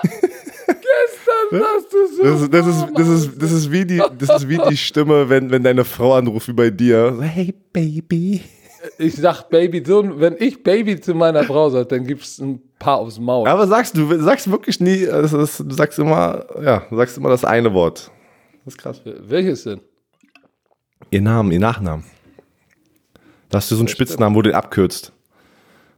sagst 1.50 1.92
du 1.92 2.06
so? 2.16 2.22
Das, 2.22 2.40
ist- 2.40 2.54
das, 2.54 2.66
ist, 2.66 2.86
das, 2.96 3.08
ist, 3.08 3.42
das, 3.42 3.52
ist 3.52 3.70
wie 3.70 3.84
die, 3.84 4.02
das 4.18 4.30
ist 4.42 4.48
wie 4.48 4.56
die 4.70 4.78
Stimme, 4.78 5.28
wenn, 5.28 5.50
wenn 5.50 5.62
deine 5.62 5.84
Frau 5.84 6.14
anruft, 6.14 6.48
wie 6.48 6.54
bei 6.54 6.70
dir. 6.70 7.18
Hey, 7.20 7.52
Baby. 7.70 8.40
Ich 8.96 9.16
sag 9.16 9.50
Baby, 9.50 9.82
so, 9.86 10.02
wenn 10.20 10.36
ich 10.38 10.62
Baby 10.62 10.98
zu 10.98 11.12
meiner 11.14 11.44
Frau 11.44 11.68
sage, 11.68 11.84
dann 11.84 12.06
gibt's 12.06 12.38
ein 12.38 12.62
paar 12.78 12.96
aufs 12.96 13.18
Maul. 13.18 13.46
Aber 13.46 13.66
sagst 13.66 13.94
du, 13.94 14.18
sagst 14.22 14.50
wirklich 14.50 14.80
nie, 14.80 15.00
ist, 15.02 15.34
du 15.34 15.74
sagst 15.74 15.98
immer, 15.98 16.46
ja, 16.64 16.82
du 16.88 16.96
sagst 16.96 17.18
immer 17.18 17.28
das 17.28 17.44
eine 17.44 17.74
Wort. 17.74 18.10
Das 18.76 18.96
ist 18.96 19.04
krass. 19.04 19.14
Welches 19.22 19.64
denn? 19.64 19.80
Ihr 21.10 21.20
Namen, 21.22 21.50
ihr 21.52 21.60
Nachnamen. 21.60 22.04
Da 23.48 23.58
hast 23.58 23.70
du 23.70 23.74
so 23.74 23.80
einen 23.80 23.88
Spitznamen, 23.88 24.36
wo 24.36 24.42
du 24.42 24.50
den 24.50 24.56
abkürzt. 24.56 25.12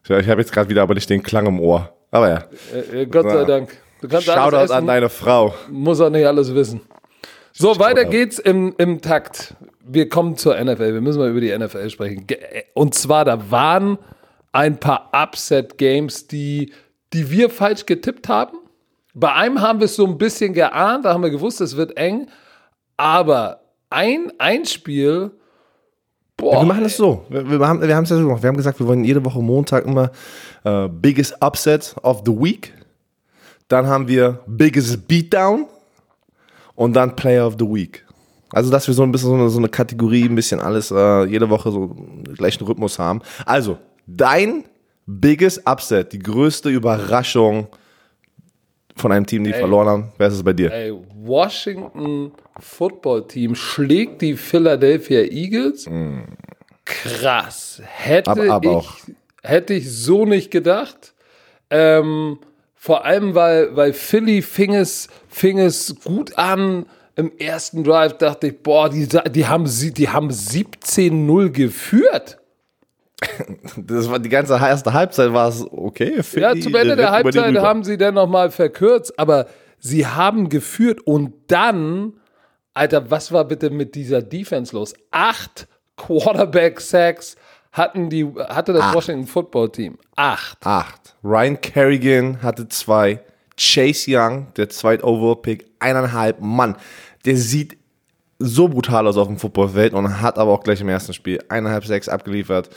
Ja, 0.08 0.18
ich 0.18 0.28
habe 0.28 0.40
jetzt 0.40 0.52
gerade 0.52 0.68
wieder 0.70 0.82
aber 0.82 0.94
nicht 0.94 1.08
den 1.11 1.22
Klang 1.22 1.46
im 1.46 1.61
Ohr. 1.61 1.92
Aber 2.11 2.28
ja. 2.28 2.44
Äh, 2.74 3.02
äh, 3.02 3.06
Gott 3.06 3.28
sei 3.28 3.37
Ja. 3.40 3.44
Dank. 3.44 3.76
Du 4.00 4.08
kannst 4.08 4.28
alles 4.28 4.42
Shoutout 4.44 4.64
essen, 4.64 4.72
an 4.74 4.87
deine 4.87 5.08
Frau. 5.08 5.54
muss 5.70 6.00
auch 6.00 6.11
nicht 6.11 6.26
alles 6.26 6.52
wissen. 6.54 6.80
So, 7.52 7.78
weiter 7.78 8.04
geht's 8.06 8.38
im, 8.38 8.74
im 8.78 9.00
Takt. 9.02 9.54
Wir 9.85 10.08
kommen 10.08 10.37
zur 10.37 10.58
NFL. 10.58 10.94
Wir 10.94 11.00
müssen 11.02 11.18
mal 11.18 11.30
über 11.30 11.40
die 11.40 11.56
NFL 11.56 11.90
sprechen. 11.90 12.26
Ge- 12.26 12.38
Und 12.74 12.94
zwar, 12.94 13.24
da 13.26 13.50
waren 13.50 13.98
ein 14.52 14.78
paar 14.80 15.11
Upset-Games, 15.12 16.26
die, 16.26 16.72
die 17.12 17.30
wir 17.30 17.50
falsch 17.50 17.85
getippt 17.87 18.28
haben. 18.28 18.56
Bei 19.14 19.35
einem 19.35 19.61
haben 19.61 19.78
wir 19.80 19.85
es 19.85 19.94
so 19.96 20.06
ein 20.06 20.16
bisschen 20.16 20.54
geahnt, 20.54 21.04
da 21.04 21.12
haben 21.12 21.22
wir 21.22 21.30
gewusst, 21.30 21.61
es 21.61 21.76
wird 21.76 21.96
eng. 21.98 22.28
Aber 23.02 23.58
ein, 23.90 24.30
ein 24.38 24.64
Spiel, 24.64 25.32
boah, 26.36 26.60
Wir 26.60 26.66
machen 26.66 26.84
das 26.84 26.96
so. 26.96 27.26
Wir, 27.28 27.50
wir 27.50 27.66
haben 27.66 27.80
wir 27.80 27.88
es 27.88 28.10
ja 28.10 28.16
so 28.16 28.22
gemacht. 28.22 28.44
Wir 28.44 28.46
haben 28.46 28.56
gesagt, 28.56 28.78
wir 28.78 28.86
wollen 28.86 29.02
jede 29.02 29.24
Woche 29.24 29.40
Montag 29.40 29.86
immer 29.86 30.12
äh, 30.62 30.86
Biggest 30.86 31.34
Upset 31.42 31.96
of 32.04 32.22
the 32.24 32.30
Week. 32.30 32.72
Dann 33.66 33.88
haben 33.88 34.06
wir 34.06 34.38
Biggest 34.46 35.08
Beatdown. 35.08 35.66
Und 36.76 36.94
dann 36.94 37.16
Player 37.16 37.44
of 37.44 37.56
the 37.58 37.64
Week. 37.64 38.06
Also, 38.52 38.70
dass 38.70 38.86
wir 38.86 38.94
so 38.94 39.02
ein 39.02 39.10
bisschen 39.10 39.30
so 39.30 39.34
eine, 39.34 39.50
so 39.50 39.58
eine 39.58 39.68
Kategorie, 39.68 40.26
ein 40.26 40.36
bisschen 40.36 40.60
alles, 40.60 40.92
äh, 40.92 41.24
jede 41.24 41.50
Woche 41.50 41.72
so 41.72 41.96
gleichen 42.36 42.64
Rhythmus 42.64 43.00
haben. 43.00 43.20
Also, 43.44 43.78
dein 44.06 44.62
Biggest 45.06 45.66
Upset, 45.66 46.12
die 46.12 46.20
größte 46.20 46.68
Überraschung 46.68 47.66
von 48.96 49.11
einem 49.12 49.26
Team, 49.26 49.44
die 49.44 49.52
verloren 49.52 49.88
haben. 49.88 50.12
Wer 50.18 50.28
ist 50.28 50.35
es 50.35 50.42
bei 50.42 50.52
dir? 50.52 50.70
Ey, 50.72 50.92
Washington 51.14 52.33
Football 52.61 53.26
Team 53.26 53.55
schlägt 53.55 54.20
die 54.22 54.37
Philadelphia 54.37 55.20
Eagles. 55.22 55.88
Krass. 56.85 57.81
Hätte, 57.85 58.31
Aber- 58.31 58.50
aber 58.50 58.78
ich, 58.81 59.14
hätte 59.42 59.74
ich 59.74 59.90
so 59.90 60.24
nicht 60.26 60.50
gedacht. 60.50 61.14
Ähm, 61.70 62.38
vor 62.74 63.05
allem, 63.05 63.35
weil, 63.35 63.74
weil 63.76 63.92
Philly 63.92 64.42
fing 64.42 64.74
es, 64.74 65.09
fing 65.28 65.59
es 65.59 65.94
gut 66.05 66.37
an. 66.37 66.87
Im 67.14 67.31
ersten 67.38 67.85
Drive 67.85 68.18
dachte 68.18 68.48
ich, 68.48 68.59
boah, 68.62 68.88
die, 68.88 69.07
die 69.31 69.46
haben, 69.46 69.66
sie- 69.66 69.92
die 69.92 70.09
haben 70.09 70.31
17-0 70.31 71.50
geführt. 71.50 72.38
Das 73.76 74.11
war 74.11 74.18
die 74.18 74.28
ganze 74.28 74.54
erste 74.54 74.92
Halbzeit 74.92 75.32
war 75.32 75.48
es 75.48 75.64
okay. 75.70 76.20
Ja, 76.37 76.54
zum 76.56 76.74
Ende 76.74 76.96
der 76.96 77.11
Halbzeit 77.11 77.56
haben 77.58 77.85
sie 77.85 77.96
dann 77.96 78.14
nochmal 78.14 78.50
verkürzt, 78.50 79.18
aber 79.18 79.46
sie 79.78 80.06
haben 80.06 80.48
geführt 80.48 81.00
und 81.06 81.32
dann, 81.48 82.14
Alter, 82.74 83.11
was 83.11 83.32
war 83.32 83.44
bitte 83.44 83.70
mit 83.70 83.94
dieser 83.94 84.22
Defense 84.22 84.74
los? 84.74 84.94
Acht 85.11 85.68
Quarterback-Sacks 85.96 87.37
hatten 87.72 88.11
die, 88.11 88.26
hatte 88.48 88.72
das 88.72 88.94
Washington 88.94 89.26
Football 89.26 89.70
Team. 89.70 89.98
Acht. 90.16 90.58
Acht. 90.64 91.16
Ryan 91.24 91.61
Kerrigan 91.61 92.42
hatte 92.42 92.68
zwei. 92.68 93.20
Chase 93.58 94.06
Young, 94.08 94.52
der 94.56 94.68
zweit 94.70 95.04
Overall 95.04 95.37
Pick, 95.37 95.66
eineinhalb. 95.78 96.40
Mann, 96.40 96.76
der 97.24 97.37
sieht 97.37 97.76
so 98.38 98.68
brutal 98.68 99.06
aus 99.06 99.16
auf 99.16 99.28
dem 99.28 99.38
Footballfeld 99.38 99.94
und 99.94 100.20
hat 100.20 100.38
aber 100.38 100.50
auch 100.50 100.62
gleich 100.62 100.80
im 100.80 100.88
ersten 100.88 101.12
Spiel 101.12 101.38
eineinhalb 101.48 101.85
Sacks 101.85 102.08
abgeliefert. 102.08 102.70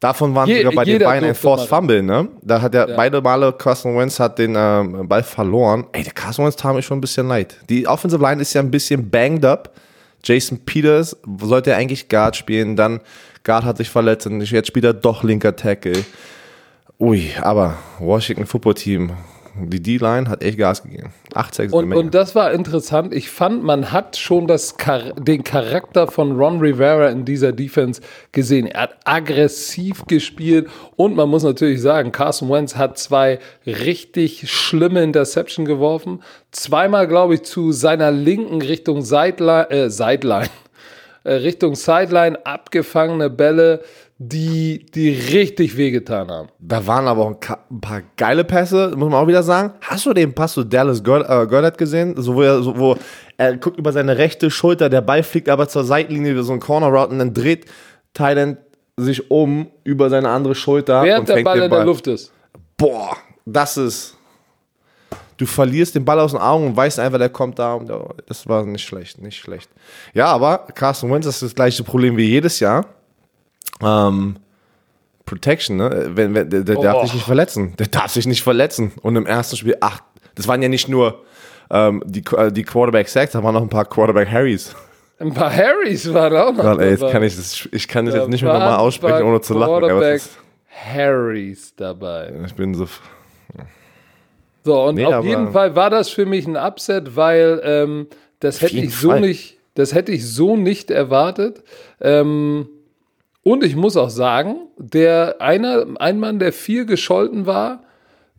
Davon 0.00 0.34
waren 0.34 0.48
Je- 0.48 0.58
sogar 0.58 0.72
bei 0.74 0.84
den 0.84 0.98
beiden 1.02 1.28
ein 1.30 1.34
Forced 1.34 1.70
mal- 1.70 1.78
Fumble, 1.78 2.02
ne? 2.02 2.28
Da 2.42 2.60
hat 2.60 2.74
er 2.74 2.86
beide 2.88 3.20
Male 3.22 3.52
Carson 3.54 3.96
Wentz 3.96 4.20
hat 4.20 4.38
den 4.38 4.54
ähm, 4.56 5.08
Ball 5.08 5.22
verloren. 5.22 5.86
Ey, 5.92 6.02
der 6.02 6.12
Carson 6.12 6.44
Wentz 6.44 6.56
tat 6.56 6.74
mir 6.74 6.82
schon 6.82 6.98
ein 6.98 7.00
bisschen 7.00 7.26
leid. 7.28 7.56
Die 7.70 7.86
Offensive 7.88 8.22
Line 8.22 8.42
ist 8.42 8.52
ja 8.52 8.60
ein 8.60 8.70
bisschen 8.70 9.08
banged 9.10 9.44
up. 9.44 9.72
Jason 10.22 10.58
Peters 10.64 11.16
sollte 11.40 11.74
eigentlich 11.76 12.08
Guard 12.08 12.36
spielen, 12.36 12.74
dann 12.76 13.00
Guard 13.44 13.64
hat 13.64 13.76
sich 13.78 13.88
verletzt 13.88 14.26
und 14.26 14.40
jetzt 14.42 14.66
spielt 14.66 14.84
er 14.84 14.92
doch 14.92 15.22
linker 15.22 15.54
Tackle. 15.56 16.04
Ui, 16.98 17.30
aber 17.40 17.74
Washington 18.00 18.44
Football 18.46 18.74
Team, 18.74 19.10
die 19.64 19.82
D-Line 19.82 20.28
hat 20.28 20.42
echt 20.42 20.58
Gas 20.58 20.82
gegeben. 20.82 21.12
8 21.34 21.54
6 21.54 21.72
Und, 21.72 21.92
und 21.92 22.14
das 22.14 22.34
war 22.34 22.52
interessant. 22.52 23.14
Ich 23.14 23.30
fand, 23.30 23.62
man 23.64 23.92
hat 23.92 24.16
schon 24.16 24.46
das, 24.46 24.76
Char- 24.78 25.12
den 25.14 25.44
Charakter 25.44 26.06
von 26.08 26.36
Ron 26.38 26.60
Rivera 26.60 27.08
in 27.08 27.24
dieser 27.24 27.52
Defense 27.52 28.00
gesehen. 28.32 28.66
Er 28.66 28.82
hat 28.82 28.96
aggressiv 29.04 30.04
gespielt 30.06 30.68
und 30.96 31.16
man 31.16 31.28
muss 31.28 31.42
natürlich 31.42 31.80
sagen, 31.80 32.12
Carson 32.12 32.50
Wentz 32.50 32.76
hat 32.76 32.98
zwei 32.98 33.38
richtig 33.66 34.50
schlimme 34.50 35.02
Interception 35.02 35.64
geworfen. 35.64 36.22
Zweimal, 36.50 37.06
glaube 37.08 37.34
ich, 37.34 37.42
zu 37.42 37.72
seiner 37.72 38.10
linken 38.10 38.62
Richtung 38.62 39.02
Sideline, 39.02 39.70
äh, 39.70 39.90
Sideline, 39.90 40.48
äh, 41.24 41.32
Richtung 41.34 41.74
Sideline 41.74 42.44
abgefangene 42.46 43.30
Bälle, 43.30 43.82
die, 44.18 44.86
die 44.94 45.10
richtig 45.10 45.76
wehgetan 45.76 46.30
haben. 46.30 46.48
Da 46.58 46.86
waren 46.86 47.06
aber 47.06 47.22
auch 47.22 47.30
ein 47.30 47.56
ein 47.70 47.80
paar 47.80 48.02
geile 48.16 48.44
Pässe, 48.44 48.94
muss 48.96 49.10
man 49.10 49.22
auch 49.22 49.26
wieder 49.26 49.42
sagen. 49.42 49.74
Hast 49.82 50.06
du 50.06 50.14
den 50.14 50.34
Pass 50.34 50.54
zu 50.54 50.64
Dallas 50.64 51.00
äh, 51.00 51.02
Goddard 51.02 51.76
gesehen? 51.76 52.14
So, 52.16 52.34
wo, 52.34 52.42
er, 52.42 52.62
so, 52.62 52.78
wo 52.78 52.96
er 53.36 53.56
guckt 53.58 53.78
über 53.78 53.92
seine 53.92 54.16
rechte 54.16 54.50
Schulter, 54.50 54.88
der 54.88 55.02
Ball 55.02 55.22
fliegt 55.22 55.48
aber 55.48 55.68
zur 55.68 55.84
Seitenlinie, 55.84 56.36
wie 56.36 56.42
so 56.42 56.52
ein 56.52 56.60
Corner 56.60 56.86
Route 56.88 57.12
und 57.12 57.18
dann 57.18 57.34
dreht 57.34 57.66
Thailand 58.14 58.58
sich 58.96 59.30
um 59.30 59.68
über 59.84 60.08
seine 60.08 60.30
andere 60.30 60.54
Schulter 60.54 61.00
und 61.00 61.06
Während 61.06 61.28
der 61.28 61.36
fängt 61.36 61.44
Ball 61.44 61.56
den 61.56 61.64
in 61.64 61.70
der 61.70 61.84
Luft 61.84 62.06
ist. 62.06 62.32
Boah, 62.78 63.16
das 63.44 63.76
ist. 63.76 64.16
Du 65.36 65.44
verlierst 65.44 65.94
den 65.94 66.06
Ball 66.06 66.18
aus 66.18 66.30
den 66.30 66.40
Augen 66.40 66.68
und 66.68 66.76
weißt 66.76 66.98
einfach, 66.98 67.18
der 67.18 67.28
kommt 67.28 67.58
da. 67.58 67.74
Und 67.74 67.90
oh, 67.90 68.14
das 68.26 68.48
war 68.48 68.64
nicht 68.64 68.86
schlecht, 68.86 69.20
nicht 69.20 69.36
schlecht. 69.36 69.68
Ja, 70.14 70.28
aber 70.28 70.66
Carson 70.74 71.12
Wentz 71.12 71.26
ist 71.26 71.42
das 71.42 71.54
gleiche 71.54 71.84
Problem 71.84 72.16
wie 72.16 72.24
jedes 72.24 72.58
Jahr. 72.58 72.86
Ähm, 73.82 74.36
Protection, 75.24 75.76
ne? 75.76 76.10
Wenn, 76.14 76.34
wenn, 76.34 76.48
der, 76.50 76.60
der 76.62 76.76
darf 76.76 76.96
Oh. 76.98 77.02
sich 77.04 77.14
nicht 77.14 77.24
verletzen. 77.26 77.74
Der 77.78 77.86
darf 77.88 78.12
sich 78.12 78.26
nicht 78.26 78.42
verletzen. 78.42 78.92
Und 79.02 79.16
im 79.16 79.26
ersten 79.26 79.56
Spiel, 79.56 79.76
ach, 79.80 80.00
das 80.34 80.46
waren 80.48 80.62
ja 80.62 80.68
nicht 80.68 80.88
nur 80.88 81.24
ähm, 81.70 82.02
die, 82.06 82.22
äh, 82.36 82.52
die 82.52 82.62
Quarterback 82.62 83.08
Sacks, 83.08 83.32
da 83.32 83.42
waren 83.42 83.54
noch 83.54 83.62
ein 83.62 83.68
paar 83.68 83.84
Quarterback 83.86 84.30
Harrys. 84.30 84.74
Ein 85.18 85.32
paar 85.34 85.50
Harrys 85.54 86.12
waren 86.12 86.36
auch 86.36 86.52
noch 86.52 86.62
Gott, 86.62 86.78
ey, 86.80 86.90
jetzt 86.90 87.10
kann 87.10 87.22
ich 87.22 87.34
das, 87.34 87.68
ich 87.72 87.88
kann 87.88 88.04
das 88.04 88.14
Da 88.14 88.20
jetzt 88.20 88.28
nicht 88.30 88.42
mehr 88.42 88.52
nochmal 88.52 88.76
aussprechen, 88.76 89.22
ohne 89.24 89.40
zu 89.40 89.54
lachen. 89.54 89.78
Quarterback 89.80 90.22
Harrys 90.94 91.74
dabei. 91.74 92.32
ich 92.46 92.54
bin 92.54 92.74
so. 92.74 92.86
So, 94.64 94.82
und 94.84 94.96
Nee, 94.96 95.06
auf 95.06 95.24
jeden 95.24 95.52
Fall 95.52 95.74
war 95.76 95.90
das 95.90 96.08
für 96.10 96.26
mich 96.26 96.46
ein 96.46 96.56
Upset, 96.56 97.14
weil 97.16 97.60
ähm, 97.64 98.08
das 98.40 98.60
hätte 98.60 98.76
ich 98.76 98.94
so 98.96 99.10
Fall. 99.10 99.20
nicht, 99.20 99.58
das 99.74 99.94
hätte 99.94 100.12
ich 100.12 100.26
so 100.28 100.56
nicht 100.56 100.90
erwartet. 100.90 101.62
Ähm, 102.00 102.68
und 103.46 103.62
ich 103.62 103.76
muss 103.76 103.96
auch 103.96 104.10
sagen, 104.10 104.56
der 104.76 105.36
einer, 105.38 105.86
ein 106.00 106.18
Mann, 106.18 106.40
der 106.40 106.52
viel 106.52 106.84
gescholten 106.84 107.46
war, 107.46 107.84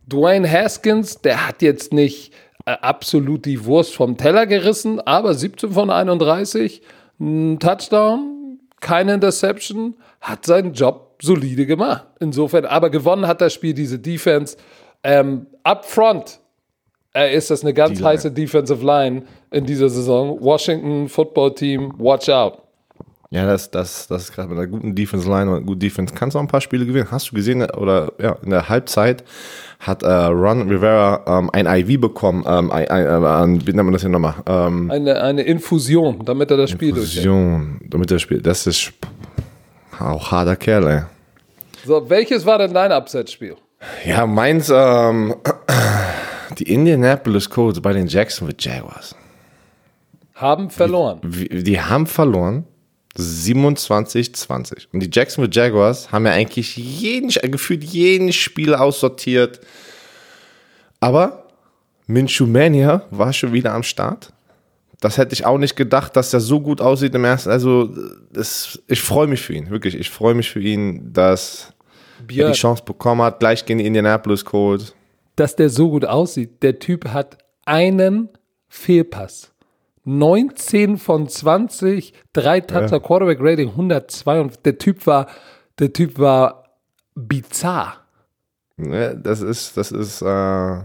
Dwayne 0.05 0.51
Haskins, 0.51 1.21
der 1.21 1.47
hat 1.47 1.61
jetzt 1.61 1.93
nicht 1.93 2.33
äh, 2.65 2.71
absolut 2.71 3.45
die 3.45 3.63
Wurst 3.63 3.95
vom 3.95 4.17
Teller 4.17 4.45
gerissen, 4.45 4.99
aber 4.99 5.33
17 5.33 5.71
von 5.71 5.91
31, 5.91 6.81
ein 7.21 7.57
Touchdown, 7.57 8.59
keine 8.81 9.13
Interception, 9.13 9.95
hat 10.19 10.45
seinen 10.45 10.73
Job 10.73 11.15
solide 11.21 11.65
gemacht. 11.65 12.05
Insofern, 12.19 12.65
aber 12.65 12.89
gewonnen 12.89 13.27
hat 13.27 13.39
das 13.39 13.53
Spiel 13.53 13.73
diese 13.73 13.99
Defense. 13.99 14.57
Ähm, 15.03 15.45
up 15.63 15.85
front 15.85 16.41
äh, 17.15 17.33
ist 17.33 17.49
das 17.49 17.61
eine 17.61 17.73
ganz 17.73 18.03
heiße 18.03 18.33
Defensive 18.33 18.85
Line 18.85 19.23
in 19.51 19.65
dieser 19.65 19.87
Saison. 19.87 20.37
Washington 20.41 21.07
Football 21.07 21.55
Team, 21.55 21.93
watch 21.97 22.27
out. 22.27 22.66
Ja, 23.29 23.45
das, 23.45 23.69
das, 23.71 24.07
das 24.07 24.23
ist 24.23 24.31
gerade 24.33 24.47
mit 24.47 24.57
einer 24.57 24.67
guten 24.67 24.95
Defense 24.95 25.27
Line 25.29 25.51
und 25.53 25.65
guten 25.65 25.81
Defense 25.81 26.13
kannst 26.13 26.35
du 26.35 26.39
auch 26.39 26.43
ein 26.43 26.47
paar 26.47 26.61
Spiele 26.61 26.85
gewinnen. 26.85 27.09
Hast 27.11 27.31
du 27.31 27.35
gesehen, 27.35 27.61
oder 27.71 28.13
ja, 28.21 28.37
in 28.41 28.51
der 28.51 28.69
Halbzeit 28.69 29.25
hat 29.79 30.01
äh, 30.03 30.07
Ron 30.09 30.69
Rivera 30.69 31.23
ähm, 31.39 31.49
ein 31.51 31.65
IV 31.67 31.99
bekommen. 31.99 32.45
Ähm, 32.47 32.71
ein, 32.71 32.87
ein, 32.89 33.57
äh, 33.59 33.67
wie 33.67 33.71
nennt 33.73 33.83
man 33.83 33.91
das 33.91 34.01
hier 34.01 34.09
nochmal? 34.09 34.35
Ähm, 34.45 34.89
Eine, 34.89 35.21
eine 35.21 35.41
Infusion, 35.41 36.23
damit 36.23 36.51
er 36.51 36.57
das 36.57 36.69
Spiel 36.71 36.93
durchhält. 36.93 37.25
Fusion, 37.25 37.81
damit 37.89 38.09
er 38.11 38.19
spielt. 38.19 38.45
Das 38.47 38.65
ist 38.65 38.93
auch 39.99 40.31
harter 40.31 40.55
Kerl, 40.55 40.87
ey. 40.87 41.01
So, 41.85 42.09
welches 42.09 42.45
war 42.45 42.57
denn 42.59 42.73
dein 42.73 42.91
Upset-Spiel? 42.93 43.55
Ja, 44.05 44.25
meins, 44.25 44.71
ähm, 44.73 45.35
die 46.57 46.71
Indianapolis 46.73 47.49
Colts 47.49 47.81
bei 47.81 47.91
den 47.93 48.07
Jacksonville 48.07 48.57
Jaguars. 48.57 49.15
Haben 50.35 50.69
verloren. 50.69 51.19
Wie- 51.23 51.63
Die 51.63 51.79
haben 51.81 52.07
verloren. 52.07 52.63
27-20. 53.17 54.87
Und 54.93 55.01
die 55.01 55.09
Jacksonville 55.11 55.53
Jaguars 55.53 56.11
haben 56.11 56.25
ja 56.25 56.33
eigentlich 56.33 56.77
jeden, 56.77 57.29
gefühlt 57.29 57.83
jeden 57.83 58.31
Spiel 58.31 58.75
aussortiert. 58.75 59.59
Aber 60.99 61.47
Minshew 62.05 62.45
Mania 62.45 63.03
war 63.11 63.33
schon 63.33 63.53
wieder 63.53 63.73
am 63.73 63.83
Start. 63.83 64.31
Das 64.99 65.17
hätte 65.17 65.33
ich 65.33 65.45
auch 65.45 65.57
nicht 65.57 65.75
gedacht, 65.75 66.15
dass 66.15 66.31
der 66.31 66.39
so 66.39 66.59
gut 66.59 66.81
aussieht 66.81 67.13
im 67.13 67.23
ersten. 67.23 67.49
Also, 67.49 67.93
das, 68.31 68.79
ich 68.87 69.01
freue 69.01 69.27
mich 69.27 69.41
für 69.41 69.53
ihn, 69.53 69.69
wirklich. 69.69 69.95
Ich 69.95 70.09
freue 70.09 70.33
mich 70.33 70.49
für 70.49 70.59
ihn, 70.59 71.13
dass 71.13 71.73
er 72.27 72.49
die 72.49 72.57
Chance 72.57 72.83
bekommen 72.83 73.21
hat, 73.21 73.39
gleich 73.39 73.65
gegen 73.65 73.79
die 73.79 73.85
Indianapolis 73.85 74.43
Colts. 74.43 74.95
Dass 75.35 75.55
der 75.55 75.69
so 75.69 75.91
gut 75.91 76.05
aussieht. 76.05 76.63
Der 76.63 76.79
Typ 76.79 77.09
hat 77.09 77.37
einen 77.65 78.29
Fehlpass. 78.69 79.51
19 80.07 80.97
von 80.97 81.27
20, 81.27 82.13
drei 82.31 82.61
Toucher, 82.61 82.91
ja. 82.93 82.99
Quarterback 82.99 83.39
Rating 83.41 83.69
102 83.69 84.39
und 84.39 84.65
der 84.65 84.77
Typ 84.77 85.05
war, 85.05 85.27
der 85.79 85.91
Typ 85.91 86.17
war 86.17 86.63
bizarr. 87.13 88.05
Das 88.77 89.41
ist, 89.41 89.75
das 89.75 89.91
ist 89.91 90.21
äh, 90.21 90.81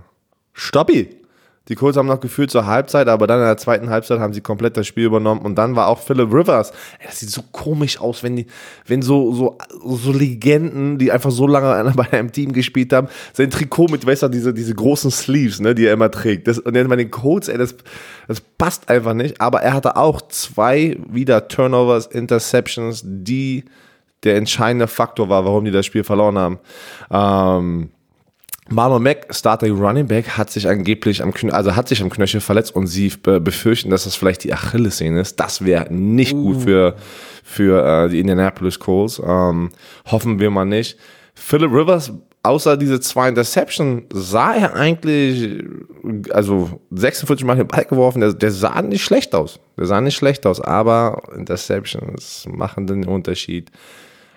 Stoppi. 0.52 1.21
Die 1.68 1.77
Colts 1.77 1.96
haben 1.96 2.09
noch 2.09 2.20
gefühlt 2.20 2.51
zur 2.51 2.66
Halbzeit, 2.66 3.07
aber 3.07 3.29
dann 3.29 3.38
in 3.38 3.46
der 3.46 3.57
zweiten 3.57 3.88
Halbzeit 3.88 4.18
haben 4.18 4.33
sie 4.33 4.40
komplett 4.40 4.77
das 4.77 4.87
Spiel 4.87 5.05
übernommen 5.05 5.42
und 5.42 5.55
dann 5.55 5.77
war 5.77 5.87
auch 5.87 6.01
Philip 6.01 6.33
Rivers. 6.33 6.72
Ey, 6.98 7.07
das 7.07 7.20
sieht 7.20 7.31
so 7.31 7.42
komisch 7.53 8.01
aus, 8.01 8.25
wenn 8.25 8.35
die, 8.35 8.46
wenn 8.87 9.01
so, 9.01 9.33
so, 9.33 9.59
so 9.85 10.12
Legenden, 10.12 10.98
die 10.98 11.12
einfach 11.12 11.31
so 11.31 11.46
lange 11.46 11.92
bei 11.96 12.12
einem 12.12 12.33
Team 12.33 12.53
gespielt 12.53 12.92
haben, 12.92 13.07
sein 13.33 13.51
Trikot 13.51 13.87
mit, 13.88 14.05
weißt 14.05 14.25
du, 14.25 14.29
diese, 14.29 14.53
diese 14.53 14.75
großen 14.75 15.12
Sleeves, 15.12 15.61
ne, 15.61 15.75
die 15.75 15.87
er 15.87 15.92
immer 15.92 16.11
trägt. 16.11 16.48
Das, 16.48 16.59
und 16.59 16.75
dann 16.75 16.88
bei 16.88 16.96
den 16.96 17.12
Colts, 17.12 17.46
ey, 17.46 17.59
das, 17.59 17.77
das 18.27 18.40
passt 18.40 18.88
einfach 18.88 19.14
nicht. 19.14 19.40
Aber 19.40 19.62
er 19.62 19.75
hatte 19.75 19.96
auch 19.96 20.20
zwei 20.22 20.98
wieder 21.09 21.46
Turnovers, 21.46 22.07
Interceptions, 22.07 23.03
die 23.05 23.64
der 24.25 24.37
entscheidende 24.37 24.88
Faktor 24.88 25.29
war, 25.29 25.44
warum 25.44 25.64
die 25.64 25.70
das 25.70 25.87
Spiel 25.87 26.05
verloren 26.05 26.38
haben. 26.38 26.59
Ähm, 27.11 27.90
Marlon 28.72 29.02
Mack, 29.02 29.26
Starting 29.30 29.78
Running 29.78 30.06
Back, 30.06 30.37
hat 30.38 30.50
sich 30.50 30.66
angeblich 30.66 31.22
am 31.22 31.32
Knöchel, 31.32 31.54
also 31.54 31.76
hat 31.76 31.88
sich 31.88 32.02
am 32.02 32.11
Knöchel 32.11 32.40
verletzt 32.40 32.74
und 32.74 32.87
sie 32.87 33.12
befürchten, 33.22 33.90
dass 33.90 34.04
das 34.04 34.14
vielleicht 34.14 34.44
die 34.44 34.52
Achillessehne 34.52 35.20
ist. 35.20 35.38
Das 35.38 35.64
wäre 35.64 35.92
nicht 35.92 36.32
uh. 36.32 36.42
gut 36.42 36.62
für, 36.62 36.96
für 37.44 38.04
äh, 38.04 38.08
die 38.08 38.20
Indianapolis 38.20 38.78
Colts. 38.78 39.20
Ähm, 39.24 39.70
hoffen 40.06 40.38
wir 40.40 40.50
mal 40.50 40.64
nicht. 40.64 40.98
Philip 41.35 41.70
Rivers, 41.70 42.12
außer 42.42 42.76
diese 42.76 43.00
zwei 43.00 43.28
Interception, 43.28 44.06
sah 44.12 44.54
er 44.54 44.74
eigentlich, 44.74 45.62
also 46.30 46.80
46 46.90 47.44
Mal 47.44 47.56
den 47.56 47.68
Ball 47.68 47.85
geworfen, 47.85 48.20
der, 48.20 48.32
der 48.32 48.50
sah 48.50 48.80
nicht 48.80 49.04
schlecht 49.04 49.35
aus. 49.35 49.61
Der 49.76 49.87
sah 49.87 50.00
nicht 50.00 50.16
schlecht 50.16 50.46
aus, 50.46 50.61
aber 50.61 51.22
Interceptions 51.37 52.46
machen 52.48 52.87
den 52.87 53.06
Unterschied. 53.06 53.70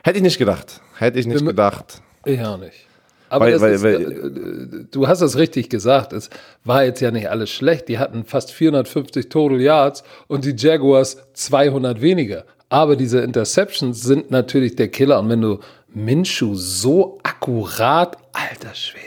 Hätte 0.03 0.17
ich 0.17 0.23
nicht 0.23 0.37
gedacht. 0.37 0.81
Hätte 0.97 1.19
ich 1.19 1.25
nicht 1.25 1.45
gedacht. 1.45 2.01
Ich 2.25 2.39
auch 2.41 2.57
nicht. 2.57 2.84
Aber 3.29 3.45
weil, 3.45 3.61
weil, 3.61 3.73
ist, 3.73 3.83
weil, 3.83 4.01
äh, 4.01 4.85
du 4.91 5.07
hast 5.07 5.21
es 5.21 5.37
richtig 5.37 5.69
gesagt, 5.69 6.13
es 6.13 6.29
war 6.63 6.83
jetzt 6.83 7.01
ja 7.01 7.11
nicht 7.11 7.29
alles 7.29 7.49
schlecht. 7.49 7.87
Die 7.87 7.99
hatten 7.99 8.23
fast 8.23 8.51
450 8.51 9.29
Total 9.29 9.59
Yards 9.59 10.03
und 10.27 10.45
die 10.45 10.55
Jaguars 10.55 11.17
200 11.33 12.01
weniger. 12.01 12.45
Aber 12.69 12.95
diese 12.95 13.19
Interceptions 13.19 14.01
sind 14.01 14.31
natürlich 14.31 14.75
der 14.75 14.89
Killer. 14.89 15.19
Und 15.19 15.29
wenn 15.29 15.41
du 15.41 15.59
Minshu 15.93 16.55
so 16.55 17.19
akkurat, 17.23 18.17
alter 18.33 18.75
Schwede, 18.75 19.03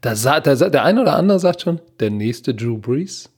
da 0.00 0.14
da 0.40 0.56
sah, 0.56 0.68
der 0.68 0.84
eine 0.84 1.00
oder 1.00 1.16
andere 1.16 1.38
sagt 1.40 1.62
schon, 1.62 1.80
der 2.00 2.10
nächste 2.10 2.54
Drew 2.54 2.78
Brees. 2.78 3.30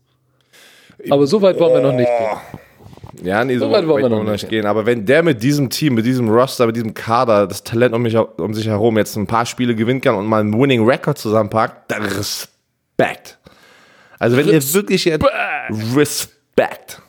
Aber 1.08 1.26
so 1.26 1.40
weit 1.40 1.58
wollen 1.58 1.74
wir 1.74 1.82
noch 1.82 1.96
nicht 1.96 2.08
gehen. 2.08 2.60
Ja, 3.22 3.44
nee, 3.44 3.58
so, 3.58 3.66
so 3.66 3.72
weit 3.72 3.86
wollen 3.86 4.02
wir 4.02 4.08
noch 4.08 4.24
nicht 4.24 4.48
gehen. 4.48 4.66
Aber 4.66 4.86
wenn 4.86 5.04
der 5.04 5.22
mit 5.22 5.42
diesem 5.42 5.70
Team, 5.70 5.94
mit 5.94 6.06
diesem 6.06 6.28
Roster, 6.28 6.66
mit 6.66 6.76
diesem 6.76 6.94
Kader, 6.94 7.46
das 7.46 7.64
Talent 7.64 7.94
um, 7.94 8.02
mich, 8.02 8.16
um 8.16 8.54
sich 8.54 8.66
herum 8.66 8.96
jetzt 8.98 9.16
ein 9.16 9.26
paar 9.26 9.46
Spiele 9.46 9.74
gewinnen 9.74 10.00
kann 10.00 10.14
und 10.14 10.26
mal 10.26 10.40
einen 10.40 10.58
Winning 10.58 10.84
Record 10.84 11.18
zusammenpackt, 11.18 11.90
dann 11.90 12.02
Respekt. 12.02 13.38
Also 14.18 14.36
wenn 14.36 14.48
Respekt. 14.48 14.68
ihr 14.68 14.74
wirklich 14.74 15.04
jetzt 15.04 15.24
Respekt. 15.96 17.00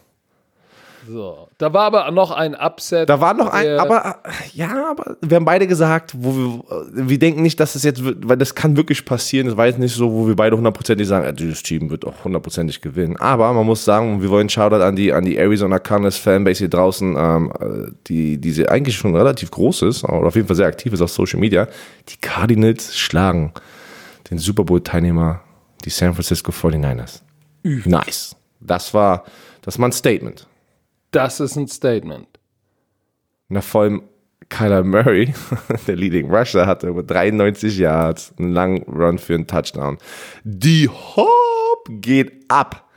So, 1.08 1.50
da 1.62 1.74
war 1.74 1.84
aber 1.84 2.10
noch 2.10 2.32
ein 2.32 2.56
Upset. 2.56 3.08
Da 3.08 3.22
war 3.22 3.36
noch 3.36 3.48
ein, 3.48 3.78
aber 3.78 4.18
ja, 4.52 4.90
aber 4.90 5.16
wir 5.22 5.36
haben 5.36 5.46
beide 5.46 5.68
gesagt, 5.68 6.16
wo 6.18 6.36
wir, 6.36 7.08
wir 7.08 7.20
denken 7.20 7.44
nicht, 7.44 7.60
dass 7.60 7.76
es 7.76 7.84
jetzt, 7.84 8.02
weil 8.04 8.38
das 8.38 8.56
kann 8.56 8.76
wirklich 8.78 9.06
passieren. 9.06 9.46
Das 9.46 9.58
war 9.58 9.68
jetzt 9.68 9.78
nicht 9.78 9.94
so, 9.94 10.12
wo 10.12 10.28
wir 10.28 10.36
beide 10.36 10.58
hundertprozentig 10.58 11.08
sagen, 11.08 11.36
dieses 11.36 11.62
Team 11.62 11.92
wird 11.92 12.04
auch 12.04 12.24
hundertprozentig 12.24 12.82
gewinnen. 12.82 13.16
Aber 13.18 13.54
man 13.54 13.64
muss 13.64 13.86
sagen, 13.86 14.24
wir 14.24 14.32
wollen 14.32 14.50
Shoutout 14.50 14.82
an 14.82 14.96
die, 14.96 15.14
an 15.14 15.24
die 15.24 15.38
Arizona 15.38 15.78
Cardinals 15.78 16.18
Fanbase 16.18 16.58
hier 16.58 16.70
draußen, 16.70 17.16
ähm, 17.16 17.54
die, 18.08 18.40
die 18.40 18.52
sie 18.52 18.68
eigentlich 18.68 18.96
schon 18.96 19.16
relativ 19.16 19.52
groß 19.52 19.84
ist, 19.84 20.04
oder 20.04 20.30
auf 20.30 20.36
jeden 20.36 20.48
Fall 20.48 20.56
sehr 20.56 20.68
aktiv 20.68 20.92
ist 20.94 21.02
auf 21.02 21.12
Social 21.12 21.40
Media. 21.40 21.68
Die 22.10 22.18
Cardinals 22.18 22.98
schlagen 22.98 23.54
den 24.32 24.40
Super 24.40 24.64
Bowl 24.64 24.82
Teilnehmer, 24.82 25.42
die 25.86 25.92
San 25.92 26.16
Francisco 26.16 26.52
49ers. 26.52 27.22
Üf. 27.64 27.88
Nice. 27.88 28.36
Das 28.60 28.96
war, 28.96 29.26
das 29.62 29.78
war 29.78 29.90
ein 29.90 29.92
Statement. 29.92 30.48
Das 31.12 31.40
ist 31.40 31.58
ein 31.58 31.68
Statement. 31.68 32.28
Na, 33.50 33.62
vor 33.62 33.82
allem 33.82 34.04
Kyler 34.50 34.84
Murray, 34.84 35.34
der 35.88 35.96
Leading 35.96 36.34
Rusher, 36.34 36.66
hatte 36.66 36.88
über 36.88 37.04
93 37.04 37.78
Yards, 37.78 38.34
einen 38.38 38.54
langen 38.54 38.84
Run 38.84 39.18
für 39.18 39.36
einen 39.36 39.48
Touchdown. 39.48 39.98
Die 40.44 40.88
Hop 40.90 41.88
geht 41.90 42.46
ab. 42.50 42.88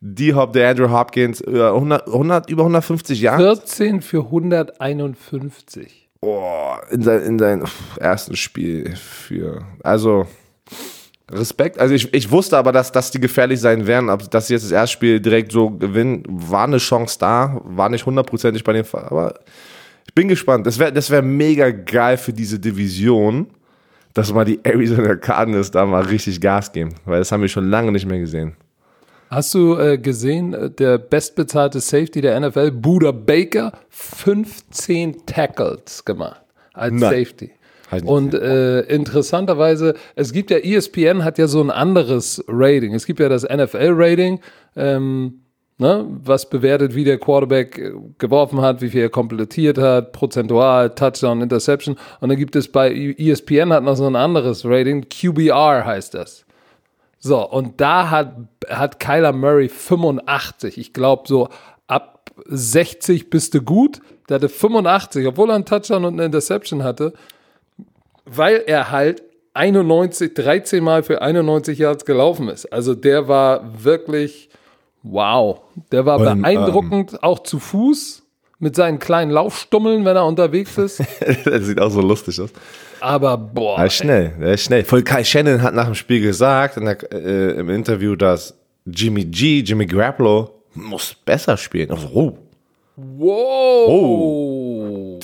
Die 0.00 0.34
Hop, 0.34 0.54
der 0.54 0.70
Andrew 0.70 0.90
Hopkins, 0.90 1.42
100, 1.42 2.06
100, 2.06 2.48
über 2.48 2.62
150 2.62 3.20
Yards. 3.20 3.42
14 3.42 4.00
für 4.00 4.24
151. 4.24 6.08
Oh, 6.22 6.74
in, 6.90 7.02
sein, 7.02 7.22
in 7.22 7.38
seinem 7.38 7.64
ersten 7.98 8.36
Spiel 8.36 8.94
für, 8.96 9.62
also 9.82 10.26
Respekt. 11.32 11.78
Also 11.78 11.94
ich, 11.94 12.12
ich 12.12 12.30
wusste 12.30 12.56
aber, 12.56 12.72
dass, 12.72 12.92
dass 12.92 13.10
die 13.10 13.20
gefährlich 13.20 13.60
sein 13.60 13.86
werden. 13.86 14.10
Dass 14.30 14.46
sie 14.46 14.54
jetzt 14.54 14.64
das 14.64 14.72
erste 14.72 14.94
Spiel 14.94 15.20
direkt 15.20 15.52
so 15.52 15.70
gewinnen, 15.70 16.24
war 16.28 16.64
eine 16.64 16.78
Chance 16.78 17.18
da. 17.18 17.60
War 17.64 17.88
nicht 17.88 18.06
hundertprozentig 18.06 18.64
bei 18.64 18.72
den 18.72 18.84
Fall. 18.84 19.04
Aber 19.04 19.34
ich 20.06 20.14
bin 20.14 20.28
gespannt. 20.28 20.66
Das 20.66 20.78
wäre 20.78 20.92
das 20.92 21.10
wär 21.10 21.22
mega 21.22 21.70
geil 21.70 22.16
für 22.16 22.32
diese 22.32 22.58
Division, 22.58 23.46
dass 24.14 24.32
mal 24.32 24.44
die 24.44 24.60
Arizona 24.62 25.16
Cardinals 25.16 25.70
da 25.70 25.86
mal 25.86 26.02
richtig 26.02 26.40
Gas 26.40 26.72
geben. 26.72 26.94
Weil 27.04 27.20
das 27.20 27.30
haben 27.30 27.42
wir 27.42 27.48
schon 27.48 27.68
lange 27.70 27.92
nicht 27.92 28.06
mehr 28.06 28.18
gesehen. 28.18 28.56
Hast 29.30 29.54
du 29.54 29.78
äh, 29.78 29.96
gesehen, 29.96 30.54
äh, 30.54 30.70
der 30.70 30.98
bestbezahlte 30.98 31.78
Safety 31.80 32.20
der 32.20 32.40
NFL, 32.40 32.72
Buda 32.72 33.12
Baker, 33.12 33.72
15 33.90 35.24
Tackles 35.24 36.04
gemacht 36.04 36.42
als 36.72 36.94
Nein. 36.94 37.24
Safety. 37.24 37.52
Und 38.04 38.34
äh, 38.34 38.82
interessanterweise, 38.82 39.94
es 40.14 40.32
gibt 40.32 40.50
ja, 40.50 40.58
ESPN 40.58 41.24
hat 41.24 41.38
ja 41.38 41.48
so 41.48 41.60
ein 41.60 41.70
anderes 41.70 42.44
Rating. 42.46 42.94
Es 42.94 43.06
gibt 43.06 43.20
ja 43.20 43.28
das 43.28 43.42
NFL-Rating, 43.42 44.40
ähm, 44.76 45.40
ne, 45.78 46.06
was 46.22 46.48
bewertet, 46.48 46.94
wie 46.94 47.04
der 47.04 47.18
Quarterback 47.18 47.78
äh, 47.78 47.92
geworfen 48.18 48.60
hat, 48.60 48.80
wie 48.80 48.90
viel 48.90 49.02
er 49.02 49.08
komplettiert 49.08 49.78
hat, 49.78 50.12
prozentual, 50.12 50.94
Touchdown, 50.94 51.42
Interception. 51.42 51.96
Und 52.20 52.28
dann 52.28 52.38
gibt 52.38 52.54
es 52.54 52.68
bei 52.68 52.92
ESPN 52.92 53.72
hat 53.72 53.82
noch 53.82 53.96
so 53.96 54.06
ein 54.06 54.16
anderes 54.16 54.64
Rating, 54.64 55.08
QBR 55.08 55.84
heißt 55.84 56.14
das. 56.14 56.44
So, 57.18 57.46
und 57.46 57.80
da 57.80 58.10
hat, 58.10 58.34
hat 58.68 59.00
Kyler 59.00 59.32
Murray 59.32 59.68
85. 59.68 60.78
Ich 60.78 60.92
glaube, 60.92 61.24
so 61.26 61.48
ab 61.86 62.30
60 62.46 63.28
bist 63.28 63.52
du 63.54 63.60
gut. 63.60 64.00
Der 64.28 64.36
hatte 64.36 64.48
85, 64.48 65.26
obwohl 65.26 65.50
er 65.50 65.56
einen 65.56 65.66
Touchdown 65.66 66.04
und 66.04 66.14
eine 66.14 66.24
Interception 66.24 66.82
hatte 66.82 67.12
weil 68.34 68.62
er 68.66 68.90
halt 68.90 69.22
91, 69.54 70.34
13 70.34 70.82
Mal 70.82 71.02
für 71.02 71.20
91 71.20 71.78
Yards 71.78 72.04
gelaufen 72.04 72.48
ist. 72.48 72.66
Also 72.72 72.94
der 72.94 73.28
war 73.28 73.84
wirklich 73.84 74.48
wow. 75.02 75.60
Der 75.90 76.06
war 76.06 76.18
Und, 76.20 76.42
beeindruckend, 76.42 77.12
ähm, 77.14 77.18
auch 77.22 77.40
zu 77.40 77.58
Fuß 77.58 78.22
mit 78.58 78.76
seinen 78.76 78.98
kleinen 78.98 79.30
Laufstummeln, 79.30 80.04
wenn 80.04 80.16
er 80.16 80.26
unterwegs 80.26 80.78
ist. 80.78 81.00
das 81.44 81.64
sieht 81.64 81.80
auch 81.80 81.90
so 81.90 82.00
lustig 82.00 82.40
aus. 82.40 82.50
Aber 83.00 83.36
boah. 83.36 83.78
Er 83.78 83.86
ist 83.86 83.94
schnell, 83.94 84.34
er 84.40 84.52
ist 84.52 84.64
schnell. 84.64 84.84
Voll 84.84 85.02
Kai 85.02 85.24
Shannon 85.24 85.62
hat 85.62 85.74
nach 85.74 85.86
dem 85.86 85.94
Spiel 85.94 86.20
gesagt 86.20 86.76
der, 86.76 87.12
äh, 87.12 87.58
im 87.58 87.70
Interview, 87.70 88.14
dass 88.14 88.54
Jimmy 88.84 89.24
G, 89.24 89.60
Jimmy 89.60 89.86
Grappolo, 89.86 90.50
muss 90.74 91.14
besser 91.14 91.56
spielen. 91.56 91.90
Also, 91.90 92.08
oh. 92.14 92.38
Wow. 92.96 93.88
Oh 93.88 94.69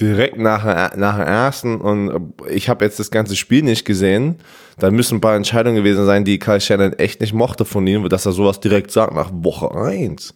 direkt 0.01 0.39
nach, 0.39 0.97
nach 0.97 1.17
dem 1.17 1.27
ersten 1.27 1.81
und 1.81 2.35
ich 2.49 2.69
habe 2.69 2.85
jetzt 2.85 2.99
das 2.99 3.11
ganze 3.11 3.37
Spiel 3.37 3.63
nicht 3.63 3.85
gesehen. 3.85 4.37
Da 4.79 4.91
müssen 4.91 5.17
ein 5.17 5.21
paar 5.21 5.37
Entscheidungen 5.37 5.77
gewesen 5.77 6.07
sein, 6.07 6.25
die 6.25 6.39
Kyle 6.39 6.61
Shannon 6.61 6.93
echt 6.95 7.21
nicht 7.21 7.33
mochte 7.33 7.65
von 7.65 7.87
ihm, 7.87 8.09
dass 8.09 8.27
er 8.27 8.33
sowas 8.33 8.61
direkt 8.61 8.91
sagt 8.91 9.15
nach 9.15 9.31
Woche 9.33 9.75
1. 9.75 10.35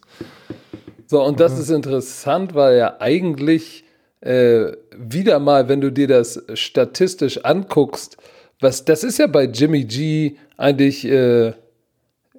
So, 1.07 1.23
und 1.23 1.41
das 1.41 1.59
ist 1.59 1.71
interessant, 1.71 2.55
weil 2.55 2.79
ja 2.79 2.97
eigentlich 3.01 3.85
äh, 4.21 4.73
wieder 4.97 5.39
mal, 5.39 5.69
wenn 5.69 5.81
du 5.81 5.91
dir 5.91 6.07
das 6.07 6.43
statistisch 6.55 7.45
anguckst, 7.45 8.17
was 8.61 8.85
das 8.85 9.05
ist 9.05 9.19
ja 9.19 9.27
bei 9.27 9.45
Jimmy 9.45 9.85
G 9.85 10.37
eigentlich, 10.57 11.05
äh, 11.07 11.49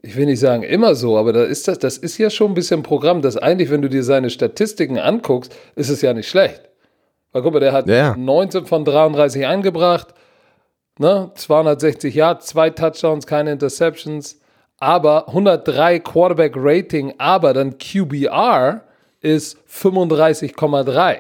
ich 0.04 0.16
will 0.16 0.26
nicht 0.26 0.40
sagen 0.40 0.64
immer 0.64 0.96
so, 0.96 1.18
aber 1.18 1.34
da 1.34 1.44
ist 1.44 1.68
das, 1.68 1.80
das 1.80 1.98
ist 1.98 2.18
ja 2.18 2.30
schon 2.30 2.52
ein 2.52 2.56
bisschen 2.56 2.84
Programm, 2.84 3.22
dass 3.22 3.38
eigentlich, 3.38 3.70
wenn 3.70 3.82
du 3.82 3.90
dir 3.90 4.04
seine 4.04 4.30
Statistiken 4.30 4.98
anguckst, 4.98 5.56
ist 5.76 5.90
es 5.90 6.02
ja 6.02 6.14
nicht 6.14 6.30
schlecht. 6.30 6.71
Weil 7.32 7.42
guck 7.42 7.54
mal, 7.54 7.60
der 7.60 7.74
hat 7.74 7.88
ja. 7.88 8.16
19 8.18 8.66
von 8.66 8.84
33 8.86 9.46
angebracht, 9.48 10.14
ne? 10.98 11.32
260 11.36 12.14
Yards, 12.14 12.48
zwei 12.48 12.70
Touchdowns, 12.70 13.26
keine 13.26 13.52
Interceptions. 13.52 14.40
aber 14.80 15.28
103 15.28 16.00
Quarterback 16.00 16.54
Rating, 16.56 17.14
aber 17.20 17.54
dann 17.54 17.78
QBR 17.78 18.82
ist 19.22 19.58
35,3. 19.70 21.20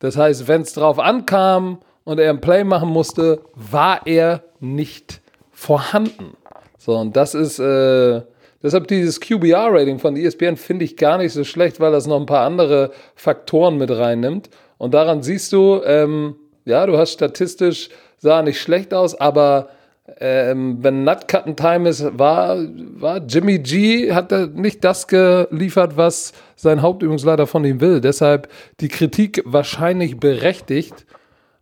Das 0.00 0.16
heißt, 0.16 0.48
wenn 0.48 0.62
es 0.62 0.72
drauf 0.72 0.98
ankam 0.98 1.78
und 2.04 2.18
er 2.18 2.30
ein 2.30 2.40
Play 2.40 2.64
machen 2.64 2.88
musste, 2.88 3.42
war 3.54 4.06
er 4.06 4.42
nicht 4.58 5.20
vorhanden. 5.52 6.36
So, 6.78 6.96
und 6.96 7.14
das 7.14 7.34
ist, 7.34 7.60
äh, 7.60 8.22
deshalb 8.62 8.88
dieses 8.88 9.20
QBR-Rating 9.20 9.98
von 9.98 10.16
ESPN 10.16 10.56
finde 10.56 10.84
ich 10.84 10.96
gar 10.96 11.18
nicht 11.18 11.32
so 11.32 11.44
schlecht, 11.44 11.80
weil 11.80 11.92
das 11.92 12.06
noch 12.06 12.18
ein 12.18 12.26
paar 12.26 12.46
andere 12.46 12.90
Faktoren 13.14 13.78
mit 13.78 13.90
reinnimmt. 13.90 14.50
Und 14.78 14.94
daran 14.94 15.22
siehst 15.22 15.52
du, 15.52 15.82
ähm, 15.84 16.36
ja, 16.64 16.86
du 16.86 16.96
hast 16.96 17.12
statistisch, 17.12 17.90
sah 18.18 18.42
nicht 18.42 18.60
schlecht 18.60 18.94
aus, 18.94 19.14
aber 19.18 19.70
ähm, 20.18 20.78
wenn 20.82 21.04
Nutcutten 21.04 21.56
Time 21.56 21.88
ist, 21.88 22.18
war, 22.18 22.58
war 22.94 23.18
Jimmy 23.18 23.58
G, 23.58 24.12
hat 24.12 24.32
nicht 24.54 24.82
das 24.84 25.06
geliefert, 25.06 25.96
was 25.96 26.32
sein 26.56 26.82
Hauptübungsleiter 26.82 27.46
von 27.46 27.64
ihm 27.64 27.80
will. 27.80 28.00
Deshalb 28.00 28.48
die 28.80 28.88
Kritik 28.88 29.42
wahrscheinlich 29.44 30.18
berechtigt. 30.18 31.06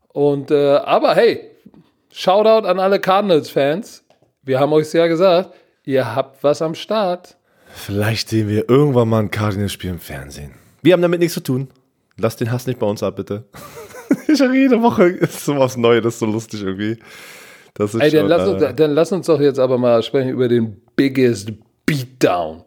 Und, 0.09 0.51
äh, 0.51 0.77
aber 0.77 1.15
hey, 1.15 1.49
Shoutout 2.11 2.67
an 2.67 2.81
alle 2.81 2.99
Cardinals-Fans. 2.99 4.05
Wir 4.43 4.59
haben 4.59 4.73
euch 4.73 4.93
ja 4.93 5.07
gesagt, 5.07 5.51
ihr 5.89 6.15
habt 6.15 6.45
was 6.45 6.61
am 6.61 6.75
Start. 6.75 7.37
Vielleicht 7.73 8.29
sehen 8.29 8.49
wir 8.49 8.69
irgendwann 8.69 9.09
mal 9.09 9.21
ein 9.21 9.31
Cardinals-Spiel 9.31 9.91
im 9.91 9.99
Fernsehen. 9.99 10.53
Wir 10.83 10.93
haben 10.93 11.01
damit 11.03 11.21
nichts 11.21 11.35
zu 11.35 11.41
tun. 11.43 11.69
Lass 12.19 12.37
den 12.37 12.51
Hass 12.53 12.67
nicht 12.67 12.79
bei 12.79 12.87
uns 12.87 13.03
ab, 13.03 13.17
bitte. 13.17 13.45
ich 14.29 14.41
habe 14.41 14.55
jede 14.57 14.83
Woche 14.83 15.05
ist 15.05 15.45
sowas 15.45 15.77
Neues, 15.79 16.03
das 16.03 16.15
ist 16.15 16.21
so 16.21 16.27
lustig 16.27 16.63
irgendwie. 16.63 16.99
Das 17.75 17.95
ist 17.95 18.01
Ey, 18.03 18.11
dann 18.11 18.21
schon, 18.21 18.29
lass, 18.29 18.49
uns, 18.49 18.63
äh, 18.63 18.75
dann 18.75 18.91
lass 18.93 19.13
uns 19.13 19.27
doch 19.27 19.41
jetzt 19.41 19.59
aber 19.59 19.79
mal 19.79 20.03
sprechen 20.03 20.31
über 20.31 20.49
den 20.49 20.81
biggest 20.95 21.53
Beatdown. 21.87 22.65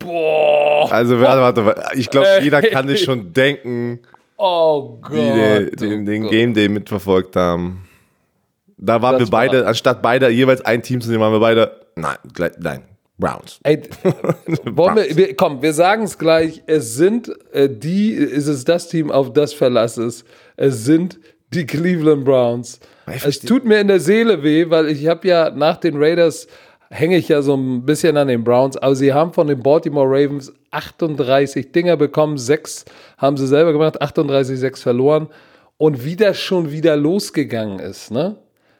Boah. 0.00 0.90
also 0.92 1.20
warte, 1.20 1.64
warte, 1.64 1.98
ich 1.98 2.10
glaube, 2.10 2.26
jeder 2.42 2.60
kann 2.60 2.88
sich 2.88 3.04
schon 3.04 3.32
denken, 3.32 4.00
Oh 4.36 4.98
Gott. 5.00 5.12
die 5.12 5.16
den, 5.16 5.68
oh 5.68 5.76
den, 5.76 6.06
den 6.06 6.22
Gott. 6.22 6.30
Game 6.32 6.54
Day 6.54 6.68
mitverfolgt 6.68 7.36
haben. 7.36 7.86
Da 8.76 9.00
waren 9.00 9.18
Das 9.18 9.28
wir 9.28 9.30
beide, 9.30 9.60
war- 9.62 9.68
anstatt 9.68 10.02
beide 10.02 10.28
jeweils 10.28 10.60
ein 10.62 10.82
Team 10.82 11.00
zu 11.00 11.08
nehmen, 11.10 11.22
waren 11.22 11.32
wir 11.32 11.40
beide, 11.40 11.80
nein, 11.96 12.16
nein, 12.58 12.82
Browns. 13.18 13.60
Ey, 13.62 13.82
wollen 14.64 14.96
wir, 14.96 15.16
wir, 15.16 15.36
komm, 15.36 15.62
wir 15.62 15.72
sagen 15.72 16.04
es 16.04 16.18
gleich. 16.18 16.62
Es 16.66 16.94
sind 16.94 17.32
äh, 17.52 17.68
die, 17.68 18.12
ist 18.12 18.48
es 18.48 18.64
das 18.64 18.88
Team, 18.88 19.10
auf 19.10 19.32
das 19.32 19.52
Verlass 19.52 19.98
ist. 19.98 20.24
Es 20.56 20.84
sind 20.84 21.18
die 21.50 21.66
Cleveland 21.66 22.24
Browns. 22.24 22.80
Es 23.06 23.40
tut 23.40 23.64
mir 23.64 23.80
in 23.80 23.88
der 23.88 24.00
Seele 24.00 24.42
weh, 24.42 24.70
weil 24.70 24.88
ich 24.88 25.06
habe 25.06 25.28
ja 25.28 25.50
nach 25.50 25.76
den 25.76 25.96
Raiders 25.96 26.48
hänge 26.90 27.16
ich 27.16 27.28
ja 27.28 27.42
so 27.42 27.54
ein 27.56 27.84
bisschen 27.84 28.16
an 28.16 28.28
den 28.28 28.44
Browns, 28.44 28.76
aber 28.76 28.94
sie 28.94 29.12
haben 29.12 29.32
von 29.32 29.46
den 29.46 29.62
Baltimore 29.62 30.08
Ravens 30.08 30.52
38 30.70 31.72
Dinger 31.72 31.96
bekommen, 31.96 32.38
sechs 32.38 32.84
haben 33.18 33.36
sie 33.36 33.46
selber 33.46 33.72
gemacht, 33.72 34.00
38, 34.00 34.58
6 34.58 34.82
verloren 34.82 35.28
und 35.76 36.04
wie 36.04 36.16
das 36.16 36.38
schon 36.38 36.70
wieder 36.70 36.96
losgegangen 36.96 37.78
ist, 37.78 38.10
ne? 38.10 38.36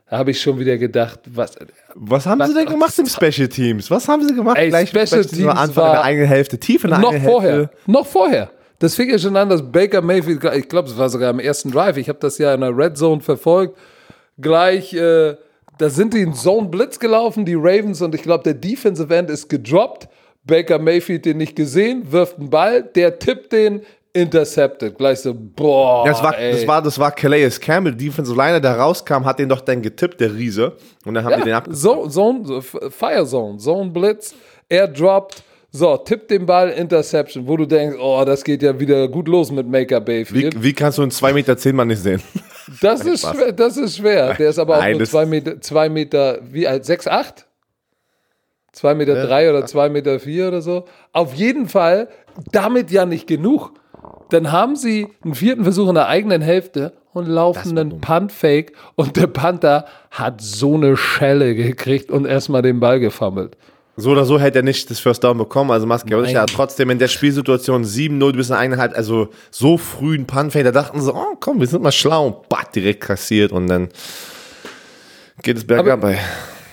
Da 0.09 0.19
habe 0.19 0.33
ich 0.33 0.41
schon 0.41 0.59
wieder 0.59 0.77
gedacht, 0.77 1.21
was, 1.27 1.57
Was 1.95 2.27
haben 2.27 2.39
Was- 2.41 2.49
sie 2.51 2.55
denn 2.55 2.67
gemacht 2.67 2.99
im 2.99 3.07
Special 3.07 3.49
Teams? 3.49 3.91
Was 3.91 4.07
haben 4.07 4.27
sie 4.27 4.35
gemacht? 4.35 4.59
Ey, 4.59 4.69
Gleich 4.69 4.91
Special 4.91 5.25
Teams 5.25 5.33
am 5.33 5.39
Teams 5.39 5.49
Anfang 5.49 5.69
in 5.69 5.75
der 5.75 5.99
war- 5.99 6.05
eigenen 6.05 6.29
Hälfte, 6.29 6.59
tief 6.59 6.85
in 6.85 6.91
der 6.91 6.99
noch 6.99 7.09
eigenen 7.13 7.31
vorher, 7.31 7.53
Hälfte. 7.57 7.77
noch 7.87 8.07
vorher. 8.07 8.51
Das 8.81 8.95
fing 8.97 9.09
ja 9.11 9.19
schon 9.19 9.37
an, 9.37 9.49
dass 9.49 9.63
Baker 9.63 10.03
Mayfield, 10.03 10.45
ich 10.57 10.69
glaube, 10.69 10.89
es 10.89 10.99
war 10.99 11.09
sogar 11.09 11.31
im 11.31 11.39
ersten 11.39 11.71
Drive, 11.71 11.97
ich 11.97 12.09
habe 12.09 12.19
das 12.21 12.37
ja 12.39 12.53
in 12.53 12.61
der 12.61 12.77
Red 12.77 12.99
Zone 12.99 13.23
verfolgt, 13.23 13.79
gleich, 14.39 14.93
äh, 14.93 15.37
da 15.79 15.89
sind 15.91 16.13
die 16.13 16.21
in 16.21 16.35
Zone 16.35 16.69
Blitz 16.69 16.99
gelaufen, 16.99 17.45
die 17.47 17.55
Ravens, 17.55 18.03
und 18.03 18.15
ich 18.15 18.23
glaube, 18.23 18.45
der 18.45 18.55
Defensive 18.55 19.15
End 19.15 19.31
ist 19.31 19.49
gedroppt. 19.49 20.09
Baker 20.47 20.79
Mayfield 20.79 21.25
den 21.25 21.39
nicht 21.39 21.57
gesehen, 21.57 22.13
wirft 22.13 22.39
einen 22.39 22.51
Ball, 22.51 22.83
der 22.83 23.19
tippt 23.19 23.53
den, 23.53 23.81
intercepted. 24.15 24.97
Gleich 24.97 25.19
so, 25.21 25.35
boah. 25.35 26.07
Ja, 26.07 26.13
das 26.13 26.23
war, 26.23 26.39
ey. 26.39 26.53
das 26.53 26.67
war, 26.67 26.81
das 26.81 26.99
war 26.99 27.11
Calais 27.13 27.61
Campbell, 27.61 27.95
Defensive 27.95 28.35
Liner, 28.37 28.61
der 28.61 28.79
rauskam, 28.79 29.25
hat 29.25 29.39
den 29.39 29.49
doch 29.51 29.61
dann 29.61 29.83
getippt, 29.83 30.21
der 30.21 30.33
Riese. 30.35 30.73
Und 31.05 31.15
dann 31.15 31.25
haben 31.25 31.35
die 31.37 31.43
den 31.43 31.49
Ja, 31.51 31.59
ab. 31.59 31.69
Zone, 31.73 32.09
Zone, 32.09 32.41
so, 32.47 32.59
F- 32.59 32.79
Fire 32.91 33.27
Zone, 33.27 33.59
Zone 33.59 33.91
Blitz, 33.91 34.35
er 34.69 34.89
droppt, 34.89 35.43
so, 35.71 35.97
tippt 35.97 36.31
den 36.31 36.47
Ball, 36.47 36.71
Interception, 36.71 37.49
wo 37.49 37.57
du 37.57 37.67
denkst, 37.67 37.99
oh, 38.01 38.23
das 38.25 38.45
geht 38.45 38.63
ja 38.63 38.79
wieder 38.79 39.09
gut 39.09 39.27
los 39.27 39.51
mit 39.51 39.67
Maker 39.69 40.01
Wie, 40.01 40.05
Bayfield. 40.05 40.63
wie 40.63 40.73
kannst 40.73 40.99
du 40.99 41.03
einen 41.03 41.11
2 41.11 41.33
Meter 41.33 41.57
10 41.59 41.75
Mann 41.77 41.89
nicht 41.89 42.01
sehen? 42.03 42.23
Das 42.81 43.05
ist 43.05 43.21
Spaß. 43.21 43.37
schwer, 43.37 43.53
das 43.53 43.77
ist 43.77 43.97
schwer. 43.99 44.33
Der 44.35 44.49
ist 44.49 44.59
aber 44.59 44.77
auch 44.77 44.81
Nein, 44.81 44.93
nur 44.93 45.01
das- 45.01 45.11
zwei 45.11 45.27
Meter, 45.27 45.61
zwei 45.61 45.91
Meter, 45.91 46.39
wie 46.51 46.67
alt? 46.67 46.85
6'8? 46.85 47.45
2 48.73 48.95
Meter 48.95 49.27
drei 49.27 49.51
oder 49.51 49.67
2 49.67 49.89
Meter 49.91 50.19
vier 50.19 50.49
oder 50.49 50.63
so. 50.63 50.85
Auf 51.13 51.35
jeden 51.35 51.69
Fall, 51.69 52.09
damit 52.53 52.91
ja 52.91 53.05
nicht 53.05 53.27
genug. 53.27 53.73
Dann 54.31 54.53
haben 54.53 54.77
sie 54.77 55.09
einen 55.23 55.35
vierten 55.35 55.65
Versuch 55.65 55.89
in 55.89 55.95
der 55.95 56.09
eigenen 56.09 56.43
Hälfte 56.43 56.93
und 57.13 57.27
laufen 57.27 57.79
einen 57.79 58.01
Punt-Fake 58.01 58.73
und 58.97 59.17
der 59.17 59.29
Panther 59.29 59.87
hat 60.11 60.41
so 60.41 60.75
eine 60.75 60.97
Schelle 60.97 61.55
gekriegt 61.55 62.11
und 62.11 62.27
erstmal 62.27 62.63
den 62.63 62.81
Ball 62.81 63.01
gefummelt. 63.01 63.57
So 63.97 64.11
oder 64.11 64.25
so 64.25 64.41
hätte 64.41 64.59
er 64.59 64.65
nicht 64.65 64.91
das 64.91 64.99
First 64.99 65.23
Down 65.23 65.39
bekommen. 65.39 65.71
Also 65.71 65.87
Maske 65.87 66.41
hat 66.41 66.51
trotzdem 66.51 66.91
in 66.91 66.99
der 66.99 67.07
Spielsituation 67.07 67.85
7-0 67.85 68.33
bis 68.33 68.49
in 68.49 68.57
eine 68.57 68.77
Halbzeit, 68.77 68.99
also 68.99 69.29
so 69.51 69.79
früh 69.79 70.17
ein 70.17 70.27
Punt-Fake, 70.27 70.65
da 70.65 70.73
dachten 70.73 71.01
sie, 71.01 71.15
oh 71.15 71.37
komm, 71.39 71.61
wir 71.61 71.69
sind 71.69 71.83
mal 71.83 71.93
schlau 71.93 72.27
und 72.27 72.49
bat 72.49 72.75
direkt 72.75 73.03
kassiert 73.03 73.53
und 73.53 73.69
dann 73.69 73.89
geht 75.43 75.57
es 75.57 75.67
bergab 75.67 76.01
bei. 76.01 76.19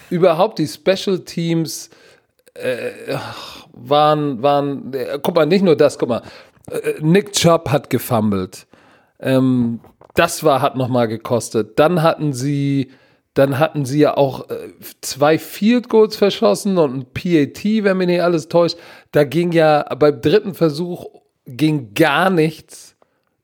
überhaupt 0.10 0.58
die 0.58 0.68
Special 0.68 1.20
Teams 1.20 1.92
äh, 2.56 2.92
waren, 3.74 4.42
waren, 4.42 4.94
äh, 4.94 5.20
guck 5.22 5.36
mal, 5.36 5.46
nicht 5.46 5.64
nur 5.64 5.76
das, 5.76 5.98
guck 6.00 6.10
mal, 6.10 6.24
Nick 7.00 7.34
Chubb 7.34 7.70
hat 7.70 7.90
gefummelt. 7.90 8.68
Ähm, 9.20 9.80
das 10.14 10.44
war, 10.44 10.62
hat 10.62 10.76
nochmal 10.76 11.08
gekostet. 11.08 11.80
Dann 11.80 12.02
hatten 12.02 12.34
sie, 12.34 12.92
dann 13.34 13.60
hatten 13.60 13.86
sie 13.86 14.00
ja 14.00 14.18
auch 14.18 14.50
äh, 14.50 14.70
zwei 15.02 15.38
Field 15.38 15.90
Goals 15.90 16.16
verschossen 16.16 16.78
und 16.78 16.94
ein 16.96 17.06
PAT, 17.14 17.64
wenn 17.64 17.98
mich 17.98 18.08
nicht 18.08 18.22
alles 18.22 18.50
täuscht. 18.50 18.78
Da 19.12 19.24
ging 19.24 19.52
ja 19.52 19.84
beim 19.96 20.22
dritten 20.22 20.54
Versuch 20.54 21.06
ging 21.46 21.94
gar 21.94 22.30
nichts, 22.30 22.96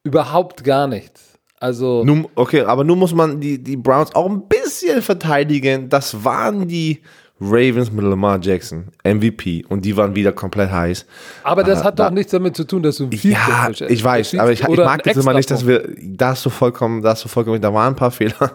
überhaupt 0.03 0.63
gar 0.63 0.87
nichts. 0.87 1.37
Also 1.59 2.03
Nun, 2.05 2.27
okay, 2.35 2.61
aber 2.61 2.83
nun 2.83 2.99
muss 2.99 3.15
man 3.15 3.39
die, 3.41 3.61
die 3.63 3.77
Browns 3.77 4.13
auch 4.13 4.29
ein 4.29 4.47
bisschen 4.47 5.01
verteidigen. 5.01 5.89
Das 5.89 6.23
waren 6.23 6.67
die 6.67 7.01
Ravens 7.39 7.91
mit 7.91 8.03
Lamar 8.03 8.39
Jackson, 8.41 8.85
MVP, 9.03 9.63
und 9.69 9.85
die 9.85 9.95
waren 9.95 10.15
wieder 10.15 10.31
komplett 10.31 10.71
heiß. 10.71 11.05
Aber 11.43 11.63
das 11.63 11.81
Ah, 11.81 11.85
hat 11.85 11.99
da- 11.99 12.05
doch 12.09 12.13
nichts 12.15 12.31
damit 12.31 12.55
zu 12.55 12.63
tun, 12.65 12.81
dass 12.83 12.97
du 12.97 13.05
ein 13.05 13.09
Ja, 13.21 13.69
ich 13.87 14.03
weiß, 14.03 14.35
aber 14.39 14.51
ich, 14.51 14.61
ich 14.61 14.67
mag 14.77 15.03
das 15.03 15.17
immer 15.17 15.33
nicht, 15.33 15.51
dass 15.51 15.65
wir, 15.67 15.87
da 16.01 16.29
hast 16.29 16.45
du 16.45 16.49
vollkommen, 16.49 17.01
da 17.01 17.09
hast 17.11 17.23
du 17.25 17.29
vollkommen, 17.29 17.61
da 17.61 17.73
waren 17.73 17.93
ein 17.93 17.95
paar 17.95 18.11
Fehler. 18.11 18.53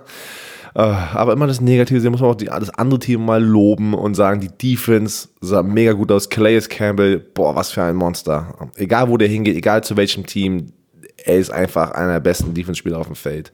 Äh, 0.74 0.80
Aber 0.80 1.34
immer 1.34 1.46
das 1.46 1.60
Negative, 1.60 2.00
sehen, 2.00 2.12
muss 2.12 2.22
man 2.22 2.30
auch 2.30 2.34
die, 2.34 2.46
das 2.46 2.70
andere 2.70 2.98
Team 2.98 3.26
mal 3.26 3.44
loben 3.44 3.92
und 3.92 4.14
sagen, 4.14 4.40
die 4.40 4.48
Defense 4.48 5.28
sah 5.42 5.62
mega 5.62 5.92
gut 5.92 6.10
aus. 6.10 6.30
Calais 6.30 6.62
Campbell, 6.66 7.18
boah, 7.18 7.54
was 7.54 7.70
für 7.72 7.82
ein 7.82 7.94
Monster. 7.94 8.70
Egal 8.76 9.08
wo 9.10 9.18
der 9.18 9.28
hingeht, 9.28 9.54
egal 9.54 9.84
zu 9.84 9.98
welchem 9.98 10.24
Team, 10.24 10.72
er 11.24 11.36
ist 11.36 11.50
einfach 11.50 11.90
einer 11.90 12.14
der 12.14 12.20
besten 12.20 12.54
Defense-Spieler 12.54 12.98
auf 12.98 13.06
dem 13.06 13.16
Feld. 13.16 13.52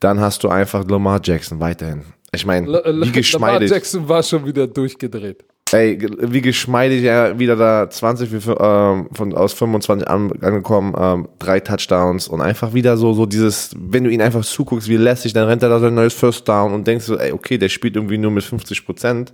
Dann 0.00 0.20
hast 0.20 0.44
du 0.44 0.48
einfach 0.50 0.86
Lamar 0.86 1.20
Jackson 1.24 1.60
weiterhin. 1.60 2.02
Ich 2.32 2.46
meine, 2.46 2.66
wie 2.66 2.72
Lamar 2.72 3.08
geschmeidig. 3.10 3.70
Jackson 3.70 4.08
war 4.08 4.22
schon 4.22 4.46
wieder 4.46 4.66
durchgedreht. 4.66 5.44
Ey, 5.72 5.98
wie 6.00 6.40
geschmeidig 6.40 7.04
er 7.04 7.38
wieder 7.38 7.54
da 7.54 7.88
20 7.88 8.32
wie, 8.32 8.50
ähm, 8.50 9.08
von, 9.12 9.34
aus 9.34 9.52
25 9.52 10.08
an, 10.08 10.32
angekommen, 10.40 10.94
ähm, 10.98 11.28
drei 11.38 11.60
Touchdowns 11.60 12.26
und 12.26 12.40
einfach 12.40 12.74
wieder 12.74 12.96
so, 12.96 13.12
so 13.12 13.24
dieses, 13.24 13.70
wenn 13.78 14.02
du 14.02 14.10
ihn 14.10 14.20
einfach 14.20 14.44
zuguckst, 14.44 14.88
wie 14.88 14.96
lässig, 14.96 15.32
dann 15.32 15.46
rennt 15.46 15.62
er 15.62 15.68
da 15.68 15.78
sein 15.78 15.94
neues 15.94 16.14
First 16.14 16.48
Down 16.48 16.72
und 16.72 16.86
denkst 16.86 17.04
so, 17.04 17.16
ey, 17.18 17.30
okay, 17.30 17.56
der 17.56 17.68
spielt 17.68 17.94
irgendwie 17.94 18.18
nur 18.18 18.32
mit 18.32 18.42
50 18.42 18.84
Prozent. 18.84 19.32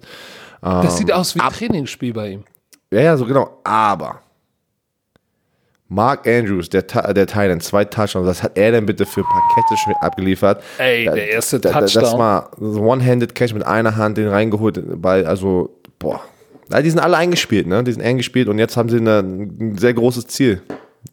Das 0.61 0.99
sieht 0.99 1.13
aus 1.13 1.35
wie 1.35 1.41
ein 1.41 1.53
Trainingsspiel 1.53 2.13
bei 2.13 2.31
ihm. 2.33 2.45
Ja, 2.91 3.01
ja, 3.01 3.17
so 3.17 3.25
genau. 3.25 3.61
Aber 3.65 4.21
Mark 5.89 6.27
Andrews, 6.27 6.69
der, 6.69 6.83
der 6.83 7.27
Thailand, 7.27 7.63
zwei 7.63 7.85
Touchdowns, 7.85 8.27
was 8.27 8.43
hat 8.43 8.59
er 8.59 8.73
denn 8.73 8.87
bitte 8.87 9.07
für 9.07 9.23
Pakete 9.23 9.77
schon 9.77 9.95
abgeliefert? 10.01 10.63
Ey, 10.79 11.05
Da- 11.05 11.15
der 11.15 11.31
erste 11.31 11.61
da- 11.61 11.71
da- 11.73 11.81
Das 11.83 11.93
Touchdown. 11.93 12.19
war 12.19 12.51
One-Handed 12.61 13.35
Catch 13.37 13.55
mit 13.55 13.65
einer 13.65 13.97
Hand, 13.97 14.19
den 14.19 14.29
reingeholt, 14.29 15.01
Ball, 15.01 15.25
also, 15.27 15.79
boah. 15.99 16.21
Ja, 16.73 16.83
die 16.83 16.91
sind 16.91 16.99
alle 16.99 17.17
eingespielt, 17.17 17.69
ne? 17.69 17.85
Die 17.85 17.93
sind 17.93 18.03
eingespielt 18.03 18.49
und 18.49 18.59
jetzt 18.59 18.77
haben 18.77 18.89
sie 18.89 18.97
eine, 18.97 19.21
ein 19.21 19.77
sehr 19.79 19.95
großes 19.95 20.27
Ziel. 20.27 20.61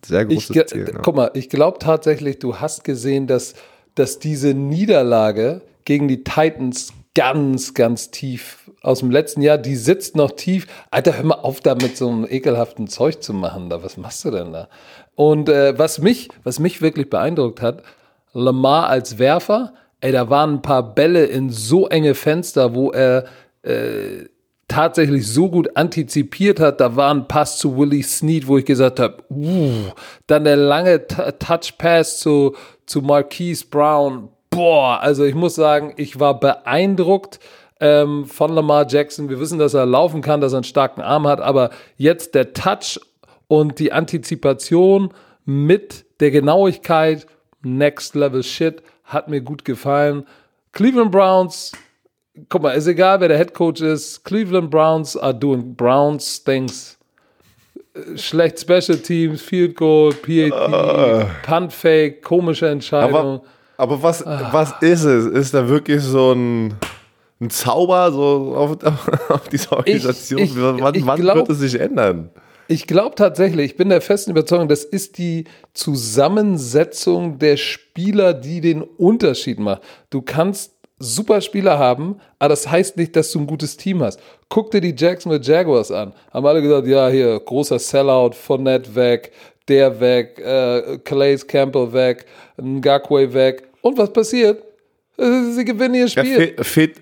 Sehr 0.04 0.22
Ich, 0.24 0.30
großes 0.30 0.50
ge- 0.50 0.66
Ziel. 0.66 0.84
Ne? 0.86 1.00
Guck 1.04 1.16
mal, 1.16 1.30
ich 1.36 1.50
glaube 1.50 1.78
tatsächlich, 1.78 2.39
du 2.39 2.56
hast 2.56 2.84
gesehen, 2.84 3.28
dass, 3.28 3.54
dass 3.93 4.18
diese 4.18 4.56
Niederlage 4.56 5.62
gegen 5.86 6.08
die 6.08 6.24
Titans 6.24 6.91
ganz, 7.14 7.76
ganz 7.76 8.10
tief 8.10 8.62
aus 8.84 9.00
dem 9.00 9.10
letzten 9.10 9.42
Jahr, 9.42 9.58
die 9.58 9.78
sitzt 9.78 10.16
noch 10.16 10.32
tief. 10.32 10.68
Alter, 10.92 11.18
hör 11.18 11.24
mal 11.24 11.36
auf, 11.36 11.62
da 11.62 11.74
mit 11.74 11.98
so 11.98 12.10
einem 12.10 12.28
ekelhaften 12.30 12.88
Zeug 12.88 13.24
zu 13.24 13.34
machen. 13.34 13.70
Da, 13.70 13.82
was 13.82 13.98
machst 13.98 14.26
du 14.26 14.32
denn 14.32 14.52
da? 14.52 14.68
Und 15.16 15.50
äh, 15.50 15.80
was, 15.80 16.00
mich, 16.00 16.30
was 16.44 16.60
mich 16.60 16.82
wirklich 16.82 17.10
beeindruckt 17.10 17.62
hat, 17.62 17.82
Lamar 18.34 18.90
als 18.90 19.18
Werfer, 19.20 19.74
ey, 20.02 20.12
da 20.12 20.30
waren 20.30 20.56
ein 20.56 20.62
paar 20.62 20.94
Bälle 20.94 21.26
in 21.26 21.50
so 21.50 21.88
enge 21.88 22.14
Fenster, 22.14 22.76
wo 22.76 22.92
er 22.92 23.24
äh, 23.62 24.26
tatsächlich 24.68 25.28
so 25.28 25.50
gut 25.50 25.78
antizipiert 25.78 26.60
hat. 26.60 26.82
Da 26.82 26.98
war 26.98 27.14
ein 27.14 27.28
Pass 27.30 27.60
zu 27.60 27.78
Willie 27.78 28.04
Snead, 28.04 28.48
wo 28.48 28.58
ich 28.58 28.66
gesagt 28.66 29.00
habe, 29.00 29.24
uh, 29.30 29.92
dann 30.28 30.44
der 30.44 30.58
lange 30.58 31.08
Touch 31.08 31.78
Pass 31.78 32.20
zu, 32.20 32.54
zu 32.86 33.02
Marquise 33.02 33.66
Brown. 33.70 34.28
Boah, 34.50 35.00
also 35.00 35.24
ich 35.24 35.36
muss 35.36 35.56
sagen, 35.56 35.94
ich 35.96 36.20
war 36.20 36.38
beeindruckt 36.40 37.40
ähm, 37.84 38.26
von 38.26 38.54
Lamar 38.54 38.88
Jackson. 38.88 39.30
Wir 39.30 39.42
wissen, 39.42 39.60
dass 39.60 39.74
er 39.74 39.86
laufen 39.86 40.22
kann, 40.22 40.40
dass 40.40 40.54
er 40.54 40.58
einen 40.58 40.64
starken 40.64 41.02
Arm 41.02 41.28
hat, 41.28 41.42
aber 41.42 41.70
jetzt 41.98 42.34
der 42.34 42.54
Touch 42.54 42.98
und 43.48 43.78
die 43.78 43.92
Antizipation 43.92 45.14
mit 45.44 46.06
der 46.22 46.32
Genauigkeit, 46.32 47.28
Next 47.62 48.16
Level 48.16 48.42
Shit, 48.42 48.82
hat 49.04 49.28
mir 49.28 49.42
gut 49.42 49.66
gefallen. 49.66 50.26
Cleveland 50.72 51.12
Browns, 51.12 51.74
guck 52.48 52.62
mal, 52.62 52.72
ist 52.72 52.88
egal, 52.88 53.20
wer 53.20 53.28
der 53.28 53.38
Head 53.38 53.54
Coach 53.54 53.82
ist. 53.82 54.24
Cleveland 54.24 54.72
Browns 54.72 55.18
are 55.18 55.36
doing 55.36 55.76
Browns 55.76 56.42
things. 56.42 56.98
Schlecht 58.16 58.62
Special 58.62 58.98
Teams, 58.98 59.42
Field 59.42 59.76
Goal, 59.76 60.14
PAT, 60.14 60.52
uh. 60.54 61.26
Punt 61.46 61.74
Fake, 61.74 62.24
komische 62.24 62.70
Entscheidung. 62.70 63.42
Aber, 63.78 63.98
aber 63.98 64.04
was, 64.04 64.26
ah. 64.26 64.50
was 64.52 64.74
ist 64.80 65.04
es? 65.04 65.26
Ist 65.26 65.54
da 65.54 65.68
wirklich 65.68 66.02
so 66.02 66.32
ein, 66.32 66.76
ein 67.44 67.50
Zauber 67.50 68.12
so 68.12 68.54
auf, 68.56 68.78
auf 69.30 69.50
diese 69.50 69.72
Organisation? 69.72 70.39
Ich, 70.41 70.52
ich, 70.52 70.62
wann, 70.62 70.96
ich 70.96 71.06
wann 71.06 71.20
glaub, 71.20 71.36
wird 71.36 71.50
es 71.50 71.60
sich 71.60 71.80
ändern? 71.80 72.30
Ich 72.68 72.88
glaube 72.88 73.16
tatsächlich, 73.16 73.72
ich 73.72 73.78
bin 73.78 73.89
der 73.89 74.02
festen 74.02 74.32
Überzeugung, 74.32 74.68
das 74.68 74.84
ist 74.84 75.18
die 75.18 75.46
Zusammensetzung 75.74 77.38
der 77.38 77.58
Spieler, 77.58 78.34
die 78.34 78.62
den 78.62 78.82
Unterschied 78.82 79.60
macht. 79.60 79.82
Du 80.10 80.22
kannst 80.22 80.72
super 80.98 81.41
Spieler 81.41 81.78
haben, 81.78 82.20
aber 82.39 82.50
das 82.50 82.70
heißt 82.70 82.96
nicht, 82.98 83.16
dass 83.16 83.32
du 83.32 83.39
ein 83.39 83.48
gutes 83.48 83.76
Team 83.76 84.02
hast. 84.02 84.20
Guck 84.48 84.72
dir 84.72 84.80
die 84.80 84.96
Jacksonville 84.98 85.44
Jaguars 85.44 85.91
an. 85.91 86.14
Haben 86.32 86.46
alle 86.46 86.62
gesagt, 86.62 86.88
ja, 86.88 87.10
hier, 87.10 87.39
großer 87.39 87.80
Sellout, 87.80 88.32
Fournette 88.32 88.96
weg, 88.96 89.32
der 89.68 90.00
weg, 90.00 90.39
äh, 90.39 91.00
Calais 91.04 91.46
Campbell 91.46 91.91
weg, 91.91 92.26
Ngakwe 92.62 93.34
weg. 93.34 93.64
Und 93.82 93.98
was 93.98 94.12
passiert? 94.14 94.64
Äh, 95.18 95.52
sie 95.52 95.66
gewinnen 95.66 95.96
ihr 95.96 96.08
Spiel. 96.08 96.54
Ja, 96.58 96.64
fehlt, 96.64 97.02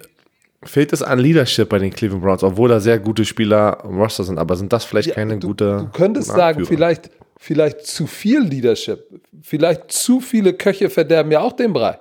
fehlt 0.64 0.94
es 0.94 1.02
an 1.02 1.20
Leadership 1.20 1.70
bei 1.70 1.80
den 1.80 1.92
Cleveland 1.92 2.24
Browns, 2.24 2.44
obwohl 2.44 2.70
da 2.70 2.80
sehr 2.80 3.00
gute 3.00 3.26
Spieler 3.26 3.80
im 3.84 4.00
Roster 4.00 4.24
sind, 4.24 4.38
aber 4.38 4.56
sind 4.56 4.72
das 4.72 4.86
vielleicht 4.86 5.10
ja, 5.10 5.16
keine 5.16 5.38
du, 5.38 5.48
gute. 5.48 5.78
Du 5.78 5.98
könntest 5.98 6.28
sagen, 6.28 6.66
vielleicht, 6.66 7.10
vielleicht 7.38 7.86
zu 7.86 8.08
viel 8.08 8.42
Leadership, 8.42 9.06
vielleicht 9.42 9.92
zu 9.92 10.20
viele 10.20 10.54
Köche 10.54 10.90
verderben 10.90 11.32
ja 11.32 11.42
auch 11.42 11.54
den 11.54 11.74
Brei. 11.74 12.00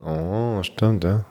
Oh, 0.00 0.62
stimmt, 0.62 1.04
ja. 1.04 1.24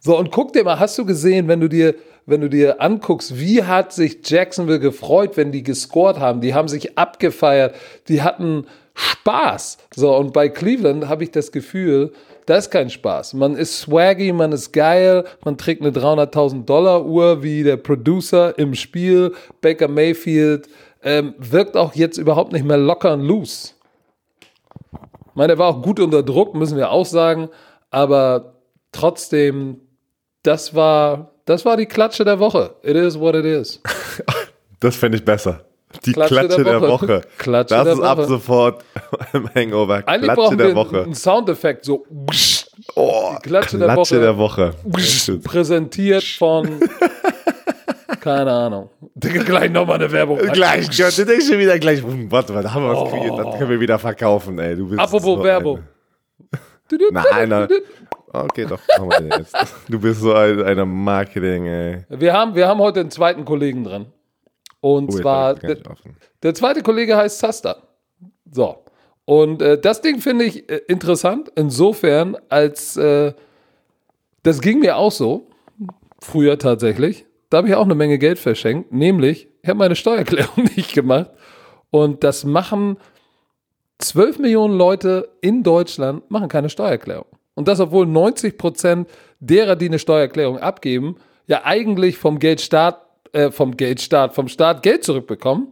So, 0.00 0.18
und 0.18 0.30
guck 0.30 0.52
dir 0.52 0.64
mal, 0.64 0.78
hast 0.78 0.96
du 0.98 1.04
gesehen, 1.04 1.48
wenn 1.48 1.60
du 1.60 1.68
dir, 1.68 1.94
wenn 2.26 2.40
du 2.40 2.48
dir 2.48 2.80
anguckst, 2.80 3.38
wie 3.38 3.62
hat 3.62 3.92
sich 3.92 4.18
Jacksonville 4.24 4.80
gefreut, 4.80 5.36
wenn 5.36 5.52
die 5.52 5.62
gescored 5.62 6.18
haben? 6.18 6.40
Die 6.40 6.54
haben 6.54 6.68
sich 6.68 6.96
abgefeiert, 6.96 7.74
die 8.08 8.22
hatten 8.22 8.66
Spaß. 8.94 9.78
So, 9.94 10.16
und 10.16 10.32
bei 10.32 10.48
Cleveland 10.48 11.08
habe 11.08 11.24
ich 11.24 11.30
das 11.30 11.52
Gefühl, 11.52 12.12
das 12.46 12.66
ist 12.66 12.70
kein 12.70 12.90
Spaß. 12.90 13.34
Man 13.34 13.56
ist 13.56 13.80
swaggy, 13.80 14.32
man 14.32 14.52
ist 14.52 14.72
geil, 14.72 15.24
man 15.44 15.58
trägt 15.58 15.82
eine 15.82 15.90
300.000 15.90 16.64
Dollar 16.64 17.04
Uhr 17.04 17.42
wie 17.42 17.62
der 17.62 17.76
Producer 17.76 18.58
im 18.58 18.74
Spiel. 18.74 19.34
Baker 19.60 19.88
Mayfield 19.88 20.68
ähm, 21.02 21.34
wirkt 21.38 21.76
auch 21.76 21.94
jetzt 21.94 22.18
überhaupt 22.18 22.52
nicht 22.52 22.64
mehr 22.64 22.78
locker 22.78 23.12
und 23.12 23.22
loose. 23.22 23.72
Ich 24.92 25.34
meine, 25.34 25.54
er 25.54 25.58
war 25.58 25.68
auch 25.68 25.82
gut 25.82 26.00
unter 26.00 26.22
Druck, 26.22 26.54
müssen 26.54 26.78
wir 26.78 26.90
auch 26.90 27.04
sagen, 27.04 27.50
aber 27.90 28.54
trotzdem, 28.92 29.80
das 30.42 30.74
war, 30.74 31.32
das 31.44 31.64
war 31.64 31.76
die 31.76 31.86
Klatsche 31.86 32.24
der 32.24 32.38
Woche. 32.38 32.76
It 32.82 32.96
is 32.96 33.18
what 33.18 33.34
it 33.34 33.44
is. 33.44 33.82
Das 34.78 34.94
fände 34.94 35.16
ich 35.16 35.24
besser. 35.24 35.65
Die 36.04 36.12
Klatsche, 36.12 36.34
Klatsche 36.34 36.64
der, 36.64 36.80
der 36.80 36.88
Woche. 36.88 37.22
Klatsche 37.38 37.74
das 37.74 37.84
der 37.84 37.92
ist 37.94 37.98
Woche. 38.00 38.08
ab 38.08 38.22
sofort 38.24 38.84
im 39.32 39.48
Hangover. 39.54 40.02
Eigentlich 40.06 40.22
Klatsche 40.22 40.34
brauchen 40.34 40.58
der 40.58 40.66
wir 40.68 40.74
Woche. 40.74 41.02
Einen 41.02 41.14
Soundeffekt, 41.14 41.84
so. 41.84 42.04
Oh, 42.94 43.34
Klatsche, 43.42 43.78
Klatsche 43.78 43.78
der 43.78 43.96
Woche. 43.96 44.20
Der 44.20 44.36
Woche. 44.36 45.38
Präsentiert 45.42 46.24
von. 46.24 46.80
keine 48.26 48.50
Ahnung. 48.50 48.90
Gleich 49.20 49.70
nochmal 49.70 49.96
eine 49.96 50.10
Werbung. 50.10 50.38
Gleich, 50.38 50.88
du 50.90 51.24
denkst 51.24 51.46
schon 51.46 51.58
wieder 51.60 51.78
gleich, 51.78 52.02
hm, 52.02 52.30
warte 52.30 52.52
mal, 52.52 52.62
da 52.62 52.74
haben 52.74 52.82
wir 52.82 52.90
was 52.90 52.98
oh. 52.98 53.06
kreiert, 53.06 53.38
das 53.38 53.58
können 53.58 53.70
wir 53.70 53.80
wieder 53.80 53.98
verkaufen, 54.00 54.58
ey. 54.58 54.74
Du 54.74 54.88
bist 54.88 55.00
Apropos 55.00 55.38
so 55.38 55.44
Werbung. 55.44 55.84
Nein, 57.12 57.48
nein. 57.48 57.68
Okay, 58.32 58.64
doch, 58.64 58.80
machen 58.98 59.10
wir 59.10 59.20
den 59.20 59.38
jetzt. 59.38 59.56
Du 59.88 59.98
bist 59.98 60.20
so 60.20 60.34
ein, 60.34 60.62
eine 60.62 60.84
Marketing, 60.84 61.66
ey. 61.66 62.04
Wir 62.08 62.32
haben, 62.32 62.54
wir 62.54 62.68
haben 62.68 62.78
heute 62.78 63.00
einen 63.00 63.10
zweiten 63.10 63.44
Kollegen 63.44 63.82
dran. 63.82 64.06
Und 64.86 65.08
oh, 65.08 65.18
zwar, 65.18 65.56
der, 65.56 65.78
der, 66.44 66.54
zweite 66.54 66.80
Kollege 66.80 67.16
heißt 67.16 67.40
Sasta. 67.40 67.82
So. 68.48 68.84
Und 69.24 69.60
äh, 69.60 69.80
das 69.80 70.00
Ding 70.00 70.20
finde 70.20 70.44
ich 70.44 70.70
äh, 70.70 70.80
interessant, 70.86 71.50
insofern, 71.56 72.36
als 72.48 72.96
äh, 72.96 73.32
das 74.44 74.60
ging 74.60 74.78
mir 74.78 74.96
auch 74.96 75.10
so, 75.10 75.48
früher 76.20 76.56
tatsächlich. 76.56 77.26
Da 77.50 77.56
habe 77.56 77.68
ich 77.68 77.74
auch 77.74 77.84
eine 77.84 77.96
Menge 77.96 78.16
Geld 78.18 78.38
verschenkt, 78.38 78.92
nämlich, 78.92 79.48
ich 79.60 79.68
habe 79.68 79.78
meine 79.80 79.96
Steuererklärung 79.96 80.64
nicht 80.76 80.94
gemacht. 80.94 81.32
Und 81.90 82.22
das 82.22 82.44
machen 82.44 82.96
12 83.98 84.38
Millionen 84.38 84.78
Leute 84.78 85.30
in 85.40 85.64
Deutschland, 85.64 86.30
machen 86.30 86.46
keine 86.46 86.68
Steuererklärung. 86.68 87.26
Und 87.54 87.66
das, 87.66 87.80
obwohl 87.80 88.06
90 88.06 88.56
Prozent 88.56 89.08
derer, 89.40 89.74
die 89.74 89.86
eine 89.86 89.98
Steuererklärung 89.98 90.58
abgeben, 90.58 91.16
ja 91.48 91.64
eigentlich 91.64 92.18
vom 92.18 92.38
Geldstaat 92.38 93.05
äh, 93.36 93.50
vom 93.50 93.76
Geldstaat, 93.76 94.34
vom 94.34 94.48
Staat 94.48 94.82
Geld 94.82 95.04
zurückbekommen. 95.04 95.68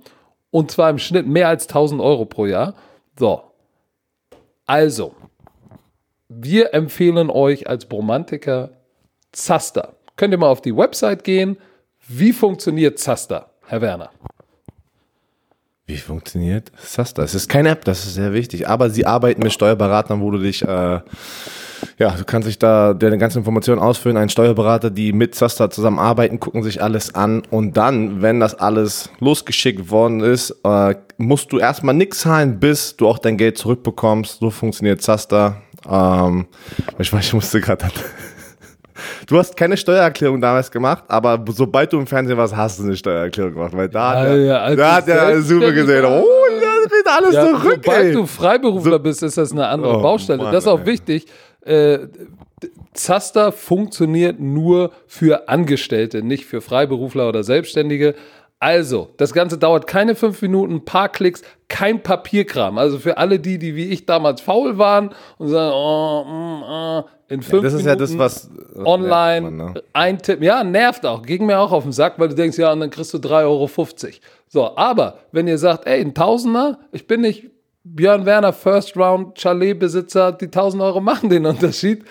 Und 0.51 0.71
zwar 0.71 0.91
im 0.91 0.99
Schnitt 0.99 1.27
mehr 1.27 1.49
als 1.49 1.67
1000 1.67 2.01
Euro 2.01 2.27
pro 2.27 2.47
Jahr. 2.47 2.75
So. 3.19 3.43
Also, 4.67 5.15
wir 6.29 6.75
empfehlen 6.75 7.31
euch 7.31 7.69
als 7.69 7.87
Bromantiker 7.87 8.71
Zaster. 9.33 9.97
Könnt 10.17 10.33
ihr 10.33 10.39
mal 10.39 10.49
auf 10.49 10.61
die 10.61 10.77
Website 10.77 11.25
gehen. 11.25 11.57
Wie 12.07 12.33
funktioniert 12.33 12.99
Zaster, 12.99 13.51
Herr 13.67 13.81
Werner? 13.81 14.11
Wie 15.87 15.97
funktioniert 15.97 16.71
Zaster? 16.79 17.23
Es 17.23 17.35
ist 17.35 17.49
keine 17.49 17.71
App, 17.71 17.85
das 17.85 18.05
ist 18.05 18.15
sehr 18.15 18.33
wichtig. 18.33 18.69
Aber 18.69 18.91
sie 18.91 19.07
arbeiten 19.07 19.43
mit 19.43 19.53
Steuerberatern, 19.53 20.21
wo 20.21 20.31
du 20.31 20.39
dich 20.39 20.63
äh, 20.63 21.01
ja, 21.99 22.11
du 22.11 22.25
kannst 22.25 22.49
dich 22.49 22.59
da 22.59 22.95
deine 22.95 23.19
ganzen 23.19 23.39
Informationen 23.39 23.81
ausfüllen. 23.81 24.17
Ein 24.17 24.29
Steuerberater, 24.29 24.91
die 24.91 25.13
mit 25.13 25.35
Zaster 25.35 25.71
zusammenarbeiten, 25.71 26.41
gucken 26.41 26.63
sich 26.63 26.83
alles 26.83 27.15
an 27.15 27.43
und 27.51 27.77
dann, 27.77 28.23
wenn 28.23 28.41
das 28.41 28.55
alles 28.55 29.11
losgeschickt 29.21 29.91
worden 29.91 30.21
ist, 30.21 30.51
äh, 30.65 30.95
musst 31.17 31.53
du 31.53 31.59
erstmal 31.59 31.95
nichts 31.95 32.21
zahlen, 32.21 32.59
bis 32.61 32.97
du 32.97 33.09
auch 33.09 33.19
dein 33.19 33.37
Geld 33.37 33.59
zurückbekommst. 33.59 34.39
So 34.41 34.51
funktioniert 34.51 35.03
Zaster. 35.03 35.63
Ähm, 35.89 36.47
ich 36.99 37.13
weiß, 37.13 37.25
ich 37.25 37.35
musste 37.35 37.61
gerade 37.61 37.87
Du 39.27 39.39
hast 39.39 39.57
keine 39.57 39.77
Steuererklärung 39.77 40.41
damals 40.41 40.71
gemacht, 40.71 41.05
aber 41.09 41.45
sobald 41.49 41.93
du 41.93 41.99
im 41.99 42.07
Fernsehen 42.07 42.39
warst, 42.39 42.55
hast 42.55 42.79
du 42.79 42.85
eine 42.85 42.97
Steuererklärung 42.97 43.55
gemacht, 43.55 43.73
weil 43.75 43.89
da, 43.89 44.29
ja, 44.29 44.37
ja, 44.37 44.59
also 44.59 44.77
da 44.77 44.95
hat 44.95 45.09
der 45.09 45.43
Suche 45.43 45.75
gesehen, 45.75 46.05
oh, 46.05 46.25
das 46.85 46.93
geht 46.93 47.07
alles 47.07 47.35
ja, 47.35 47.45
zurück. 47.47 47.81
Sobald 47.85 48.05
ey. 48.05 48.13
du 48.13 48.27
Freiberufler 48.27 48.93
so, 48.93 48.99
bist, 49.01 49.23
ist 49.23 49.39
das 49.39 49.53
eine 49.53 49.67
andere 49.67 49.99
oh, 49.99 50.03
Baustelle. 50.03 50.43
Mann, 50.43 50.53
das 50.53 50.65
ist 50.65 50.69
auch 50.69 50.81
ey. 50.81 50.87
wichtig 50.87 51.27
äh, 51.65 52.09
Zaster 52.95 53.53
funktioniert 53.53 54.41
nur 54.41 54.93
für 55.07 55.49
Angestellte, 55.49 56.23
nicht 56.23 56.47
für 56.47 56.61
Freiberufler 56.61 57.29
oder 57.29 57.43
Selbstständige. 57.45 58.15
Also, 58.61 59.11
das 59.19 59.35
Ganze 59.35 59.59
dauert 59.59 59.87
keine 59.87 60.15
fünf 60.15 60.41
Minuten, 60.41 60.85
paar 60.85 61.11
Klicks, 61.11 61.43
kein 61.69 62.03
Papierkram. 62.03 62.79
Also 62.79 62.99
für 62.99 63.19
alle 63.19 63.39
die, 63.39 63.59
die 63.59 63.77
wie 63.77 63.91
ich 63.91 64.07
damals 64.07 64.41
faul 64.41 64.79
waren 64.79 65.11
und 65.39 65.49
sagen, 65.49 65.73
oh, 65.75 66.25
mm, 66.25 66.63
oh, 66.63 67.05
in 67.29 67.43
fünf 67.43 67.63
ja, 67.63 67.69
das 67.69 67.73
ist 67.75 67.85
Minuten 67.85 67.89
ja 67.89 68.07
das, 68.07 68.19
was, 68.19 68.51
was 68.75 68.87
online 68.87 69.51
man, 69.51 69.57
ne? 69.57 69.83
eintippen. 69.93 70.45
Ja, 70.45 70.65
nervt 70.65 71.05
auch. 71.05 71.23
Ging 71.23 71.45
mir 71.47 71.59
auch 71.59 71.73
auf 71.73 71.83
den 71.83 71.93
Sack, 71.93 72.15
weil 72.19 72.29
du 72.29 72.35
denkst, 72.35 72.57
ja, 72.57 72.73
und 72.73 72.81
dann 72.81 72.91
kriegst 72.91 73.13
du 73.13 73.19
3,50 73.19 73.45
Euro. 73.45 73.69
So, 74.49 74.77
aber 74.77 75.19
wenn 75.33 75.47
ihr 75.47 75.59
sagt, 75.59 75.87
ey, 75.87 76.01
ein 76.01 76.15
Tausender, 76.15 76.79
ich 76.93 77.07
bin 77.07 77.23
nicht 77.23 77.51
Björn 77.85 78.25
Werner, 78.25 78.55
First 78.55 78.97
Round 78.97 79.39
Chalet-Besitzer, 79.39 80.33
die 80.33 80.47
1000 80.47 80.83
Euro 80.83 81.01
machen 81.01 81.29
den 81.29 81.45
Unterschied. 81.45 82.05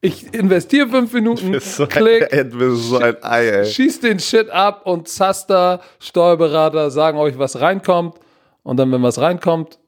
Ich 0.00 0.32
investiere 0.32 0.88
fünf 0.88 1.12
Minuten, 1.12 1.60
so 1.60 1.86
klick, 1.86 2.32
ein, 2.32 2.50
so 2.76 2.96
ein 2.98 3.16
Ei, 3.22 3.48
ey. 3.48 3.66
schieß 3.66 4.00
den 4.00 4.20
Shit 4.20 4.48
ab 4.48 4.86
und 4.86 5.06
Zaster, 5.08 5.80
Steuerberater 5.98 6.90
sagen 6.90 7.18
euch, 7.18 7.38
was 7.38 7.60
reinkommt. 7.60 8.18
Und 8.62 8.78
dann, 8.78 8.90
wenn 8.90 9.02
was 9.02 9.20
reinkommt, 9.20 9.78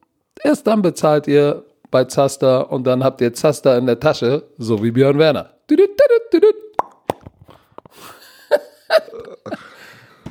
erst 0.43 0.67
dann 0.67 0.83
bezahlt 0.83 1.27
ihr 1.27 1.65
bei 1.91 2.05
Zaster 2.05 2.71
und 2.71 2.87
dann 2.87 3.03
habt 3.03 3.21
ihr 3.21 3.33
Zaster 3.33 3.79
in 3.79 3.87
der 3.87 3.99
Tasche, 3.99 4.45
so 4.59 4.83
wie 4.83 4.91
Björn 4.91 5.19
Werner. 5.19 5.55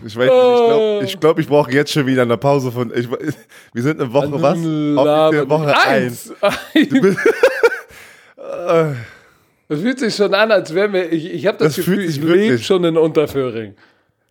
Ich 0.06 0.16
weiß 0.16 0.18
nicht, 0.18 0.22
ich 0.22 0.30
glaube, 0.30 1.02
ich, 1.04 1.20
glaub, 1.20 1.40
ich 1.40 1.48
brauche 1.48 1.72
jetzt 1.72 1.92
schon 1.92 2.06
wieder 2.06 2.22
eine 2.22 2.38
Pause 2.38 2.72
von. 2.72 2.92
Ich, 2.96 3.10
wir 3.10 3.84
sind 3.84 4.00
eine 4.00 4.14
Woche 4.14 4.42
was? 4.42 4.58
Offiziell 4.58 5.50
Woche 5.50 5.78
1. 5.78 6.34
Das 9.70 9.82
fühlt 9.82 10.00
sich 10.00 10.16
schon 10.16 10.34
an, 10.34 10.52
als 10.52 10.74
wären 10.74 10.94
wir. 10.94 11.12
Ich, 11.12 11.32
ich 11.32 11.46
habe 11.46 11.60
das, 11.60 11.76
das 11.76 11.86
Gefühl, 11.86 12.04
ich 12.04 12.20
lebe 12.20 12.58
schon 12.58 12.84
in 12.86 12.98
Unterföhring. 12.98 13.76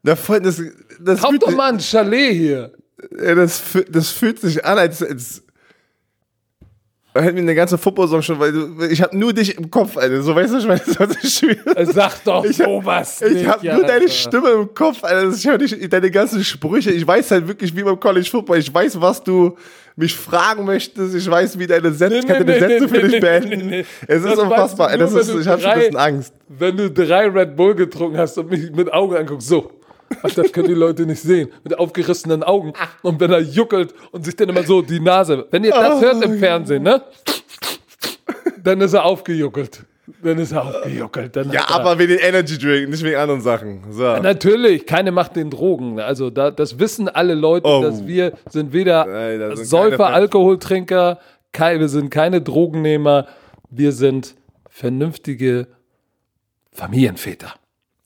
Da 0.03 0.16
voll, 0.16 0.41
das, 0.41 0.61
das, 0.99 1.25
fühlt 1.25 1.43
doch 1.43 1.55
mal 1.55 1.73
ein 1.73 1.81
Chalet 1.81 2.33
hier. 2.33 2.73
das, 3.11 3.62
das 3.89 4.11
fühlt 4.11 4.41
sich 4.41 4.64
an, 4.64 4.79
als, 4.79 5.01
als 5.01 5.45
hätten 7.14 7.34
wir 7.36 7.42
eine 7.42 7.54
ganze 7.54 7.78
Football-Song 7.78 8.22
schon, 8.22 8.38
weil 8.38 8.52
du, 8.52 8.84
ich 8.88 9.02
habe 9.02 9.16
nur 9.18 9.32
dich 9.32 9.56
im 9.56 9.70
Kopf, 9.70 9.96
Alter. 9.96 10.22
So 10.22 10.34
weißt 10.34 10.52
du, 10.54 10.59
ich 10.59 10.66
meine, 10.66 10.80
das 10.86 10.96
so 11.22 11.28
schwierig. 11.46 11.61
Sag 11.92 12.22
doch 12.24 12.44
Ich 12.44 12.61
hab- 12.61 12.68
sowas 12.68 13.22
Ich 13.22 13.46
habe 13.46 13.64
nur 13.66 13.74
Alter. 13.76 13.86
deine 13.86 14.09
Stimme 14.09 14.48
im 14.50 14.74
Kopf, 14.74 15.02
Alter. 15.02 15.34
Ich 15.34 15.46
höre 15.46 15.59
dich, 15.59 15.88
deine 15.88 16.11
ganzen 16.11 16.44
Sprüche. 16.44 16.90
Ich 16.92 17.06
weiß 17.06 17.30
halt 17.32 17.48
wirklich, 17.48 17.74
wie 17.74 17.82
beim 17.82 17.98
College 17.98 18.28
Football. 18.30 18.59
Ich 18.59 18.72
weiß, 18.72 19.00
was 19.00 19.22
du 19.24 19.56
mich 19.96 20.14
fragen 20.14 20.64
möchtest. 20.64 21.14
Ich 21.14 21.28
weiß, 21.28 21.59
wie 21.59 21.66
deine 21.66 21.92
Sätze, 21.92 22.18
ich 22.18 22.26
kann 22.26 22.38
nee, 22.38 22.44
deine 22.44 22.66
nee, 22.68 22.78
Sätze 22.78 22.88
für 22.88 22.96
nee, 22.96 23.02
dich 23.02 23.12
nee, 23.12 23.20
beenden. 23.20 23.48
nee, 23.68 23.76
nee. 23.78 23.84
Es 24.06 24.18
ist 24.22 24.26
Das 24.26 24.38
unfassbar. 24.38 24.88
weißt 24.90 25.00
du 25.00 25.04
Das 25.04 25.12
nur, 25.12 25.20
ist, 25.36 25.42
ich 25.42 25.48
habe 25.48 25.61
schon 25.61 25.70
ein 25.72 25.78
bisschen 25.80 25.96
Angst. 25.96 26.34
Wenn 26.48 26.76
du 26.76 26.90
drei 26.90 27.26
Red 27.28 27.56
Bull 27.56 27.74
getrunken 27.74 28.16
hast 28.18 28.38
und 28.38 28.48
mich 28.50 28.70
mit 28.70 28.92
Augen 28.92 29.16
anguckst, 29.16 29.48
so. 29.48 29.72
Ach, 30.22 30.30
das 30.34 30.52
können 30.52 30.68
die 30.68 30.74
Leute 30.74 31.04
nicht 31.06 31.20
sehen. 31.20 31.50
Mit 31.64 31.78
aufgerissenen 31.78 32.42
Augen. 32.42 32.72
Und 33.02 33.20
wenn 33.20 33.30
er 33.30 33.40
juckelt 33.40 33.94
und 34.12 34.24
sich 34.24 34.34
dann 34.36 34.48
immer 34.48 34.62
so 34.62 34.80
die 34.82 35.00
Nase. 35.00 35.46
Wenn 35.50 35.64
ihr 35.64 35.70
das 35.70 35.96
Oh, 35.98 36.00
hört 36.00 36.24
im 36.24 36.38
Fernsehen, 36.38 36.82
ne? 36.82 37.02
Dann 38.62 38.80
ist 38.80 38.94
er 38.94 39.04
aufgejuckelt. 39.04 39.84
Dann 40.22 40.38
ist 40.38 40.52
er 40.52 40.64
aufgejuckelt. 40.66 41.36
Dann 41.36 41.52
Ja, 41.52 41.61
er- 41.68 41.70
aber 41.70 41.98
wegen 41.98 42.12
den 42.16 42.18
Energy 42.20 42.56
Drink, 42.59 42.88
nicht 42.88 43.02
wegen 43.04 43.16
anderen 43.16 43.40
Sachen. 43.42 43.82
So. 43.90 44.16
Natürlich, 44.16 44.86
keine 44.86 45.12
macht 45.12 45.36
den 45.36 45.50
Drogen. 45.50 46.00
Also 46.00 46.30
da, 46.30 46.50
das 46.50 46.78
wissen 46.78 47.09
alle 47.09 47.34
Leute, 47.34 47.66
Oh. 47.68 47.82
dass 47.82 48.06
wir 48.06 48.32
sind 48.50 48.72
weder 48.72 49.04
da 49.38 49.54
sind 49.56 49.66
Säufer, 49.66 50.06
Alkoholtrinker, 50.06 51.18
kei- 51.52 51.78
wir 51.78 51.88
sind 51.88 52.11
keine 52.11 52.40
Drogennehmer, 52.40 53.26
wir 53.70 53.92
sind 53.92 54.34
vernünftige 54.70 55.66
Familienväter. 56.72 57.54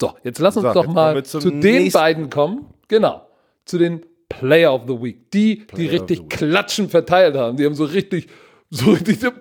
So, 0.02 0.14
jetzt 0.24 0.40
lass 0.40 0.56
uns 0.56 0.66
So, 0.66 0.72
doch 0.72 0.88
mal 0.88 1.22
zu 1.22 1.38
den 1.38 1.92
beiden 1.92 2.28
kommen. 2.28 2.66
Genau, 2.88 3.24
zu 3.64 3.78
den 3.78 4.04
Player 4.28 4.74
of 4.74 4.82
the 4.88 5.00
Week. 5.00 5.30
Die, 5.30 5.64
die 5.76 5.86
of 5.86 5.92
richtig. 5.92 6.28
Klatschen 6.28 6.88
verteilt 6.88 7.36
haben. 7.36 7.56
Die 7.56 7.64
haben 7.64 7.76
so 7.76 7.84
richtig, 7.84 8.26
so 8.68 8.90
richtig, 8.90 9.32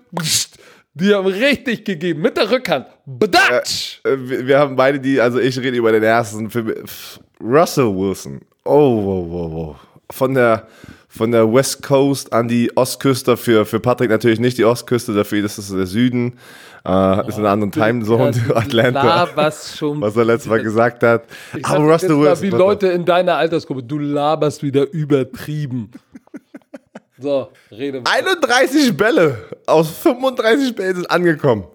die 0.94 1.16
haben 1.16 1.26
richtig 1.26 1.84
gegeben. 1.84 2.22
Mit 2.22 2.38
der 2.38 2.52
Rückhand. 2.52 2.86
Bedatsch! 3.08 4.02
Äh, 4.04 4.18
wir, 4.18 4.46
wir 4.46 4.60
haben 4.60 4.76
beide 4.76 5.00
die, 5.00 5.20
also 5.20 5.40
ich 5.40 5.58
rede 5.58 5.78
über 5.78 5.92
den 5.92 6.04
ersten 6.04 6.48
Film. 6.52 6.76
Russell 7.42 7.96
Wilson. 7.96 8.42
Oh, 8.64 9.04
wow, 9.04 9.26
wow, 9.32 9.52
wow. 9.52 9.76
Von 10.12 10.34
der, 10.34 10.68
von 11.08 11.32
der 11.32 11.52
West 11.52 11.82
Coast 11.84 12.32
an 12.34 12.48
die 12.48 12.76
Ostküste, 12.76 13.38
für, 13.38 13.66
für 13.66 13.80
Patrick 13.80 14.10
natürlich 14.10 14.40
nicht 14.40 14.58
die 14.58 14.66
Ostküste, 14.66 15.14
dafür 15.14 15.44
ist 15.44 15.58
es 15.58 15.70
der 15.70 15.86
Süden. 15.86 16.38
Äh, 16.84 17.28
ist 17.28 17.38
in 17.38 17.46
einer 17.46 17.52
anderen 17.52 17.72
Timezone, 17.72 18.34
Atlanta. 18.56 19.04
Laberst 19.04 19.78
schon. 19.78 20.02
Was 20.02 20.16
er 20.16 20.26
letztes 20.26 20.50
Mal 20.50 20.64
gesagt 20.64 21.04
hat. 21.04 21.26
Ich 21.56 21.66
Aber 21.66 21.92
Russell 21.92 22.10
mal, 22.10 22.32
Wilson. 22.32 22.44
wie. 22.44 22.50
Leute 22.50 22.88
in 22.88 23.06
deiner 23.06 23.36
Altersgruppe, 23.36 23.84
du 23.84 24.00
laberst 24.00 24.64
wieder 24.64 24.92
übertrieben. 24.92 25.92
So, 27.20 27.50
rede. 27.70 28.02
31 28.04 28.98
Bälle 28.98 29.38
aus 29.68 29.92
35 29.92 30.76
Bällen 30.76 30.96
sind 30.96 31.12
angekommen. 31.12 31.66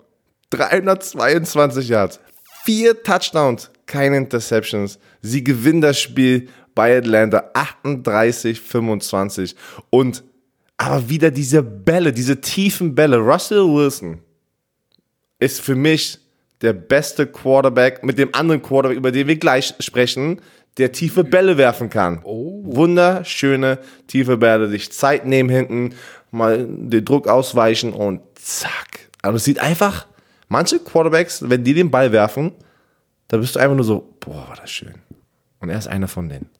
322 0.50 1.88
Yards. 1.88 2.18
Vier 2.64 3.00
Touchdowns, 3.00 3.70
keine 3.86 4.16
Interceptions. 4.16 4.98
Sie 5.22 5.44
gewinnen 5.44 5.80
das 5.80 6.00
Spiel 6.00 6.48
bei 6.76 6.96
Atlanta 6.96 7.50
38-25. 7.54 9.56
Und 9.90 10.22
aber 10.76 11.08
wieder 11.08 11.32
diese 11.32 11.62
Bälle, 11.62 12.12
diese 12.12 12.40
tiefen 12.40 12.94
Bälle. 12.94 13.16
Russell 13.16 13.64
Wilson 13.64 14.20
ist 15.40 15.60
für 15.60 15.74
mich 15.74 16.20
der 16.62 16.72
beste 16.72 17.26
Quarterback 17.26 18.04
mit 18.04 18.18
dem 18.18 18.34
anderen 18.34 18.62
Quarterback, 18.62 18.96
über 18.96 19.10
den 19.10 19.26
wir 19.26 19.36
gleich 19.36 19.74
sprechen, 19.80 20.40
der 20.78 20.92
tiefe 20.92 21.24
Bälle 21.24 21.56
werfen 21.56 21.88
kann. 21.88 22.22
Wunderschöne 22.24 23.78
tiefe 24.06 24.36
Bälle, 24.36 24.68
sich 24.68 24.92
Zeit 24.92 25.26
nehmen 25.26 25.48
hinten, 25.48 25.94
mal 26.30 26.66
den 26.68 27.04
Druck 27.04 27.28
ausweichen 27.28 27.92
und 27.92 28.20
zack. 28.34 29.08
Also 29.22 29.36
es 29.36 29.44
sieht 29.44 29.58
einfach, 29.58 30.06
manche 30.48 30.78
Quarterbacks, 30.78 31.48
wenn 31.48 31.64
die 31.64 31.74
den 31.74 31.90
Ball 31.90 32.12
werfen, 32.12 32.52
da 33.28 33.38
bist 33.38 33.56
du 33.56 33.60
einfach 33.60 33.76
nur 33.76 33.84
so, 33.84 34.14
boah, 34.20 34.48
war 34.48 34.56
das 34.56 34.70
schön. 34.70 34.94
Und 35.60 35.70
er 35.70 35.78
ist 35.78 35.88
einer 35.88 36.08
von 36.08 36.28
denen, 36.28 36.50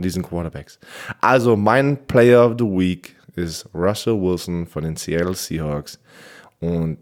von 0.00 0.02
diesen 0.02 0.22
Quarterbacks. 0.22 0.78
Also 1.20 1.56
mein 1.56 2.06
Player 2.06 2.46
of 2.46 2.54
the 2.58 2.64
Week 2.64 3.14
ist 3.36 3.68
Russell 3.74 4.20
Wilson 4.20 4.66
von 4.66 4.82
den 4.82 4.96
Seattle 4.96 5.34
Seahawks. 5.34 6.00
Und 6.58 6.98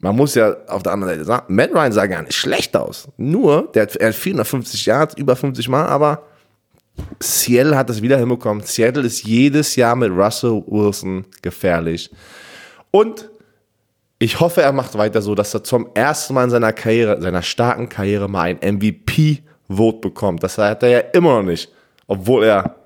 man 0.00 0.14
muss 0.14 0.34
ja 0.34 0.54
auf 0.68 0.82
der 0.82 0.92
anderen 0.92 1.14
Seite 1.14 1.24
sagen, 1.24 1.54
Matt 1.54 1.72
Ryan 1.72 1.92
sah 1.92 2.06
gar 2.06 2.22
nicht 2.22 2.34
schlecht 2.34 2.76
aus. 2.76 3.08
Nur, 3.16 3.70
der 3.74 3.82
hat, 3.82 3.96
er 3.96 4.08
hat 4.08 4.14
450 4.14 4.84
Yards, 4.84 5.14
über 5.14 5.34
50 5.34 5.68
Mal, 5.68 5.86
aber 5.86 6.24
Seattle 7.20 7.76
hat 7.76 7.88
das 7.88 8.02
wieder 8.02 8.18
hinbekommen. 8.18 8.62
Seattle 8.64 9.04
ist 9.04 9.24
jedes 9.24 9.74
Jahr 9.76 9.96
mit 9.96 10.10
Russell 10.10 10.62
Wilson 10.66 11.24
gefährlich. 11.40 12.10
Und 12.90 13.30
ich 14.18 14.40
hoffe, 14.40 14.60
er 14.60 14.72
macht 14.72 14.96
weiter 14.98 15.22
so, 15.22 15.34
dass 15.34 15.54
er 15.54 15.64
zum 15.64 15.88
ersten 15.94 16.34
Mal 16.34 16.44
in 16.44 16.50
seiner 16.50 16.72
Karriere, 16.74 17.20
seiner 17.22 17.42
starken 17.42 17.88
Karriere 17.88 18.28
mal 18.28 18.42
ein 18.50 18.74
MVP-Vote 18.74 20.00
bekommt. 20.00 20.42
Das 20.42 20.58
hat 20.58 20.82
er 20.82 20.88
ja 20.90 20.98
immer 20.98 21.36
noch 21.36 21.42
nicht, 21.42 21.72
obwohl 22.12 22.44
er 22.44 22.76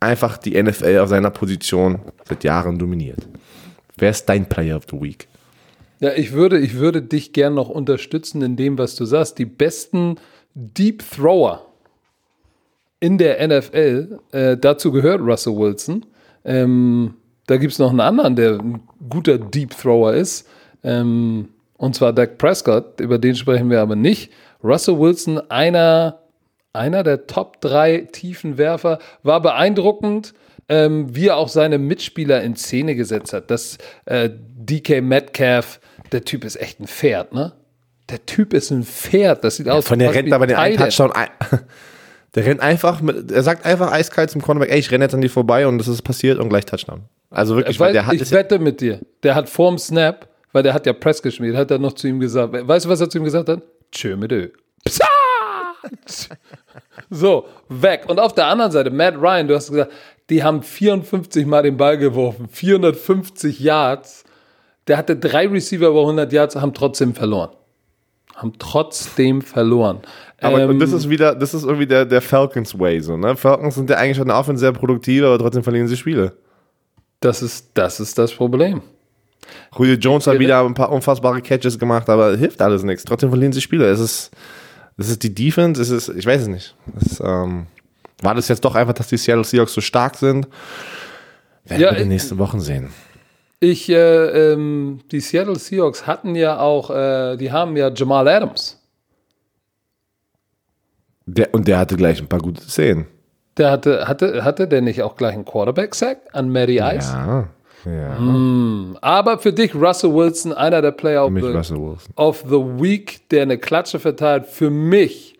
einfach 0.00 0.38
die 0.38 0.60
NFL 0.60 0.98
auf 0.98 1.10
seiner 1.10 1.30
Position 1.30 2.00
seit 2.26 2.42
Jahren 2.42 2.78
dominiert. 2.78 3.28
Wer 3.98 4.10
ist 4.10 4.24
dein 4.24 4.48
Player 4.48 4.78
of 4.78 4.84
the 4.90 4.98
Week? 4.98 5.28
Ja, 6.00 6.12
ich 6.14 6.32
würde, 6.32 6.58
ich 6.58 6.74
würde 6.74 7.02
dich 7.02 7.34
gern 7.34 7.52
noch 7.52 7.68
unterstützen 7.68 8.40
in 8.40 8.56
dem, 8.56 8.78
was 8.78 8.96
du 8.96 9.04
sagst. 9.04 9.38
Die 9.38 9.44
besten 9.44 10.16
Deep 10.54 11.04
Thrower 11.10 11.66
in 12.98 13.18
der 13.18 13.46
NFL, 13.46 14.20
äh, 14.32 14.56
dazu 14.56 14.90
gehört 14.90 15.20
Russell 15.20 15.54
Wilson. 15.54 16.06
Ähm, 16.46 17.14
da 17.46 17.58
gibt 17.58 17.74
es 17.74 17.78
noch 17.78 17.90
einen 17.90 18.00
anderen, 18.00 18.36
der 18.36 18.58
ein 18.58 18.80
guter 19.10 19.36
Deep 19.36 19.76
Thrower 19.76 20.14
ist. 20.14 20.48
Ähm, 20.82 21.50
und 21.76 21.94
zwar 21.94 22.14
Dak 22.14 22.38
Prescott, 22.38 23.00
über 23.00 23.18
den 23.18 23.34
sprechen 23.34 23.68
wir 23.68 23.82
aber 23.82 23.96
nicht. 23.96 24.32
Russell 24.64 24.98
Wilson, 24.98 25.38
einer, 25.50 26.20
einer 26.76 27.02
der 27.02 27.26
Top 27.26 27.60
3 27.60 28.08
Tiefenwerfer, 28.12 28.98
war 29.22 29.40
beeindruckend, 29.40 30.34
ähm, 30.68 31.14
wie 31.14 31.28
er 31.28 31.36
auch 31.36 31.48
seine 31.48 31.78
Mitspieler 31.78 32.42
in 32.42 32.56
Szene 32.56 32.94
gesetzt 32.94 33.32
hat. 33.32 33.50
Das 33.50 33.78
äh, 34.04 34.30
DK 34.30 35.02
Metcalf, 35.02 35.80
der 36.12 36.24
Typ 36.24 36.44
ist 36.44 36.56
echt 36.56 36.80
ein 36.80 36.86
Pferd, 36.86 37.32
ne? 37.32 37.52
Der 38.08 38.24
Typ 38.24 38.54
ist 38.54 38.70
ein 38.70 38.84
Pferd, 38.84 39.42
das 39.42 39.56
sieht 39.56 39.68
aus 39.68 39.86
Von 39.86 39.98
der 39.98 40.14
rennt 40.14 40.32
aber 40.32 40.46
den 40.46 40.56
einen. 40.56 40.76
Touchdown 40.76 41.12
ein. 41.12 41.28
Der 42.34 42.44
rennt 42.44 42.60
einfach, 42.60 43.00
mit, 43.00 43.30
er 43.32 43.42
sagt 43.42 43.64
einfach 43.64 43.90
eiskalt 43.90 44.30
zum 44.30 44.42
Cornerback, 44.42 44.70
ey, 44.70 44.78
ich 44.78 44.90
renne 44.90 45.06
jetzt 45.06 45.14
an 45.14 45.22
die 45.22 45.30
vorbei 45.30 45.66
und 45.66 45.78
das 45.78 45.88
ist 45.88 46.02
passiert 46.02 46.38
und 46.38 46.50
gleich 46.50 46.66
Touchdown. 46.66 47.04
Also 47.30 47.56
wirklich, 47.56 47.80
weil 47.80 47.86
Weil, 47.86 47.92
der 47.94 48.06
hat 48.06 48.14
ich 48.14 48.30
ja, 48.30 48.36
wette 48.36 48.58
mit 48.58 48.82
dir, 48.82 49.00
der 49.22 49.34
hat 49.34 49.48
vorm 49.48 49.78
Snap, 49.78 50.28
weil 50.52 50.62
der 50.62 50.74
hat 50.74 50.84
ja 50.84 50.92
Press 50.92 51.22
gespielt, 51.22 51.56
hat 51.56 51.70
er 51.70 51.78
noch 51.78 51.94
zu 51.94 52.06
ihm 52.06 52.20
gesagt, 52.20 52.52
weißt 52.52 52.84
du, 52.84 52.88
was 52.90 53.00
er 53.00 53.08
zu 53.08 53.16
ihm 53.16 53.24
gesagt 53.24 53.48
hat? 53.48 53.62
Tschö 53.90 54.16
mit 54.16 54.32
Ö. 54.32 54.48
Psa! 54.84 55.06
So, 57.10 57.46
weg. 57.68 58.04
Und 58.08 58.18
auf 58.18 58.34
der 58.34 58.46
anderen 58.46 58.72
Seite, 58.72 58.90
Matt 58.90 59.16
Ryan, 59.16 59.48
du 59.48 59.54
hast 59.54 59.70
gesagt, 59.70 59.92
die 60.28 60.42
haben 60.42 60.62
54 60.62 61.46
Mal 61.46 61.62
den 61.62 61.76
Ball 61.76 61.98
geworfen, 61.98 62.48
450 62.50 63.60
Yards. 63.60 64.24
Der 64.88 64.96
hatte 64.96 65.16
drei 65.16 65.46
Receiver 65.46 65.88
über 65.88 66.00
100 66.00 66.32
Yards, 66.32 66.56
haben 66.56 66.74
trotzdem 66.74 67.14
verloren. 67.14 67.50
Haben 68.34 68.52
trotzdem 68.58 69.40
verloren. 69.40 70.00
aber 70.40 70.60
Ähm, 70.60 70.78
das 70.78 70.92
ist 70.92 71.08
wieder, 71.08 71.34
das 71.34 71.54
ist 71.54 71.64
irgendwie 71.64 71.86
der, 71.86 72.04
der 72.04 72.20
Falcons 72.20 72.78
Way, 72.78 73.00
so, 73.00 73.16
ne? 73.16 73.36
Falcons 73.36 73.76
sind 73.76 73.88
ja 73.88 73.96
eigentlich 73.96 74.16
schon 74.16 74.30
Offense 74.30 74.60
sehr 74.60 74.72
produktiv, 74.72 75.24
aber 75.24 75.38
trotzdem 75.38 75.62
verlieren 75.62 75.88
sie 75.88 75.96
Spiele. 75.96 76.36
das, 77.20 77.42
ist, 77.42 77.70
das 77.74 78.00
ist 78.00 78.18
das 78.18 78.32
Problem. 78.32 78.82
Julio 79.78 79.94
Jones 79.94 80.26
hat 80.26 80.38
wieder 80.38 80.64
ein 80.64 80.74
paar 80.74 80.90
unfassbare 80.90 81.40
Catches 81.40 81.78
gemacht, 81.78 82.08
aber 82.08 82.36
hilft 82.36 82.60
alles 82.60 82.82
nichts. 82.82 83.04
Trotzdem 83.04 83.30
verlieren 83.30 83.52
sie 83.52 83.60
Spiele. 83.60 83.88
Es 83.88 84.00
ist, 84.00 84.30
es 84.96 85.08
ist 85.08 85.22
die 85.22 85.34
Defense, 85.34 85.80
es 85.80 85.90
ist, 85.90 86.08
ich 86.10 86.24
weiß 86.26 86.42
es 86.42 86.48
nicht. 86.48 86.74
Es, 87.00 87.20
ähm, 87.20 87.66
war 88.22 88.34
das 88.34 88.48
jetzt 88.48 88.64
doch 88.64 88.74
einfach, 88.74 88.94
dass 88.94 89.08
die 89.08 89.16
Seattle 89.18 89.44
Seahawks 89.44 89.74
so 89.74 89.80
stark 89.80 90.16
sind? 90.16 90.48
Werden 91.64 91.80
Ja, 91.82 91.88
wir 91.88 91.90
in 91.90 91.94
den 91.96 92.02
ich- 92.04 92.08
nächsten 92.22 92.38
Wochen 92.38 92.60
sehen. 92.60 92.90
Ich, 93.60 93.88
äh, 93.88 94.52
ähm, 94.52 95.00
die 95.10 95.20
Seattle 95.20 95.56
Seahawks 95.58 96.06
hatten 96.06 96.34
ja 96.34 96.58
auch, 96.58 96.90
äh, 96.90 97.36
die 97.36 97.50
haben 97.52 97.76
ja 97.76 97.90
Jamal 97.90 98.28
Adams. 98.28 98.78
Der, 101.26 101.52
und 101.54 101.66
der 101.66 101.78
hatte 101.78 101.96
gleich 101.96 102.20
ein 102.20 102.28
paar 102.28 102.40
gute 102.40 102.62
Szenen. 102.62 103.06
Der 103.56 103.70
hatte, 103.70 104.06
hatte, 104.06 104.44
hatte 104.44 104.68
der 104.68 104.82
nicht 104.82 105.02
auch 105.02 105.16
gleich 105.16 105.34
einen 105.34 105.44
Quarterback-Sack 105.46 106.18
an 106.32 106.50
Matty 106.50 106.76
Ice? 106.78 107.12
Ja, 107.12 107.48
ja. 107.86 108.98
Aber 109.00 109.38
für 109.38 109.52
dich 109.52 109.74
Russell 109.74 110.12
Wilson, 110.12 110.52
einer 110.52 110.82
der 110.82 110.92
Player 110.92 111.24
of 111.24 111.32
the, 111.34 111.76
of 112.16 112.44
the 112.48 112.82
Week, 112.82 113.28
der 113.30 113.42
eine 113.42 113.58
Klatsche 113.58 113.98
verteilt. 113.98 114.46
Für 114.46 114.70
mich 114.70 115.38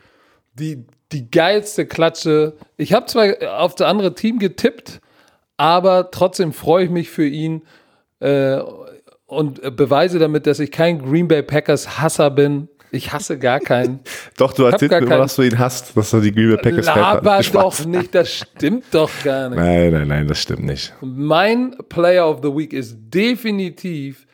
die, 0.54 0.84
die 1.12 1.30
geilste 1.30 1.86
Klatsche. 1.86 2.54
Ich 2.76 2.92
habe 2.92 3.06
zwar 3.06 3.26
auf 3.58 3.74
das 3.74 3.88
andere 3.88 4.14
Team 4.14 4.38
getippt, 4.38 5.00
aber 5.56 6.10
trotzdem 6.10 6.52
freue 6.52 6.84
ich 6.84 6.90
mich 6.90 7.10
für 7.10 7.26
ihn 7.26 7.62
äh, 8.20 8.60
und 9.26 9.76
beweise 9.76 10.18
damit, 10.18 10.46
dass 10.46 10.60
ich 10.60 10.70
kein 10.70 11.00
Green 11.02 11.28
Bay 11.28 11.42
Packers 11.42 11.98
Hasser 11.98 12.30
bin. 12.30 12.68
Ich 12.96 13.12
hasse 13.12 13.38
gar 13.38 13.60
keinen. 13.60 14.00
Doch, 14.36 14.52
du 14.52 14.64
erzählst 14.64 14.92
mir 14.92 15.06
immer, 15.06 15.18
dass 15.18 15.36
du 15.36 15.42
ihn 15.42 15.58
hast, 15.58 15.96
dass 15.96 16.10
du 16.10 16.20
die 16.20 16.32
Green 16.32 16.50
Bay 16.50 16.58
Packers 16.58 16.86
Laber 16.86 17.40
doch 17.52 17.84
nicht, 17.84 18.14
das 18.14 18.32
stimmt 18.32 18.86
doch 18.90 19.10
gar 19.22 19.50
nicht. 19.50 19.58
Nein, 19.58 19.92
nein, 19.92 20.08
nein, 20.08 20.28
das 20.28 20.38
stimmt 20.38 20.64
nicht. 20.64 20.94
Mein 21.00 21.76
Player 21.88 22.28
of 22.28 22.40
the 22.42 22.48
Week 22.48 22.72
ist 22.72 22.96
definitiv 22.98 24.26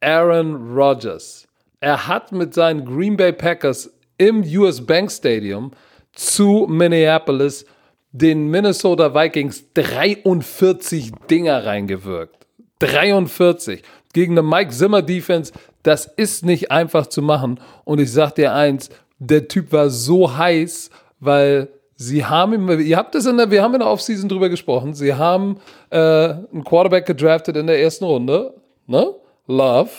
Aaron 0.00 0.74
Rodgers. 0.74 1.46
Er 1.80 2.06
hat 2.06 2.32
mit 2.32 2.54
seinen 2.54 2.84
Green 2.84 3.16
Bay 3.16 3.32
Packers 3.32 3.92
im 4.16 4.42
US 4.42 4.84
Bank 4.84 5.10
Stadium 5.10 5.72
zu 6.12 6.66
Minneapolis 6.70 7.66
den 8.12 8.48
Minnesota 8.48 9.12
Vikings 9.12 9.64
43 9.74 11.12
Dinger 11.28 11.66
reingewirkt. 11.66 12.46
43 12.78 13.82
gegen 14.12 14.38
eine 14.38 14.46
Mike 14.46 14.70
Zimmer 14.70 15.02
Defense. 15.02 15.52
Das 15.84 16.06
ist 16.06 16.44
nicht 16.44 16.72
einfach 16.72 17.06
zu 17.06 17.22
machen. 17.22 17.60
Und 17.84 18.00
ich 18.00 18.10
sag 18.10 18.34
dir 18.34 18.52
eins, 18.52 18.90
der 19.18 19.46
Typ 19.46 19.72
war 19.72 19.90
so 19.90 20.36
heiß, 20.36 20.90
weil 21.20 21.68
sie 21.96 22.24
haben 22.24 22.52
ihm, 22.54 22.80
ihr 22.80 22.96
habt 22.96 23.14
es 23.14 23.26
in 23.26 23.36
der, 23.36 23.50
wir 23.50 23.62
haben 23.62 23.74
in 23.74 23.80
der 23.80 23.88
Offseason 23.88 24.28
drüber 24.28 24.48
gesprochen, 24.48 24.94
sie 24.94 25.14
haben 25.14 25.60
äh, 25.90 25.96
einen 25.98 26.64
Quarterback 26.64 27.06
gedraftet 27.06 27.56
in 27.56 27.66
der 27.66 27.80
ersten 27.80 28.04
Runde, 28.04 28.54
ne? 28.86 29.14
Love. 29.46 29.90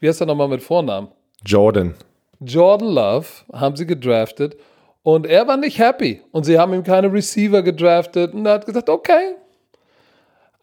Wie 0.00 0.08
heißt 0.08 0.20
er 0.20 0.26
nochmal 0.26 0.48
mit 0.48 0.62
Vornamen? 0.62 1.08
Jordan. 1.44 1.94
Jordan 2.40 2.88
Love 2.88 3.26
haben 3.52 3.76
sie 3.76 3.86
gedraftet 3.86 4.56
und 5.02 5.26
er 5.26 5.46
war 5.46 5.56
nicht 5.56 5.78
happy 5.78 6.20
und 6.32 6.44
sie 6.44 6.58
haben 6.58 6.74
ihm 6.74 6.82
keine 6.82 7.12
Receiver 7.12 7.62
gedraftet 7.62 8.34
und 8.34 8.44
er 8.46 8.54
hat 8.54 8.66
gesagt, 8.66 8.88
okay, 8.88 9.36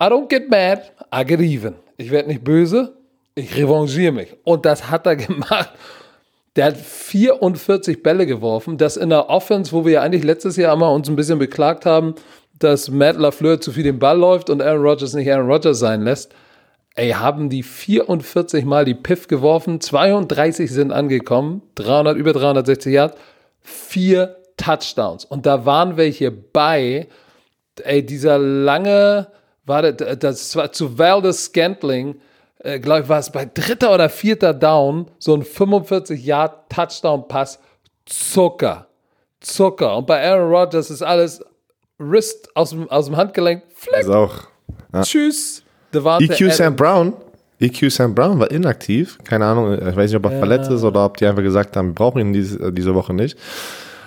I 0.01 0.05
don't 0.05 0.28
get 0.28 0.49
mad, 0.49 0.82
I 1.13 1.23
get 1.23 1.39
even. 1.39 1.75
Ich 1.97 2.11
werde 2.11 2.30
nicht 2.30 2.43
böse, 2.43 2.96
ich 3.38 3.55
revanchiere 3.55 4.11
mich. 4.11 4.35
Und 4.43 4.65
das 4.65 4.89
hat 4.89 5.05
er 5.05 5.15
gemacht. 5.15 5.71
Der 6.55 6.65
hat 6.65 6.77
44 6.77 8.01
Bälle 8.01 8.25
geworfen, 8.25 8.77
das 8.77 8.97
in 8.97 9.09
der 9.09 9.29
Offense, 9.29 9.71
wo 9.71 9.85
wir 9.85 9.93
ja 9.93 10.01
eigentlich 10.01 10.23
letztes 10.23 10.57
Jahr 10.57 10.73
immer 10.73 10.91
uns 10.91 11.07
ein 11.07 11.15
bisschen 11.15 11.38
beklagt 11.38 11.85
haben, 11.85 12.15
dass 12.57 12.89
Matt 12.89 13.17
LaFleur 13.17 13.61
zu 13.61 13.71
viel 13.71 13.83
den 13.83 13.99
Ball 13.99 14.17
läuft 14.17 14.49
und 14.49 14.63
Aaron 14.63 14.81
Rodgers 14.81 15.13
nicht 15.13 15.31
Aaron 15.31 15.51
Rodgers 15.51 15.77
sein 15.77 16.01
lässt. 16.01 16.33
Ey, 16.95 17.11
haben 17.11 17.49
die 17.49 17.61
44 17.61 18.65
Mal 18.65 18.85
die 18.85 18.95
Piff 18.95 19.27
geworfen, 19.27 19.79
32 19.79 20.71
sind 20.71 20.91
angekommen, 20.91 21.61
300, 21.75 22.17
über 22.17 22.33
360 22.33 22.91
Yards, 22.91 23.17
vier 23.61 24.38
Touchdowns. 24.57 25.25
Und 25.25 25.45
da 25.45 25.67
waren 25.67 25.95
welche 25.95 26.31
bei, 26.31 27.07
ey, 27.83 28.03
dieser 28.03 28.39
lange, 28.39 29.27
war 29.63 29.91
das, 29.91 30.17
das 30.17 30.55
war 30.55 30.71
zu 30.71 30.97
Valdez 30.97 31.45
Scantling, 31.45 32.15
äh, 32.60 32.80
glaube 32.80 33.01
ich, 33.01 33.10
war 33.10 33.20
es 33.20 33.32
bei 33.32 33.45
dritter 33.45 33.93
oder 33.93 34.10
vierter 34.10 34.53
Down, 34.53 35.10
so 35.20 35.34
ein 35.34 35.43
45 35.43 36.24
Yard 36.24 36.70
Touchdown-Pass, 36.70 37.60
Zucker. 38.05 38.88
Zucker. 39.39 39.97
Und 39.97 40.08
bei 40.08 40.24
Aaron 40.24 40.49
Rodgers 40.49 40.89
ist 40.89 41.01
alles 41.01 41.43
Wrist 41.97 42.49
aus 42.55 42.72
dem, 42.72 42.89
aus 42.89 43.05
dem 43.05 43.18
Handgelenk, 43.18 43.64
flick. 43.74 44.01
Ist 44.01 44.10
auch. 44.10 44.34
Ja. 44.93 45.01
Tschüss. 45.01 45.64
Devante 45.93 46.26
EQ 46.26 46.51
Sam 46.51 46.76
Brown. 46.76 47.14
EQ 47.60 47.91
Sam 47.91 48.14
Brown 48.14 48.39
war 48.39 48.51
inaktiv. 48.51 49.18
Keine 49.24 49.45
Ahnung, 49.45 49.74
ich 49.74 49.95
weiß 49.95 50.12
nicht, 50.12 50.16
ob 50.16 50.26
er 50.26 50.34
ja. 50.34 50.39
verletzt 50.39 50.70
ist 50.70 50.84
oder 50.84 51.05
ob 51.05 51.18
die 51.18 51.26
einfach 51.26 51.41
gesagt 51.41 51.76
haben, 51.76 51.89
wir 51.89 51.95
brauchen 51.95 52.20
ihn 52.20 52.34
diese, 52.34 52.72
diese 52.72 52.93
Woche 52.93 53.14
nicht. 53.14 53.38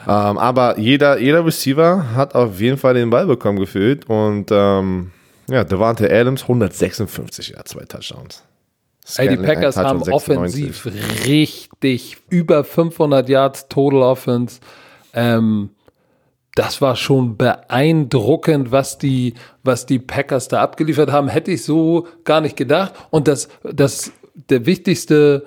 Ähm, 0.06 0.38
aber 0.38 0.78
jeder, 0.78 1.18
jeder 1.18 1.44
Receiver 1.44 2.14
hat 2.14 2.34
auf 2.34 2.60
jeden 2.60 2.78
Fall 2.78 2.94
den 2.94 3.10
Ball 3.10 3.26
bekommen 3.26 3.58
gefühlt. 3.58 4.08
Und 4.08 4.46
ähm, 4.50 5.10
ja, 5.50 5.64
Devante 5.64 6.10
Adams 6.10 6.42
156, 6.42 7.50
ja, 7.50 7.64
zwei 7.64 7.84
Touchdowns. 7.84 8.42
Ey, 9.16 9.28
die 9.28 9.36
Packers 9.36 9.76
haben 9.76 10.04
96. 10.04 10.14
offensiv 10.14 10.86
richtig 11.26 12.18
über 12.28 12.64
500 12.64 13.28
Yards 13.28 13.68
Total 13.68 14.02
Offense. 14.02 14.60
Ähm, 15.14 15.70
das 16.54 16.80
war 16.80 16.96
schon 16.96 17.36
beeindruckend, 17.36 18.72
was 18.72 18.98
die, 18.98 19.34
was 19.62 19.86
die 19.86 19.98
Packers 19.98 20.48
da 20.48 20.60
abgeliefert 20.60 21.10
haben. 21.10 21.28
Hätte 21.28 21.50
ich 21.52 21.64
so 21.64 22.06
gar 22.24 22.40
nicht 22.40 22.56
gedacht. 22.56 22.92
Und 23.10 23.28
das, 23.28 23.48
das, 23.62 24.12
der 24.34 24.66
wichtigste, 24.66 25.46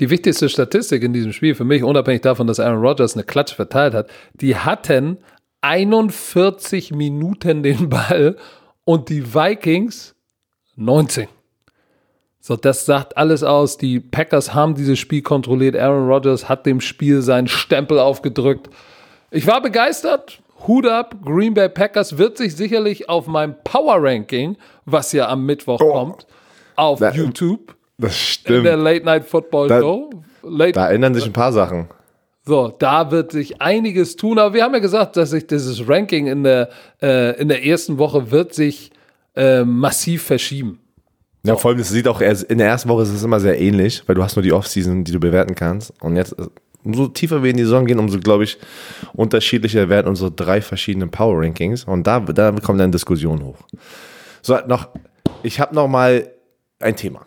die 0.00 0.10
wichtigste 0.10 0.48
Statistik 0.48 1.02
in 1.02 1.12
diesem 1.12 1.32
Spiel 1.32 1.54
für 1.54 1.64
mich, 1.64 1.82
unabhängig 1.82 2.22
davon, 2.22 2.46
dass 2.46 2.60
Aaron 2.60 2.80
Rodgers 2.80 3.14
eine 3.14 3.24
Klatsch 3.24 3.54
verteilt 3.54 3.94
hat, 3.94 4.08
die 4.34 4.56
hatten 4.56 5.18
41 5.62 6.92
Minuten 6.92 7.62
den 7.62 7.88
Ball 7.88 8.36
und 8.86 9.10
die 9.10 9.34
Vikings 9.34 10.14
19. 10.76 11.28
So, 12.40 12.56
das 12.56 12.86
sagt 12.86 13.16
alles 13.16 13.42
aus. 13.42 13.76
Die 13.76 13.98
Packers 13.98 14.54
haben 14.54 14.76
dieses 14.76 14.98
Spiel 14.98 15.20
kontrolliert. 15.20 15.76
Aaron 15.76 16.08
Rodgers 16.08 16.48
hat 16.48 16.64
dem 16.64 16.80
Spiel 16.80 17.20
seinen 17.20 17.48
Stempel 17.48 17.98
aufgedrückt. 17.98 18.70
Ich 19.32 19.46
war 19.46 19.60
begeistert. 19.60 20.40
Hut 20.66 20.86
up, 20.86 21.16
Green 21.24 21.54
Bay 21.54 21.68
Packers 21.68 22.16
wird 22.16 22.38
sich 22.38 22.56
sicherlich 22.56 23.08
auf 23.08 23.26
meinem 23.26 23.56
Power 23.64 23.96
Ranking, 23.98 24.56
was 24.84 25.12
ja 25.12 25.28
am 25.28 25.44
Mittwoch 25.44 25.80
oh. 25.82 25.92
kommt, 25.92 26.26
auf 26.76 27.00
da, 27.00 27.10
YouTube. 27.10 27.74
Das 27.98 28.16
stimmt. 28.16 28.58
In 28.58 28.64
der 28.64 28.76
Late 28.76 29.04
Night 29.04 29.24
Football 29.26 29.68
da, 29.68 29.80
Show. 29.80 30.10
Late 30.42 30.72
da 30.72 30.90
ändern 30.90 31.14
sich 31.14 31.26
ein 31.26 31.32
paar 31.32 31.52
Sachen. 31.52 31.88
So, 32.46 32.72
da 32.78 33.10
wird 33.10 33.32
sich 33.32 33.60
einiges 33.60 34.14
tun. 34.14 34.38
Aber 34.38 34.54
wir 34.54 34.62
haben 34.62 34.72
ja 34.72 34.78
gesagt, 34.78 35.16
dass 35.16 35.30
sich 35.30 35.46
dieses 35.46 35.88
Ranking 35.88 36.28
in 36.28 36.44
der, 36.44 36.68
äh, 37.02 37.40
in 37.40 37.48
der 37.48 37.66
ersten 37.66 37.98
Woche 37.98 38.30
wird 38.30 38.54
sich 38.54 38.92
äh, 39.34 39.64
massiv 39.64 40.22
verschieben. 40.22 40.78
Ja, 41.42 41.56
vor 41.56 41.70
allem, 41.70 41.80
es 41.80 41.90
sieht 41.90 42.08
auch, 42.08 42.20
in 42.20 42.58
der 42.58 42.68
ersten 42.68 42.88
Woche 42.88 43.02
ist 43.02 43.12
es 43.12 43.22
immer 43.22 43.40
sehr 43.40 43.60
ähnlich, 43.60 44.02
weil 44.06 44.14
du 44.14 44.22
hast 44.22 44.36
nur 44.36 44.42
die 44.42 44.52
Offseason, 44.52 45.04
die 45.04 45.12
du 45.12 45.20
bewerten 45.20 45.54
kannst. 45.54 45.92
Und 46.00 46.16
jetzt 46.16 46.34
umso 46.84 47.08
tiefer 47.08 47.42
wir 47.42 47.50
in 47.50 47.56
die 47.56 47.64
Saison 47.64 47.84
gehen, 47.84 47.98
umso, 47.98 48.18
glaube 48.20 48.44
ich, 48.44 48.58
unterschiedlicher 49.12 49.88
werden 49.88 50.06
unsere 50.06 50.30
drei 50.30 50.60
verschiedenen 50.60 51.10
Power 51.10 51.42
Rankings. 51.42 51.84
Und 51.84 52.06
da, 52.06 52.20
da 52.20 52.52
kommt 52.52 52.80
dann 52.80 52.92
Diskussion 52.92 53.44
hoch. 53.44 53.58
So, 54.42 54.56
noch, 54.68 54.88
ich 55.42 55.58
habe 55.58 55.74
noch 55.74 55.88
mal 55.88 56.30
ein 56.78 56.94
Thema. 56.94 57.26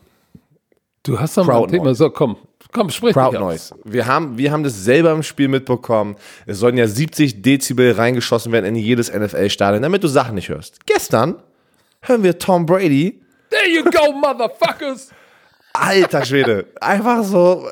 Du 1.03 1.20
hast 1.20 1.36
noch 1.36 1.45
mal 1.45 1.63
ein 1.63 1.67
Thema. 1.70 1.93
So, 1.93 2.09
komm, 2.09 2.38
komm, 2.72 2.89
sprich 2.89 3.14
Crowd 3.14 3.38
Noise. 3.38 3.76
Wir 3.84 4.05
haben, 4.05 4.38
wir 4.38 4.51
haben 4.51 4.64
das 4.64 4.84
selber 4.84 5.12
im 5.12 5.24
Spiel 5.24 5.47
mitbekommen. 5.47 6.16
Es 6.45 6.60
sollen 6.60 6.78
ja 6.78 6.88
70 6.88 7.41
Dezibel 7.41 7.91
reingeschossen 7.91 8.51
werden 8.51 8.66
in 8.66 8.76
jedes 8.76 9.12
NFL-Stadion, 9.14 9.82
damit 9.82 10.03
du 10.03 10.07
Sachen 10.07 10.36
nicht 10.36 10.49
hörst. 10.49 10.86
Gestern 10.86 11.36
hören 12.01 12.24
wir 12.24 12.38
Tom 12.38 12.66
Brady. 12.66 13.22
There 13.49 13.70
you 13.70 13.84
go, 13.84 14.12
motherfuckers! 14.12 15.10
Alter 15.74 16.26
Schwede. 16.26 16.66
Einfach 16.82 17.24
so 17.24 17.68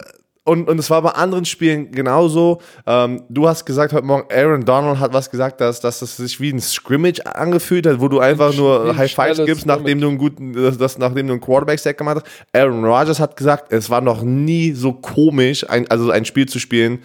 und, 0.47 0.69
und 0.69 0.79
es 0.79 0.89
war 0.89 1.01
bei 1.01 1.09
anderen 1.09 1.43
Spielen 1.43 1.91
genauso. 1.91 2.61
Ähm, 2.85 3.23
du 3.27 3.49
hast 3.49 3.65
gesagt 3.65 3.91
heute 3.91 4.05
Morgen, 4.05 4.31
Aaron 4.33 4.63
Donald 4.63 4.99
hat 4.99 5.11
was 5.11 5.29
gesagt, 5.29 5.59
dass, 5.59 5.81
dass 5.81 6.01
es 6.01 6.15
sich 6.15 6.39
wie 6.39 6.53
ein 6.53 6.61
Scrimmage 6.61 7.19
angefühlt 7.25 7.85
hat, 7.85 7.99
wo 7.99 8.07
du 8.07 8.19
einfach 8.19 8.55
nur 8.55 8.95
High 8.95 9.13
Fives 9.13 9.45
gibst, 9.45 9.65
nachdem 9.65 9.99
du 9.99 10.07
einen 10.07 10.17
guten, 10.17 10.53
das, 10.53 10.97
nachdem 10.97 11.27
du 11.27 11.33
einen 11.33 11.41
Quarterback-Sack 11.41 11.97
gemacht 11.97 12.23
hast. 12.23 12.25
Aaron 12.53 12.85
Rodgers 12.85 13.19
hat 13.19 13.35
gesagt, 13.35 13.73
es 13.73 13.89
war 13.89 13.99
noch 13.99 14.21
nie 14.21 14.71
so 14.71 14.93
komisch, 14.93 15.69
ein, 15.69 15.85
also 15.91 16.11
ein 16.11 16.23
Spiel 16.23 16.47
zu 16.47 16.59
spielen, 16.59 16.99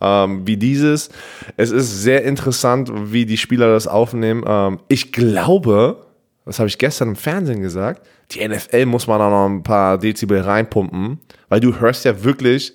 ähm, 0.00 0.46
wie 0.46 0.56
dieses. 0.56 1.10
Es 1.58 1.70
ist 1.70 2.02
sehr 2.02 2.24
interessant, 2.24 2.90
wie 3.12 3.26
die 3.26 3.36
Spieler 3.36 3.68
das 3.68 3.86
aufnehmen. 3.86 4.42
Ähm, 4.46 4.78
ich 4.88 5.12
glaube, 5.12 6.06
das 6.46 6.58
habe 6.60 6.68
ich 6.68 6.78
gestern 6.78 7.08
im 7.08 7.16
Fernsehen 7.16 7.60
gesagt, 7.60 8.06
die 8.30 8.48
NFL 8.48 8.86
muss 8.86 9.06
man 9.06 9.18
da 9.18 9.28
noch 9.28 9.46
ein 9.46 9.62
paar 9.62 9.98
Dezibel 9.98 10.40
reinpumpen, 10.40 11.20
weil 11.50 11.60
du 11.60 11.78
hörst 11.78 12.06
ja 12.06 12.24
wirklich 12.24 12.72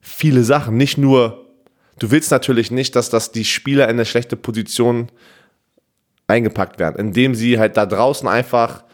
viele 0.00 0.44
Sachen. 0.44 0.76
Nicht 0.76 0.98
nur, 0.98 1.46
du 1.98 2.10
willst 2.10 2.30
natürlich 2.30 2.70
nicht, 2.70 2.96
dass 2.96 3.10
das 3.10 3.32
die 3.32 3.44
Spieler 3.44 3.84
in 3.84 3.90
eine 3.90 4.04
schlechte 4.04 4.36
Position 4.36 5.08
eingepackt 6.26 6.78
werden, 6.78 6.96
indem 6.98 7.34
sie 7.34 7.58
halt 7.58 7.76
da 7.76 7.86
draußen 7.86 8.28
einfach 8.28 8.84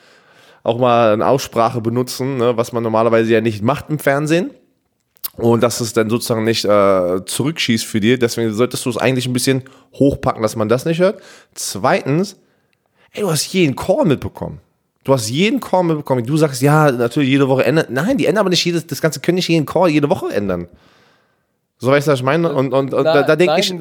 auch 0.62 0.78
mal 0.78 1.12
eine 1.12 1.26
Aussprache 1.26 1.80
benutzen, 1.80 2.38
ne, 2.38 2.56
was 2.56 2.72
man 2.72 2.82
normalerweise 2.82 3.32
ja 3.32 3.40
nicht 3.40 3.62
macht 3.62 3.90
im 3.90 3.98
Fernsehen. 3.98 4.50
Und 5.36 5.62
dass 5.62 5.80
es 5.80 5.92
dann 5.92 6.08
sozusagen 6.08 6.44
nicht 6.44 6.64
äh, 6.64 7.24
zurückschießt 7.24 7.84
für 7.84 7.98
dir. 7.98 8.18
Deswegen 8.18 8.52
solltest 8.52 8.86
du 8.86 8.90
es 8.90 8.96
eigentlich 8.96 9.26
ein 9.26 9.32
bisschen 9.32 9.64
hochpacken, 9.94 10.42
dass 10.42 10.54
man 10.54 10.68
das 10.68 10.84
nicht 10.84 11.00
hört. 11.00 11.20
Zweitens, 11.54 12.36
ey, 13.10 13.22
du 13.22 13.30
hast 13.30 13.52
jeden 13.52 13.74
Call 13.74 14.04
mitbekommen. 14.04 14.60
Du 15.02 15.12
hast 15.12 15.28
jeden 15.28 15.58
Call 15.58 15.82
mitbekommen. 15.82 16.24
Du 16.24 16.36
sagst, 16.36 16.62
ja, 16.62 16.92
natürlich 16.92 17.30
jede 17.30 17.48
Woche 17.48 17.64
ändern. 17.64 17.86
Nein, 17.90 18.16
die 18.16 18.26
ändern 18.26 18.42
aber 18.42 18.50
nicht 18.50 18.64
jedes, 18.64 18.86
das 18.86 19.02
Ganze 19.02 19.18
können 19.18 19.34
nicht 19.34 19.48
jeden 19.48 19.66
Call 19.66 19.88
jede 19.88 20.08
Woche 20.08 20.32
ändern. 20.32 20.68
So 21.84 21.90
weißt 21.90 22.06
du, 22.06 22.12
was 22.12 22.18
ich 22.18 22.24
meine? 22.24 22.52
Und, 22.52 22.72
und, 22.72 22.94
und 22.94 23.04
Na, 23.04 23.12
da, 23.12 23.22
da 23.22 23.36
denke 23.36 23.60
ich. 23.60 23.74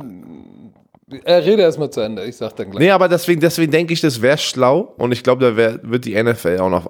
Er 1.24 1.46
rede 1.46 1.62
erstmal 1.62 1.90
zu 1.90 2.02
Ende, 2.02 2.26
ich 2.26 2.36
sag 2.36 2.56
dann 2.56 2.72
gleich. 2.72 2.80
Nee, 2.80 2.90
aber 2.90 3.08
deswegen, 3.08 3.40
deswegen 3.40 3.72
denke 3.72 3.94
ich, 3.94 4.02
das 4.02 4.22
wäre 4.22 4.38
schlau 4.38 4.94
und 4.98 5.12
ich 5.12 5.24
glaube, 5.24 5.46
da 5.46 5.56
wär, 5.56 5.80
wird 5.84 6.06
die 6.06 6.22
NFL 6.22 6.58
auch 6.60 6.70
noch 6.70 6.90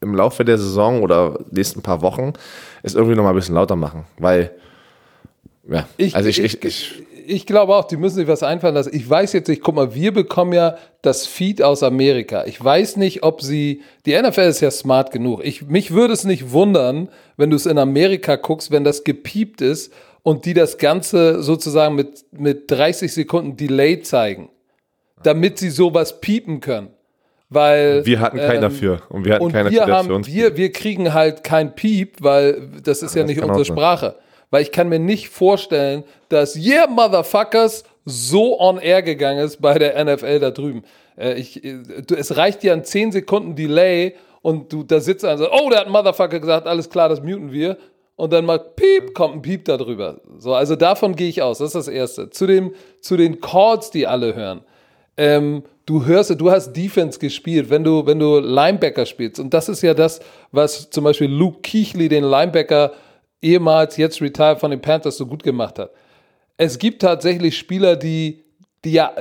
im 0.00 0.14
Laufe 0.14 0.44
der 0.44 0.58
Saison 0.58 1.02
oder 1.02 1.38
nächsten 1.50 1.80
paar 1.80 2.02
Wochen 2.02 2.32
es 2.82 2.94
irgendwie 2.94 3.14
noch 3.14 3.22
mal 3.22 3.30
ein 3.30 3.36
bisschen 3.36 3.54
lauter 3.54 3.76
machen, 3.76 4.04
weil 4.18 4.50
ja, 5.68 5.86
ich, 5.96 6.14
also 6.14 6.28
ich, 6.28 6.40
ich, 6.40 6.62
ich, 6.62 7.02
ich, 7.26 7.46
glaube 7.46 7.74
auch, 7.74 7.84
die 7.84 7.96
müssen 7.96 8.16
sich 8.16 8.28
was 8.28 8.42
einfallen 8.42 8.74
lassen. 8.74 8.90
Ich 8.92 9.08
weiß 9.08 9.32
jetzt 9.32 9.48
nicht, 9.48 9.62
guck 9.62 9.74
mal, 9.76 9.94
wir 9.94 10.12
bekommen 10.12 10.52
ja 10.52 10.76
das 11.00 11.26
Feed 11.26 11.62
aus 11.62 11.82
Amerika. 11.82 12.44
Ich 12.44 12.62
weiß 12.62 12.96
nicht, 12.96 13.22
ob 13.22 13.40
sie, 13.40 13.80
die 14.04 14.20
NFL 14.20 14.40
ist 14.40 14.60
ja 14.60 14.70
smart 14.70 15.10
genug. 15.10 15.42
Ich, 15.42 15.66
mich 15.66 15.92
würde 15.92 16.12
es 16.12 16.24
nicht 16.24 16.52
wundern, 16.52 17.08
wenn 17.38 17.48
du 17.48 17.56
es 17.56 17.64
in 17.64 17.78
Amerika 17.78 18.36
guckst, 18.36 18.70
wenn 18.70 18.84
das 18.84 19.04
gepiept 19.04 19.62
ist 19.62 19.90
und 20.24 20.46
die 20.46 20.54
das 20.54 20.78
Ganze 20.78 21.42
sozusagen 21.42 21.94
mit, 21.94 22.24
mit 22.32 22.70
30 22.70 23.12
Sekunden 23.12 23.56
Delay 23.56 24.00
zeigen, 24.00 24.48
damit 25.22 25.58
sie 25.58 25.70
sowas 25.70 26.20
piepen 26.20 26.58
können. 26.60 26.88
Weil, 27.50 28.04
Wir 28.06 28.18
hatten 28.20 28.38
keinen 28.38 28.56
ähm, 28.56 28.60
dafür 28.62 29.02
und 29.10 29.26
wir 29.26 29.34
hatten 29.34 29.44
und 29.44 29.52
keine 29.52 29.70
wir, 29.70 29.86
haben, 29.86 30.08
Situations- 30.08 30.26
wir, 30.26 30.56
wir 30.56 30.72
kriegen 30.72 31.12
halt 31.12 31.44
kein 31.44 31.74
Piep, 31.74 32.16
weil 32.20 32.68
das 32.82 33.02
ist 33.02 33.14
ja 33.14 33.22
das 33.22 33.28
nicht 33.28 33.42
unsere. 33.44 33.64
Sprache. 33.64 34.16
Weil 34.50 34.62
ich 34.62 34.72
kann 34.72 34.88
mir 34.88 34.98
nicht 34.98 35.28
vorstellen, 35.28 36.04
dass 36.30 36.56
Yeah 36.56 36.86
Motherfuckers 36.86 37.84
so 38.06 38.58
on 38.58 38.78
air 38.78 39.02
gegangen 39.02 39.44
ist 39.44 39.60
bei 39.60 39.78
der 39.78 40.02
NFL 40.04 40.40
da 40.40 40.50
drüben. 40.50 40.84
Äh, 41.18 41.34
ich, 41.34 41.62
äh, 41.62 41.82
du, 42.06 42.14
es 42.14 42.36
reicht 42.36 42.64
ja 42.64 42.72
ein 42.72 42.84
10 42.84 43.12
Sekunden 43.12 43.56
Delay 43.56 44.14
und 44.40 44.72
du 44.72 44.82
da 44.82 45.00
sitzt 45.00 45.24
einer 45.24 45.34
und 45.34 45.38
sagt, 45.40 45.52
oh, 45.54 45.68
der 45.70 45.80
hat 45.80 45.88
Motherfucker 45.90 46.40
gesagt, 46.40 46.66
alles 46.66 46.88
klar, 46.88 47.08
das 47.10 47.22
muten 47.22 47.52
wir. 47.52 47.76
Und 48.16 48.32
dann 48.32 48.44
mal 48.44 48.58
Piep, 48.58 49.12
kommt 49.14 49.34
ein 49.34 49.42
Piep 49.42 49.64
da 49.64 49.76
drüber. 49.76 50.20
So, 50.38 50.54
also 50.54 50.76
davon 50.76 51.16
gehe 51.16 51.28
ich 51.28 51.42
aus. 51.42 51.58
Das 51.58 51.68
ist 51.68 51.74
das 51.74 51.88
Erste. 51.88 52.30
Zu, 52.30 52.46
dem, 52.46 52.74
zu 53.00 53.16
den 53.16 53.40
Calls, 53.40 53.90
die 53.90 54.06
alle 54.06 54.34
hören 54.34 54.62
ähm, 55.16 55.62
du 55.86 56.04
hörst, 56.04 56.38
du 56.40 56.50
hast 56.50 56.72
Defense 56.72 57.18
gespielt, 57.18 57.70
wenn 57.70 57.84
du, 57.84 58.06
wenn 58.06 58.18
du 58.18 58.38
Linebacker 58.38 59.06
spielst. 59.06 59.38
Und 59.38 59.52
das 59.54 59.68
ist 59.68 59.82
ja 59.82 59.94
das, 59.94 60.20
was 60.50 60.90
zum 60.90 61.04
Beispiel 61.04 61.30
Luke 61.30 61.60
Keighley, 61.62 62.08
den 62.08 62.24
Linebacker, 62.24 62.92
ehemals 63.42 63.96
jetzt 63.96 64.20
retired 64.20 64.58
von 64.58 64.70
den 64.70 64.80
Panthers, 64.80 65.16
so 65.16 65.26
gut 65.26 65.42
gemacht 65.42 65.78
hat. 65.78 65.90
Es 66.56 66.78
gibt 66.78 67.02
tatsächlich 67.02 67.58
Spieler, 67.58 67.96
die, 67.96 68.44
die 68.84 68.92
ja, 68.92 69.12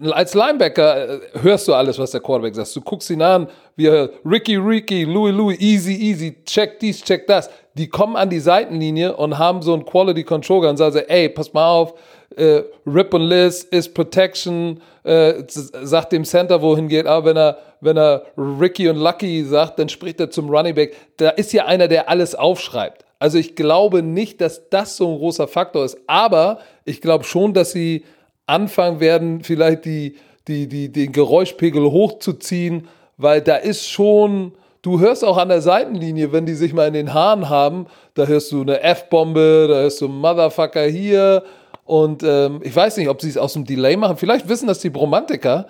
äh, 0.00 0.10
als 0.10 0.34
Linebacker 0.34 1.14
äh, 1.14 1.20
hörst 1.40 1.66
du 1.68 1.74
alles, 1.74 1.98
was 1.98 2.12
der 2.12 2.20
Quarterback 2.20 2.54
sagt. 2.54 2.74
Du 2.76 2.80
guckst 2.80 3.10
ihn 3.10 3.22
an, 3.22 3.48
wie 3.74 3.86
er, 3.86 4.10
Ricky, 4.24 4.56
Ricky, 4.56 5.04
Louis, 5.04 5.34
Louis, 5.34 5.60
easy, 5.60 5.94
easy, 5.94 6.36
check 6.44 6.78
dies, 6.78 7.02
check 7.02 7.26
das. 7.26 7.50
Die 7.76 7.88
kommen 7.88 8.16
an 8.16 8.30
die 8.30 8.40
Seitenlinie 8.40 9.14
und 9.16 9.36
haben 9.36 9.60
so 9.60 9.74
ein 9.74 9.84
Quality 9.84 10.24
Control 10.24 10.60
Gun 10.60 10.70
und 10.70 10.76
sagen, 10.78 11.02
ey, 11.08 11.28
pass 11.28 11.52
mal 11.52 11.68
auf, 11.68 11.94
äh, 12.34 12.62
Rip 12.86 13.12
und 13.12 13.22
Liz 13.22 13.64
ist 13.64 13.92
Protection, 13.92 14.80
äh, 15.04 15.42
sagt 15.46 16.12
dem 16.12 16.24
Center, 16.24 16.62
wohin 16.62 16.88
geht, 16.88 17.06
aber 17.06 17.26
wenn 17.26 17.36
er, 17.36 17.58
wenn 17.82 17.98
er 17.98 18.22
Ricky 18.36 18.88
und 18.88 18.96
Lucky 18.96 19.44
sagt, 19.44 19.78
dann 19.78 19.90
spricht 19.90 20.20
er 20.20 20.30
zum 20.30 20.48
Running 20.48 20.74
Back. 20.74 20.96
Da 21.18 21.28
ist 21.30 21.52
ja 21.52 21.66
einer, 21.66 21.86
der 21.86 22.08
alles 22.08 22.34
aufschreibt. 22.34 23.04
Also 23.18 23.36
ich 23.36 23.56
glaube 23.56 24.02
nicht, 24.02 24.40
dass 24.40 24.70
das 24.70 24.96
so 24.96 25.12
ein 25.12 25.18
großer 25.18 25.46
Faktor 25.46 25.84
ist, 25.84 25.98
aber 26.06 26.60
ich 26.86 27.02
glaube 27.02 27.24
schon, 27.24 27.52
dass 27.52 27.72
sie 27.72 28.04
anfangen 28.46 29.00
werden, 29.00 29.42
vielleicht 29.42 29.84
die, 29.84 30.16
die, 30.48 30.66
die, 30.66 30.90
den 30.90 31.12
Geräuschpegel 31.12 31.90
hochzuziehen, 31.90 32.88
weil 33.18 33.42
da 33.42 33.56
ist 33.56 33.86
schon, 33.88 34.52
du 34.86 35.00
hörst 35.00 35.24
auch 35.24 35.36
an 35.36 35.48
der 35.48 35.62
Seitenlinie, 35.62 36.30
wenn 36.30 36.46
die 36.46 36.54
sich 36.54 36.72
mal 36.72 36.86
in 36.86 36.94
den 36.94 37.12
Haaren 37.12 37.48
haben, 37.48 37.86
da 38.14 38.26
hörst 38.26 38.52
du 38.52 38.62
eine 38.62 38.80
F-Bombe, 38.82 39.66
da 39.68 39.74
hörst 39.80 40.00
du 40.00 40.06
Motherfucker 40.06 40.84
hier 40.84 41.42
und 41.84 42.22
ähm, 42.22 42.60
ich 42.62 42.74
weiß 42.74 42.96
nicht, 42.98 43.08
ob 43.08 43.20
sie 43.20 43.28
es 43.28 43.36
aus 43.36 43.54
dem 43.54 43.64
Delay 43.64 43.96
machen. 43.96 44.16
Vielleicht 44.16 44.48
wissen 44.48 44.68
das 44.68 44.78
die 44.78 44.90
Bromantiker. 44.90 45.66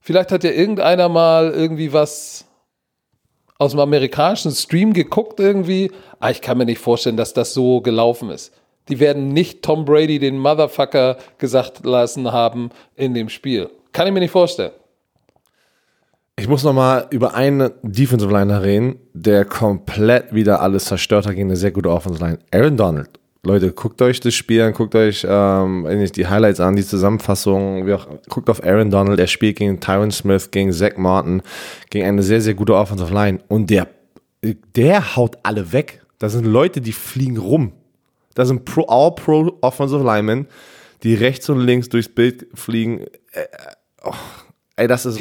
Vielleicht 0.00 0.32
hat 0.32 0.42
ja 0.42 0.50
irgendeiner 0.50 1.08
mal 1.08 1.52
irgendwie 1.52 1.92
was 1.92 2.44
aus 3.56 3.70
dem 3.70 3.78
amerikanischen 3.78 4.50
Stream 4.50 4.92
geguckt 4.92 5.38
irgendwie. 5.38 5.92
Ah, 6.18 6.30
ich 6.30 6.40
kann 6.40 6.58
mir 6.58 6.66
nicht 6.66 6.80
vorstellen, 6.80 7.16
dass 7.16 7.34
das 7.34 7.54
so 7.54 7.80
gelaufen 7.80 8.30
ist. 8.30 8.52
Die 8.88 8.98
werden 8.98 9.28
nicht 9.28 9.62
Tom 9.62 9.84
Brady 9.84 10.18
den 10.18 10.38
Motherfucker 10.38 11.18
gesagt 11.38 11.86
lassen 11.86 12.32
haben 12.32 12.70
in 12.96 13.14
dem 13.14 13.28
Spiel. 13.28 13.70
Kann 13.92 14.08
ich 14.08 14.12
mir 14.12 14.20
nicht 14.20 14.32
vorstellen. 14.32 14.72
Ich 16.38 16.48
muss 16.48 16.64
nochmal 16.64 17.06
über 17.10 17.34
einen 17.34 17.70
Defensive 17.82 18.30
Liner 18.30 18.62
reden, 18.62 18.96
der 19.14 19.46
komplett 19.46 20.34
wieder 20.34 20.60
alles 20.60 20.84
zerstört 20.84 21.26
hat 21.26 21.34
gegen 21.34 21.48
eine 21.48 21.56
sehr 21.56 21.70
gute 21.70 21.90
Offensive 21.90 22.22
Line. 22.22 22.38
Aaron 22.50 22.76
Donald. 22.76 23.08
Leute, 23.42 23.72
guckt 23.72 24.02
euch 24.02 24.20
das 24.20 24.34
Spiel 24.34 24.60
an, 24.60 24.74
guckt 24.74 24.94
euch 24.94 25.26
ähm, 25.26 25.86
die 26.14 26.26
Highlights 26.26 26.60
an, 26.60 26.76
die 26.76 26.84
Zusammenfassung, 26.84 27.86
wie 27.86 27.94
auch, 27.94 28.06
guckt 28.28 28.50
auf 28.50 28.62
Aaron 28.62 28.90
Donald, 28.90 29.18
er 29.18 29.28
spielt 29.28 29.56
gegen 29.56 29.80
Tyron 29.80 30.10
Smith, 30.10 30.50
gegen 30.50 30.72
Zach 30.72 30.98
Martin, 30.98 31.40
gegen 31.88 32.04
eine 32.06 32.22
sehr, 32.22 32.42
sehr 32.42 32.54
gute 32.54 32.74
Offensive 32.74 33.14
Line 33.14 33.38
und 33.48 33.70
der, 33.70 33.88
der 34.42 35.16
haut 35.16 35.38
alle 35.42 35.72
weg. 35.72 36.02
Da 36.18 36.28
sind 36.28 36.44
Leute, 36.44 36.82
die 36.82 36.92
fliegen 36.92 37.38
rum. 37.38 37.72
Da 38.34 38.44
sind 38.44 38.66
Pro, 38.66 38.82
All-Pro 38.82 39.56
Offensive 39.62 40.04
Linemen, 40.04 40.48
die 41.02 41.14
rechts 41.14 41.48
und 41.48 41.60
links 41.60 41.88
durchs 41.88 42.10
Bild 42.10 42.46
fliegen. 42.52 43.00
Äh, 43.32 43.40
äh, 43.40 43.46
oh, 44.04 44.12
ey, 44.76 44.86
das 44.86 45.06
ist... 45.06 45.18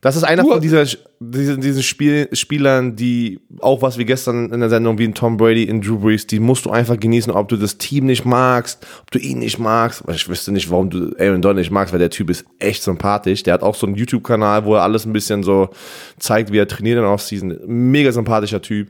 Das 0.00 0.16
ist 0.16 0.24
einer 0.24 0.44
von 0.44 0.60
dieser, 0.60 0.84
diesen, 1.20 1.60
diesen 1.60 1.82
Spiel, 1.82 2.28
Spielern, 2.32 2.96
die 2.96 3.40
auch 3.60 3.82
was 3.82 3.98
wie 3.98 4.04
gestern 4.04 4.52
in 4.52 4.60
der 4.60 4.68
Sendung 4.68 4.98
wie 4.98 5.04
ein 5.04 5.14
Tom 5.14 5.36
Brady 5.36 5.64
in 5.64 5.80
Drew 5.80 5.98
Brees, 5.98 6.26
die 6.26 6.40
musst 6.40 6.66
du 6.66 6.70
einfach 6.70 6.98
genießen, 6.98 7.32
ob 7.32 7.48
du 7.48 7.56
das 7.56 7.78
Team 7.78 8.06
nicht 8.06 8.24
magst, 8.24 8.86
ob 9.02 9.10
du 9.10 9.18
ihn 9.18 9.38
nicht 9.38 9.58
magst. 9.58 10.02
Ich 10.08 10.28
wüsste 10.28 10.52
nicht, 10.52 10.70
warum 10.70 10.90
du 10.90 11.14
Aaron 11.18 11.42
Donald 11.42 11.58
nicht 11.58 11.70
magst, 11.70 11.92
weil 11.92 12.00
der 12.00 12.10
Typ 12.10 12.30
ist 12.30 12.44
echt 12.58 12.82
sympathisch. 12.82 13.42
Der 13.42 13.54
hat 13.54 13.62
auch 13.62 13.74
so 13.74 13.86
einen 13.86 13.96
YouTube-Kanal, 13.96 14.64
wo 14.64 14.74
er 14.74 14.82
alles 14.82 15.06
ein 15.06 15.12
bisschen 15.12 15.42
so 15.42 15.70
zeigt, 16.18 16.52
wie 16.52 16.58
er 16.58 16.68
trainiert 16.68 16.98
in 16.98 17.02
der 17.02 17.12
Offseason. 17.12 17.58
Mega 17.66 18.12
sympathischer 18.12 18.62
Typ 18.62 18.88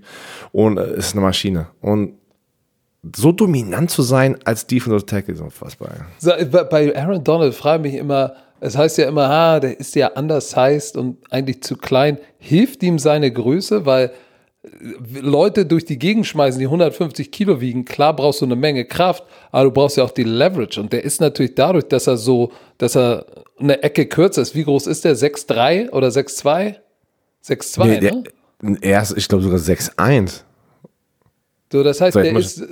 und 0.53 0.79
äh, 0.79 0.97
ist 0.97 1.13
eine 1.13 1.23
Maschine. 1.23 1.69
Und 1.81 2.15
so 3.15 3.33
dominant 3.33 3.91
zu 3.91 4.03
sein 4.03 4.37
als 4.45 4.67
Defensive 4.67 5.07
Tackle 5.07 5.35
ist 5.35 5.41
unfassbar. 5.41 5.91
So, 6.19 6.33
Bei 6.71 6.97
Aaron 6.97 7.23
Donald 7.23 7.55
frage 7.55 7.87
ich 7.87 7.93
mich 7.93 8.01
immer, 8.01 8.35
es 8.61 8.77
heißt 8.77 8.99
ja 8.99 9.09
immer, 9.09 9.29
ah, 9.29 9.61
der 9.61 9.79
ist 9.79 9.95
ja 9.95 10.09
undersized 10.09 10.97
und 10.97 11.19
eigentlich 11.31 11.63
zu 11.63 11.77
klein. 11.77 12.19
Hilft 12.39 12.83
ihm 12.83 12.99
seine 12.99 13.31
Größe? 13.33 13.85
Weil 13.87 14.13
äh, 14.65 14.69
Leute 15.21 15.67
durch 15.67 15.85
die 15.85 15.99
Gegend 15.99 16.27
schmeißen, 16.27 16.59
die 16.59 16.67
150 16.67 17.31
Kilo 17.31 17.61
wiegen, 17.61 17.85
klar 17.85 18.15
brauchst 18.17 18.41
du 18.41 18.45
eine 18.47 18.57
Menge 18.57 18.85
Kraft, 18.85 19.25
aber 19.53 19.65
du 19.65 19.71
brauchst 19.73 19.97
ja 19.97 20.05
auch 20.05 20.11
die 20.11 20.25
Leverage. 20.25 20.81
Und 20.81 20.93
der 20.93 21.05
ist 21.05 21.21
natürlich 21.21 21.55
dadurch, 21.55 21.85
dass 21.85 22.07
er 22.07 22.17
so, 22.17 22.51
dass 22.79 22.97
er 22.97 23.27
eine 23.59 23.83
Ecke 23.83 24.07
kürzer 24.07 24.43
ist. 24.43 24.55
Wie 24.55 24.65
groß 24.65 24.87
ist 24.87 25.05
der? 25.05 25.17
6'3 25.17 25.91
oder 25.91 26.09
6'2? 26.09 26.77
6'2, 27.45 27.85
Nee, 27.87 28.01
der, 28.01 28.15
ne? 28.63 28.79
er 28.81 29.03
ist, 29.03 29.17
ich 29.17 29.29
glaube, 29.29 29.45
sogar 29.45 29.59
6'1. 29.61 30.41
So, 31.73 31.83
das 31.83 32.01
heißt, 32.01 32.17
der 32.17 32.33
mal, 32.33 32.41
ist, 32.41 32.63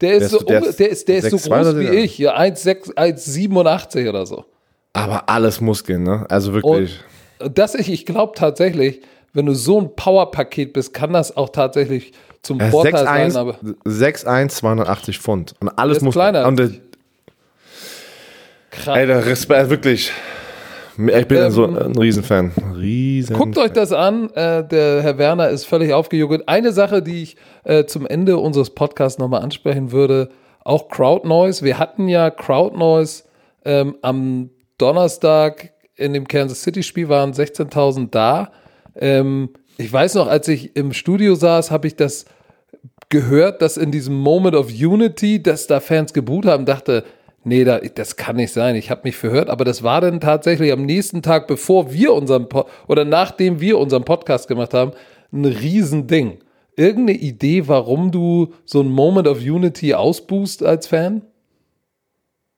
der 0.00 0.12
ist, 0.14 0.20
der 0.20 0.28
so, 0.28 0.38
ist- 0.38 0.48
der 0.48 0.60
ist 0.62 0.78
der 0.80 0.88
ist, 0.88 1.08
der 1.08 1.16
ist 1.18 1.30
so 1.30 1.36
6'2 1.36 1.62
groß 1.62 1.78
wie 1.78 1.88
ich, 1.98 2.18
ja, 2.18 2.36
1,6 2.36 2.94
1,87 2.94 4.08
oder 4.08 4.26
so. 4.26 4.44
Aber 4.92 5.28
alles 5.28 5.60
Muskeln, 5.60 6.02
ne? 6.02 6.26
Also 6.28 6.52
wirklich. 6.52 7.00
Und 7.40 7.58
das 7.58 7.74
ich, 7.74 7.90
ich 7.90 8.06
glaube 8.06 8.32
tatsächlich, 8.36 9.00
wenn 9.32 9.46
du 9.46 9.54
so 9.54 9.80
ein 9.80 9.96
Powerpaket 9.96 10.72
bist, 10.72 10.92
kann 10.92 11.12
das 11.12 11.36
auch 11.36 11.48
tatsächlich 11.48 12.12
zum 12.42 12.60
ist 12.60 12.70
Vorteil 12.70 13.04
sein, 13.04 13.30
6'1, 13.30 13.38
aber 13.38 13.56
6'1, 13.86 14.48
280 14.48 15.18
Pfund. 15.18 15.54
Und 15.60 15.68
alles 15.78 16.00
muss. 16.00 16.14
kleiner 16.14 16.46
Und 16.46 16.58
der, 16.58 16.70
krass. 18.70 18.96
ey, 18.98 19.06
der 19.06 19.24
Respekt, 19.24 19.70
wirklich. 19.70 20.12
Ich 20.98 21.26
bin 21.26 21.38
Ähm, 21.38 21.50
so 21.50 21.64
ein 21.64 21.96
Riesenfan. 21.96 22.52
Riesen. 22.76 23.34
Guckt 23.34 23.56
euch 23.56 23.72
das 23.72 23.92
an. 23.92 24.28
Äh, 24.34 24.66
der 24.66 25.02
Herr 25.02 25.16
Werner 25.16 25.48
ist 25.48 25.64
völlig 25.64 25.94
aufgejuckelt. 25.94 26.48
Eine 26.48 26.72
Sache, 26.72 27.00
die 27.00 27.22
ich 27.22 27.36
äh, 27.64 27.86
zum 27.86 28.06
Ende 28.06 28.36
unseres 28.36 28.70
Podcasts 28.70 29.18
nochmal 29.18 29.40
ansprechen 29.40 29.90
würde, 29.90 30.28
auch 30.64 30.88
Crowd 30.88 31.26
Noise. 31.26 31.64
Wir 31.64 31.78
hatten 31.78 32.08
ja 32.08 32.28
Crowd 32.30 32.76
Noise 32.76 33.22
ähm, 33.64 33.96
am 34.02 34.50
Donnerstag 34.82 35.72
in 35.94 36.12
dem 36.12 36.26
Kansas 36.26 36.62
City 36.62 36.82
Spiel 36.82 37.08
waren 37.08 37.32
16.000 37.32 38.10
da. 38.10 38.50
Ähm, 38.96 39.50
ich 39.78 39.92
weiß 39.92 40.16
noch, 40.16 40.26
als 40.26 40.48
ich 40.48 40.74
im 40.74 40.92
Studio 40.92 41.36
saß, 41.36 41.70
habe 41.70 41.86
ich 41.86 41.94
das 41.94 42.24
gehört, 43.08 43.62
dass 43.62 43.76
in 43.76 43.92
diesem 43.92 44.16
Moment 44.16 44.56
of 44.56 44.72
Unity, 44.72 45.40
dass 45.40 45.68
da 45.68 45.78
Fans 45.78 46.12
geboot 46.12 46.46
haben, 46.46 46.66
dachte, 46.66 47.04
nee, 47.44 47.62
da, 47.62 47.78
das 47.78 48.16
kann 48.16 48.36
nicht 48.36 48.52
sein. 48.52 48.74
Ich 48.74 48.90
habe 48.90 49.02
mich 49.04 49.16
verhört, 49.16 49.50
aber 49.50 49.64
das 49.64 49.84
war 49.84 50.00
dann 50.00 50.18
tatsächlich 50.18 50.72
am 50.72 50.84
nächsten 50.84 51.22
Tag, 51.22 51.46
bevor 51.46 51.92
wir 51.92 52.12
unseren 52.12 52.48
po 52.48 52.64
oder 52.88 53.04
nachdem 53.04 53.60
wir 53.60 53.78
unseren 53.78 54.04
Podcast 54.04 54.48
gemacht 54.48 54.74
haben, 54.74 54.92
ein 55.32 55.44
Riesending. 55.44 56.38
Irgendeine 56.74 57.18
Idee, 57.18 57.68
warum 57.68 58.10
du 58.10 58.54
so 58.64 58.80
ein 58.80 58.88
Moment 58.88 59.28
of 59.28 59.38
Unity 59.38 59.94
ausboost 59.94 60.64
als 60.64 60.88
Fan? 60.88 61.22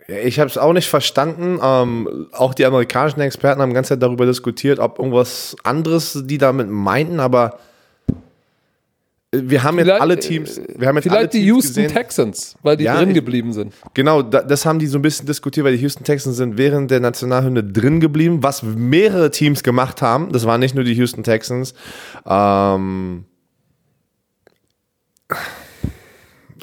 Ich 0.07 0.39
habe 0.39 0.51
es 0.51 0.59
auch 0.59 0.73
nicht 0.75 0.89
verstanden. 0.89 1.59
Ähm, 1.63 2.27
auch 2.33 2.53
die 2.55 2.67
amerikanischen 2.67 3.21
Experten 3.21 3.63
haben 3.63 3.71
die 3.71 3.75
ganze 3.75 3.91
Zeit 3.91 4.03
darüber 4.03 4.27
diskutiert, 4.27 4.79
ob 4.79 4.99
irgendwas 4.99 5.57
anderes 5.65 6.23
die 6.27 6.37
damit 6.39 6.69
meinten, 6.69 7.21
aber 7.21 7.59
wir 9.37 9.63
haben 9.65 9.79
jetzt 9.79 9.87
Vielleicht- 9.87 10.01
alle 10.03 10.19
Teams, 10.19 10.61
wir 10.77 10.87
haben 10.87 10.97
jetzt 10.97 11.09
alle 11.09 11.19
Vielleicht 11.21 11.33
die 11.33 11.39
Teams 11.39 11.49
Houston 11.49 11.83
gesehen. 11.85 11.89
Texans, 11.89 12.55
weil 12.63 12.77
die 12.77 12.85
Ja, 12.85 12.97
drin 12.99 13.15
geblieben 13.15 13.53
sind. 13.53 13.73
Genau, 13.95 14.23
da, 14.23 14.43
das 14.43 14.65
haben 14.67 14.79
die 14.79 14.87
so 14.87 14.97
ein 14.99 15.03
bisschen 15.03 15.27
diskutiert, 15.27 15.65
weil 15.67 15.75
die 15.77 15.83
Houston 15.83 16.05
Texans 16.05 16.37
sind 16.37 16.57
während 16.59 16.91
der 16.93 17.01
Nationalhymne 17.01 17.65
drin 17.65 17.99
geblieben, 17.99 18.43
was 18.45 18.63
mehrere 18.63 19.31
Teams 19.33 19.63
gemacht 19.65 20.03
haben. 20.03 20.31
Das 20.31 20.47
waren 20.47 20.61
nicht 20.61 20.75
nur 20.77 20.85
die 20.85 20.93
Houston 20.95 21.25
Texans. 21.25 21.75
Ähm, 22.27 23.25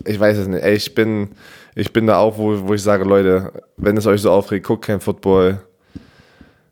ich 0.06 0.20
weiß 0.20 0.38
es 0.38 0.48
nicht. 0.48 0.64
Ey, 0.64 0.76
ich 0.76 0.96
bin, 0.96 1.30
ich 1.76 1.94
bin 1.94 2.08
da 2.08 2.18
auch, 2.18 2.38
wo, 2.38 2.68
wo 2.68 2.74
ich 2.74 2.84
sage, 2.84 3.04
Leute, 3.04 3.52
wenn 3.78 3.98
es 3.98 4.06
euch 4.06 4.22
so 4.22 4.32
aufregt, 4.32 4.66
guckt 4.66 4.86
kein 4.86 5.00
Football. 5.00 5.62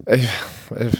Ich, 0.05 0.23
ich, 0.23 0.99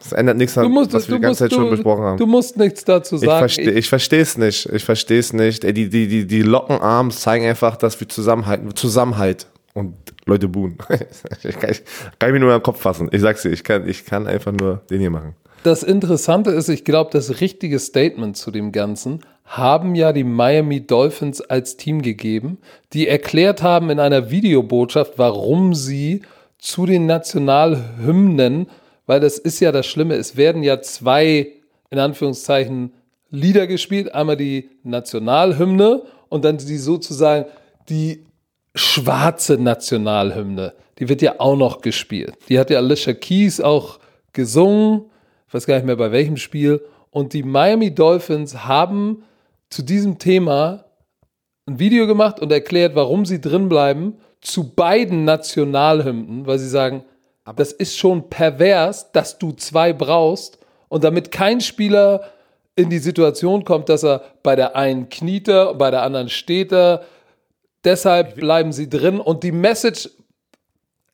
Das 0.00 0.12
ändert 0.12 0.36
nichts 0.36 0.56
an, 0.56 0.70
musst, 0.70 0.92
was 0.92 1.08
wir 1.08 1.16
die 1.16 1.22
ganze 1.22 1.40
Zeit 1.40 1.52
du, 1.52 1.56
schon 1.56 1.70
besprochen 1.70 2.04
haben. 2.04 2.16
Du 2.18 2.26
musst 2.26 2.56
nichts 2.56 2.84
dazu 2.84 3.16
Ich 3.16 3.22
sagen. 3.22 3.48
ich 3.58 3.88
verstehe 3.88 4.20
es 4.20 4.38
nicht. 4.38 4.66
Ich 4.66 4.84
verstehe 4.84 5.18
es 5.18 5.32
nicht. 5.32 5.64
Ey, 5.64 5.72
die, 5.72 5.88
die, 5.88 6.06
die, 6.06 6.26
die 6.26 6.42
Lockenarms 6.42 7.20
zeigen 7.20 7.44
einfach, 7.46 7.76
dass 7.76 7.98
wir 7.98 8.08
zusammenhalten. 8.08 8.74
Zusammenhalt. 8.76 9.48
Und 9.74 9.94
Leute 10.24 10.48
buhen. 10.48 10.78
ich 11.42 11.58
kann, 11.58 11.70
ich 11.70 11.82
kann 12.18 12.32
mir 12.32 12.40
nur 12.40 12.52
am 12.52 12.62
Kopf 12.62 12.80
fassen. 12.80 13.08
Ich 13.10 13.20
sag's 13.20 13.42
dir, 13.42 13.50
ich 13.50 13.64
kann, 13.64 13.88
ich 13.88 14.04
kann 14.04 14.26
einfach 14.26 14.52
nur 14.52 14.82
den 14.90 15.00
hier 15.00 15.10
machen. 15.10 15.34
Das 15.66 15.82
Interessante 15.82 16.52
ist, 16.52 16.68
ich 16.68 16.84
glaube, 16.84 17.10
das 17.12 17.40
richtige 17.40 17.80
Statement 17.80 18.36
zu 18.36 18.52
dem 18.52 18.70
Ganzen 18.70 19.22
haben 19.44 19.96
ja 19.96 20.12
die 20.12 20.22
Miami 20.22 20.86
Dolphins 20.86 21.40
als 21.40 21.76
Team 21.76 22.02
gegeben, 22.02 22.58
die 22.92 23.08
erklärt 23.08 23.64
haben 23.64 23.90
in 23.90 23.98
einer 23.98 24.30
Videobotschaft, 24.30 25.14
warum 25.16 25.74
sie 25.74 26.22
zu 26.56 26.86
den 26.86 27.06
Nationalhymnen, 27.06 28.68
weil 29.06 29.18
das 29.18 29.38
ist 29.38 29.58
ja 29.58 29.72
das 29.72 29.88
Schlimme, 29.88 30.14
es 30.14 30.36
werden 30.36 30.62
ja 30.62 30.80
zwei, 30.82 31.48
in 31.90 31.98
Anführungszeichen, 31.98 32.92
Lieder 33.30 33.66
gespielt. 33.66 34.14
Einmal 34.14 34.36
die 34.36 34.70
Nationalhymne 34.84 36.02
und 36.28 36.44
dann 36.44 36.58
die 36.58 36.78
sozusagen 36.78 37.46
die 37.88 38.24
schwarze 38.76 39.58
Nationalhymne. 39.58 40.74
Die 41.00 41.08
wird 41.08 41.22
ja 41.22 41.40
auch 41.40 41.56
noch 41.56 41.80
gespielt. 41.80 42.34
Die 42.48 42.56
hat 42.56 42.70
ja 42.70 42.78
Alicia 42.78 43.14
Keys 43.14 43.60
auch 43.60 43.98
gesungen. 44.32 45.06
Ich 45.48 45.54
weiß 45.54 45.66
gar 45.66 45.76
nicht 45.76 45.86
mehr 45.86 45.96
bei 45.96 46.12
welchem 46.12 46.36
Spiel. 46.36 46.84
Und 47.10 47.32
die 47.32 47.42
Miami 47.42 47.94
Dolphins 47.94 48.64
haben 48.64 49.24
zu 49.70 49.82
diesem 49.82 50.18
Thema 50.18 50.84
ein 51.66 51.78
Video 51.78 52.06
gemacht 52.06 52.40
und 52.40 52.52
erklärt, 52.52 52.94
warum 52.94 53.24
sie 53.24 53.40
drin 53.40 53.68
bleiben 53.68 54.18
zu 54.40 54.74
beiden 54.74 55.24
Nationalhymnen, 55.24 56.46
weil 56.46 56.58
sie 56.58 56.68
sagen, 56.68 57.04
das 57.56 57.72
ist 57.72 57.96
schon 57.96 58.28
pervers, 58.28 59.12
dass 59.12 59.38
du 59.38 59.52
zwei 59.52 59.92
brauchst 59.92 60.58
und 60.88 61.04
damit 61.04 61.30
kein 61.30 61.60
Spieler 61.60 62.24
in 62.74 62.90
die 62.90 62.98
Situation 62.98 63.64
kommt, 63.64 63.88
dass 63.88 64.04
er 64.04 64.22
bei 64.42 64.56
der 64.56 64.76
einen 64.76 65.08
kniet 65.08 65.48
er, 65.48 65.74
bei 65.74 65.90
der 65.90 66.02
anderen 66.02 66.28
steht 66.28 66.72
er. 66.72 67.04
Deshalb 67.84 68.36
bleiben 68.36 68.72
sie 68.72 68.88
drin 68.88 69.20
und 69.20 69.42
die 69.42 69.52
Message 69.52 70.10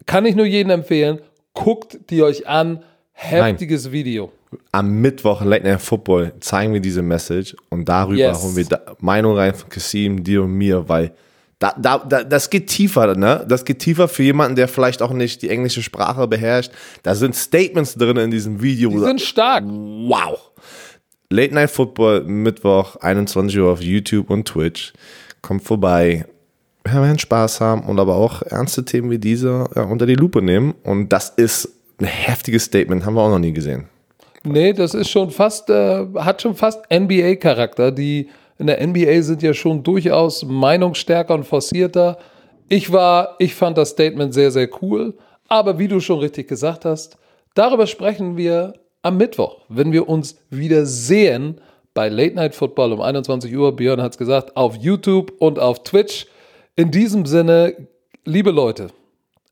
kann 0.06 0.26
ich 0.26 0.34
nur 0.34 0.46
jedem 0.46 0.70
empfehlen, 0.70 1.20
guckt 1.54 2.10
die 2.10 2.22
euch 2.22 2.48
an. 2.48 2.82
Heftiges 3.14 3.90
Video. 3.90 4.32
Am 4.72 5.00
Mittwoch 5.00 5.42
Late 5.42 5.64
Night 5.64 5.80
Football 5.80 6.32
zeigen 6.40 6.72
wir 6.74 6.80
diese 6.80 7.02
Message 7.02 7.56
und 7.70 7.88
darüber 7.88 8.18
Yes. 8.18 8.42
holen 8.42 8.56
wir 8.56 8.64
da 8.64 8.80
Meinung 9.00 9.36
rein 9.36 9.54
von 9.54 9.68
Kassim, 9.68 10.22
dir 10.22 10.42
und 10.42 10.52
mir, 10.52 10.88
weil 10.88 11.12
da, 11.58 11.74
da, 11.78 11.98
da, 11.98 12.24
das 12.24 12.50
geht 12.50 12.66
tiefer, 12.66 13.14
ne? 13.14 13.46
Das 13.48 13.64
geht 13.64 13.78
tiefer 13.78 14.08
für 14.08 14.24
jemanden, 14.24 14.56
der 14.56 14.66
vielleicht 14.66 15.00
auch 15.00 15.12
nicht 15.12 15.42
die 15.42 15.48
englische 15.48 15.82
Sprache 15.82 16.26
beherrscht. 16.26 16.72
Da 17.04 17.14
sind 17.14 17.36
Statements 17.36 17.94
drin 17.94 18.16
in 18.16 18.30
diesem 18.32 18.60
Video. 18.60 18.90
Die 18.90 18.98
sind 18.98 19.20
stark. 19.20 19.64
Wow. 19.64 20.50
Late 21.30 21.54
Night 21.54 21.70
Football 21.70 22.24
Mittwoch, 22.24 22.96
21 22.96 23.58
Uhr 23.60 23.70
auf 23.72 23.80
YouTube 23.80 24.28
und 24.28 24.46
Twitch. 24.48 24.92
Kommt 25.40 25.62
vorbei. 25.62 26.26
Wir 26.84 27.00
werden 27.00 27.18
Spaß 27.18 27.60
haben 27.60 27.82
und 27.84 28.00
aber 28.00 28.16
auch 28.16 28.42
ernste 28.42 28.84
Themen 28.84 29.10
wie 29.10 29.18
diese 29.18 29.66
ja, 29.76 29.84
unter 29.84 30.04
die 30.06 30.16
Lupe 30.16 30.42
nehmen. 30.42 30.74
Und 30.82 31.10
das 31.10 31.30
ist 31.30 31.68
ein 32.02 32.06
heftiges 32.06 32.64
Statement, 32.64 33.04
haben 33.04 33.14
wir 33.14 33.22
auch 33.22 33.30
noch 33.30 33.38
nie 33.38 33.52
gesehen. 33.52 33.88
Nee, 34.44 34.72
das 34.72 34.94
ist 34.94 35.08
schon 35.08 35.30
fast, 35.30 35.70
äh, 35.70 36.06
hat 36.16 36.42
schon 36.42 36.54
fast 36.54 36.84
NBA-Charakter. 36.90 37.92
Die 37.92 38.28
in 38.58 38.66
der 38.66 38.84
NBA 38.86 39.22
sind 39.22 39.42
ja 39.42 39.54
schon 39.54 39.82
durchaus 39.82 40.44
meinungsstärker 40.44 41.34
und 41.34 41.44
forcierter. 41.44 42.18
Ich 42.68 42.92
war, 42.92 43.36
ich 43.38 43.54
fand 43.54 43.78
das 43.78 43.90
Statement 43.90 44.34
sehr, 44.34 44.50
sehr 44.50 44.68
cool. 44.82 45.14
Aber 45.48 45.78
wie 45.78 45.88
du 45.88 46.00
schon 46.00 46.18
richtig 46.18 46.48
gesagt 46.48 46.84
hast, 46.84 47.18
darüber 47.54 47.86
sprechen 47.86 48.36
wir 48.36 48.74
am 49.02 49.16
Mittwoch, 49.16 49.58
wenn 49.68 49.92
wir 49.92 50.08
uns 50.08 50.38
wieder 50.50 50.86
sehen 50.86 51.60
bei 51.94 52.08
Late 52.08 52.34
Night 52.34 52.54
Football 52.54 52.92
um 52.92 53.00
21 53.00 53.54
Uhr. 53.56 53.76
Björn 53.76 54.00
hat 54.00 54.12
es 54.12 54.18
gesagt, 54.18 54.56
auf 54.56 54.76
YouTube 54.76 55.32
und 55.38 55.58
auf 55.58 55.82
Twitch. 55.82 56.26
In 56.74 56.90
diesem 56.90 57.26
Sinne, 57.26 57.76
liebe 58.24 58.50
Leute, 58.50 58.88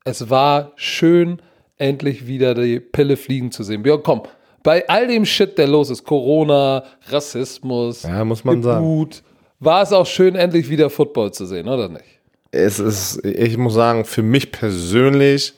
es 0.03 0.29
war 0.29 0.71
schön, 0.75 1.41
endlich 1.81 2.27
wieder 2.27 2.53
die 2.53 2.79
Pille 2.79 3.17
fliegen 3.17 3.51
zu 3.51 3.63
sehen. 3.63 3.83
Björn, 3.83 4.01
komm, 4.03 4.21
bei 4.63 4.87
all 4.87 5.07
dem 5.07 5.25
Shit, 5.25 5.57
der 5.57 5.67
los 5.67 5.89
ist, 5.89 6.03
Corona, 6.03 6.83
Rassismus, 7.09 8.03
Ja, 8.03 8.23
muss 8.23 8.43
man 8.43 8.61
sagen. 8.61 8.85
Gebut, 8.85 9.23
war 9.59 9.81
es 9.81 9.91
auch 9.91 10.05
schön, 10.05 10.35
endlich 10.35 10.69
wieder 10.69 10.89
Football 10.89 11.31
zu 11.33 11.45
sehen, 11.45 11.67
oder 11.67 11.89
nicht? 11.89 12.05
Es 12.51 12.79
ist, 12.79 13.25
ich 13.25 13.57
muss 13.57 13.73
sagen, 13.73 14.05
für 14.05 14.21
mich 14.21 14.51
persönlich 14.51 15.53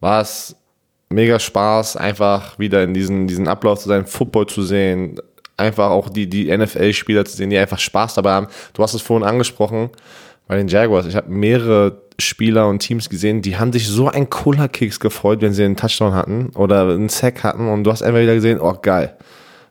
war 0.00 0.22
es 0.22 0.56
mega 1.10 1.38
Spaß, 1.38 1.96
einfach 1.96 2.58
wieder 2.58 2.82
in 2.82 2.94
diesen, 2.94 3.26
diesen 3.26 3.48
Ablauf 3.48 3.80
zu 3.80 3.88
sein, 3.88 4.06
Football 4.06 4.46
zu 4.46 4.62
sehen, 4.62 5.20
einfach 5.56 5.90
auch 5.90 6.08
die, 6.08 6.28
die 6.28 6.56
NFL-Spieler 6.56 7.24
zu 7.24 7.36
sehen, 7.36 7.50
die 7.50 7.58
einfach 7.58 7.78
Spaß 7.78 8.14
dabei 8.14 8.32
haben. 8.32 8.48
Du 8.72 8.82
hast 8.82 8.94
es 8.94 9.02
vorhin 9.02 9.26
angesprochen, 9.26 9.90
bei 10.46 10.56
den 10.56 10.68
Jaguars. 10.68 11.06
Ich 11.06 11.16
habe 11.16 11.30
mehrere 11.30 12.02
Spieler 12.18 12.68
und 12.68 12.78
Teams 12.78 13.08
gesehen, 13.08 13.42
die 13.42 13.56
haben 13.56 13.72
sich 13.72 13.88
so 13.88 14.08
ein 14.08 14.30
cooler 14.30 14.68
Kicks 14.68 15.00
gefreut, 15.00 15.40
wenn 15.40 15.52
sie 15.52 15.64
einen 15.64 15.76
Touchdown 15.76 16.14
hatten 16.14 16.50
oder 16.54 16.88
einen 16.88 17.08
Sack 17.08 17.42
hatten 17.42 17.68
und 17.68 17.84
du 17.84 17.90
hast 17.90 18.02
einfach 18.02 18.20
wieder 18.20 18.34
gesehen, 18.34 18.60
oh 18.60 18.76
geil. 18.80 19.16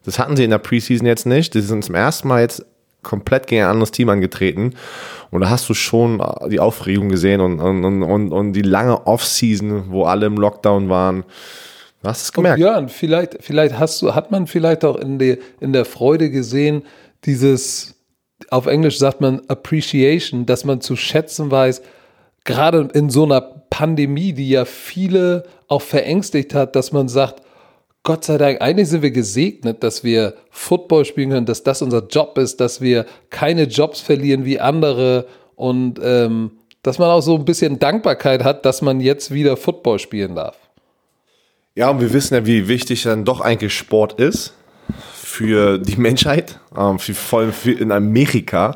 Das 0.06 0.20
hatten 0.20 0.36
sie 0.36 0.44
in 0.44 0.50
der 0.50 0.58
Preseason 0.58 1.08
jetzt 1.08 1.26
nicht. 1.26 1.54
Die 1.54 1.62
sind 1.62 1.86
zum 1.86 1.96
ersten 1.96 2.28
Mal 2.28 2.42
jetzt 2.42 2.66
komplett 3.04 3.48
gegen 3.48 3.64
ein 3.64 3.70
anderes 3.70 3.92
Team 3.92 4.10
angetreten. 4.10 4.74
Und 5.32 5.42
da 5.42 5.50
hast 5.50 5.70
du 5.70 5.74
schon 5.74 6.22
die 6.50 6.60
Aufregung 6.60 7.10
gesehen 7.10 7.42
und, 7.42 7.60
und, 7.60 7.84
und, 7.86 8.04
und, 8.04 8.32
und 8.32 8.54
die 8.54 8.62
lange 8.62 9.06
Offseason, 9.08 9.86
wo 9.90 10.04
alle 10.04 10.26
im 10.26 10.36
Lockdown 10.36 10.90
waren. 10.90 11.24
Du 12.02 12.10
hast 12.10 12.24
es 12.24 12.34
gemerkt. 12.34 12.58
Björn, 12.58 12.90
vielleicht, 12.90 13.38
vielleicht 13.42 13.80
hast 13.80 14.02
du, 14.02 14.14
hat 14.14 14.32
man 14.32 14.48
vielleicht 14.48 14.84
auch 14.84 14.98
in 14.98 15.20
der, 15.20 15.38
in 15.60 15.72
der 15.72 15.86
Freude 15.86 16.30
gesehen, 16.30 16.84
dieses, 17.24 17.96
auf 18.50 18.66
Englisch 18.66 19.00
sagt 19.00 19.22
man 19.22 19.42
Appreciation, 19.48 20.46
dass 20.46 20.66
man 20.66 20.82
zu 20.82 20.96
schätzen 20.96 21.50
weiß, 21.50 21.82
gerade 22.44 22.90
in 22.94 23.10
so 23.10 23.24
einer 23.24 23.42
Pandemie, 23.42 24.34
die 24.34 24.50
ja 24.50 24.66
viele 24.66 25.46
auch 25.68 25.82
verängstigt 25.82 26.54
hat, 26.54 26.76
dass 26.76 26.92
man 26.92 27.08
sagt, 27.08 27.42
Gott 28.04 28.26
sei 28.26 28.38
Dank, 28.38 28.62
eigentlich 28.62 28.90
sind 28.90 29.02
wir 29.02 29.12
gesegnet, 29.12 29.82
dass 29.82 30.04
wir 30.04 30.36
Football 30.52 31.06
spielen 31.06 31.30
können, 31.30 31.46
dass 31.46 31.64
das 31.64 31.82
unser 31.82 32.06
Job 32.08 32.38
ist, 32.38 32.60
dass 32.60 32.82
wir 32.82 33.06
keine 33.30 33.64
Jobs 33.64 34.02
verlieren 34.02 34.44
wie 34.44 34.60
andere 34.60 35.26
und 35.56 36.00
ähm, 36.04 36.52
dass 36.82 37.00
man 37.00 37.10
auch 37.10 37.22
so 37.22 37.36
ein 37.36 37.46
bisschen 37.46 37.80
Dankbarkeit 37.80 38.44
hat, 38.44 38.66
dass 38.66 38.82
man 38.82 39.00
jetzt 39.00 39.32
wieder 39.34 39.56
Football 39.56 40.00
spielen 40.00 40.36
darf. 40.36 40.58
Ja, 41.76 41.90
und 41.90 42.02
wir 42.02 42.12
wissen 42.12 42.36
ja, 42.36 42.46
wie 42.46 42.68
wichtig 42.68 43.04
dann 43.04 43.24
doch 43.24 43.40
eigentlich 43.40 43.74
Sport 43.74 44.20
ist 44.20 44.54
für 45.14 45.80
die 45.80 45.96
Menschheit, 45.96 46.60
ähm, 46.78 47.00
vor 47.00 47.40
allem 47.40 47.54
in 47.66 47.92
Amerika. 47.94 48.76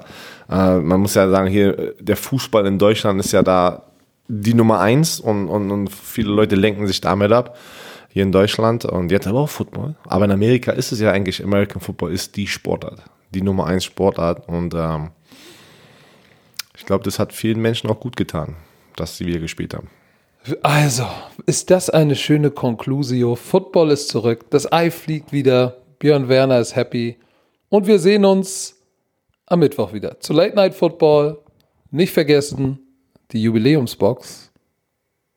Äh, 0.49 0.77
man 0.77 1.01
muss 1.01 1.15
ja 1.15 1.29
sagen, 1.29 1.47
hier 1.47 1.93
der 1.99 2.17
Fußball 2.17 2.65
in 2.65 2.79
Deutschland 2.79 3.19
ist 3.19 3.31
ja 3.31 3.43
da 3.43 3.83
die 4.27 4.53
Nummer 4.53 4.79
eins 4.79 5.19
und, 5.19 5.47
und, 5.47 5.71
und 5.71 5.91
viele 5.91 6.29
Leute 6.29 6.55
lenken 6.55 6.87
sich 6.87 7.01
damit 7.01 7.31
ab 7.31 7.57
hier 8.09 8.23
in 8.23 8.31
Deutschland 8.31 8.85
und 8.85 9.11
jetzt 9.11 9.27
aber 9.27 9.39
auch 9.41 9.49
Football. 9.49 9.95
Aber 10.07 10.25
in 10.25 10.31
Amerika 10.31 10.71
ist 10.71 10.91
es 10.91 10.99
ja 10.99 11.11
eigentlich, 11.11 11.43
American 11.43 11.81
Football 11.81 12.11
ist 12.11 12.35
die 12.35 12.47
Sportart, 12.47 13.03
die 13.31 13.41
Nummer 13.41 13.67
eins 13.67 13.85
Sportart 13.85 14.47
und 14.47 14.73
ähm, 14.73 15.11
ich 16.75 16.85
glaube, 16.85 17.03
das 17.03 17.19
hat 17.19 17.33
vielen 17.33 17.61
Menschen 17.61 17.89
auch 17.89 17.99
gut 17.99 18.15
getan, 18.15 18.55
dass 18.95 19.17
sie 19.17 19.25
wieder 19.25 19.39
gespielt 19.39 19.73
haben. 19.73 19.89
Also, 20.61 21.05
ist 21.45 21.71
das 21.71 21.89
eine 21.89 22.15
schöne 22.15 22.51
Conclusio? 22.51 23.35
Football 23.35 23.91
ist 23.91 24.09
zurück, 24.09 24.45
das 24.49 24.71
Ei 24.71 24.91
fliegt 24.91 25.31
wieder, 25.31 25.77
Björn 25.99 26.29
Werner 26.29 26.59
ist 26.59 26.75
happy 26.75 27.17
und 27.69 27.87
wir 27.87 27.99
sehen 27.99 28.23
uns 28.23 28.76
am 29.47 29.59
Mittwoch 29.59 29.93
wieder 29.93 30.19
zu 30.19 30.33
Late 30.33 30.55
Night 30.55 30.75
Football. 30.75 31.39
Nicht 31.89 32.13
vergessen, 32.13 32.79
die 33.31 33.41
Jubiläumsbox 33.41 34.51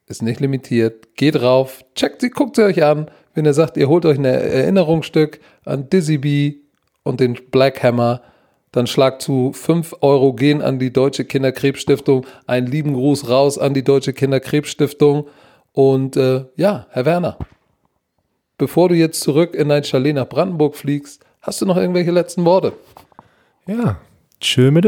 ist 0.07 0.23
nicht 0.23 0.41
limitiert. 0.41 1.15
Geht 1.15 1.41
rauf, 1.41 1.85
checkt 1.95 2.21
sie, 2.21 2.31
guckt 2.31 2.57
sie 2.57 2.65
euch 2.65 2.83
an. 2.83 3.11
Wenn 3.35 3.45
ihr 3.45 3.55
sagt, 3.55 3.77
ihr 3.77 3.89
holt 3.89 4.05
euch 4.05 4.19
ein 4.19 4.25
Erinnerungsstück 4.25 5.41
an 5.65 5.89
Dizzy 5.89 6.19
B 6.19 6.57
und 7.05 7.21
den 7.21 7.39
Black 7.51 7.83
Hammer, 7.83 8.21
dann 8.73 8.87
schlagt 8.87 9.23
zu 9.23 9.53
5 9.53 9.97
Euro 10.01 10.33
gehen 10.33 10.63
an 10.63 10.79
die 10.79 10.93
Deutsche 10.93 11.25
Kinderkrebsstiftung. 11.25 12.27
Einen 12.47 12.67
lieben 12.67 12.95
Gruß 12.95 13.29
raus 13.29 13.59
an 13.59 13.75
die 13.75 13.85
Deutsche 13.85 14.13
Kinderkrebsstiftung. 14.13 15.29
Und 15.73 16.17
äh, 16.17 16.45
ja, 16.57 16.87
Herr 16.91 17.05
Werner, 17.05 17.39
bevor 18.59 18.89
du 18.89 18.97
jetzt 18.97 19.21
zurück 19.21 19.55
in 19.55 19.69
dein 19.69 19.85
Chalet 19.85 20.17
nach 20.17 20.29
Brandenburg 20.29 20.75
fliegst, 20.75 21.25
hast 21.41 21.63
du 21.63 21.67
noch 21.67 21.77
irgendwelche 21.77 22.11
letzten 22.11 22.45
Worte? 22.45 22.73
Ja, 23.71 24.01
tschö 24.41 24.73
mit. 24.73 24.85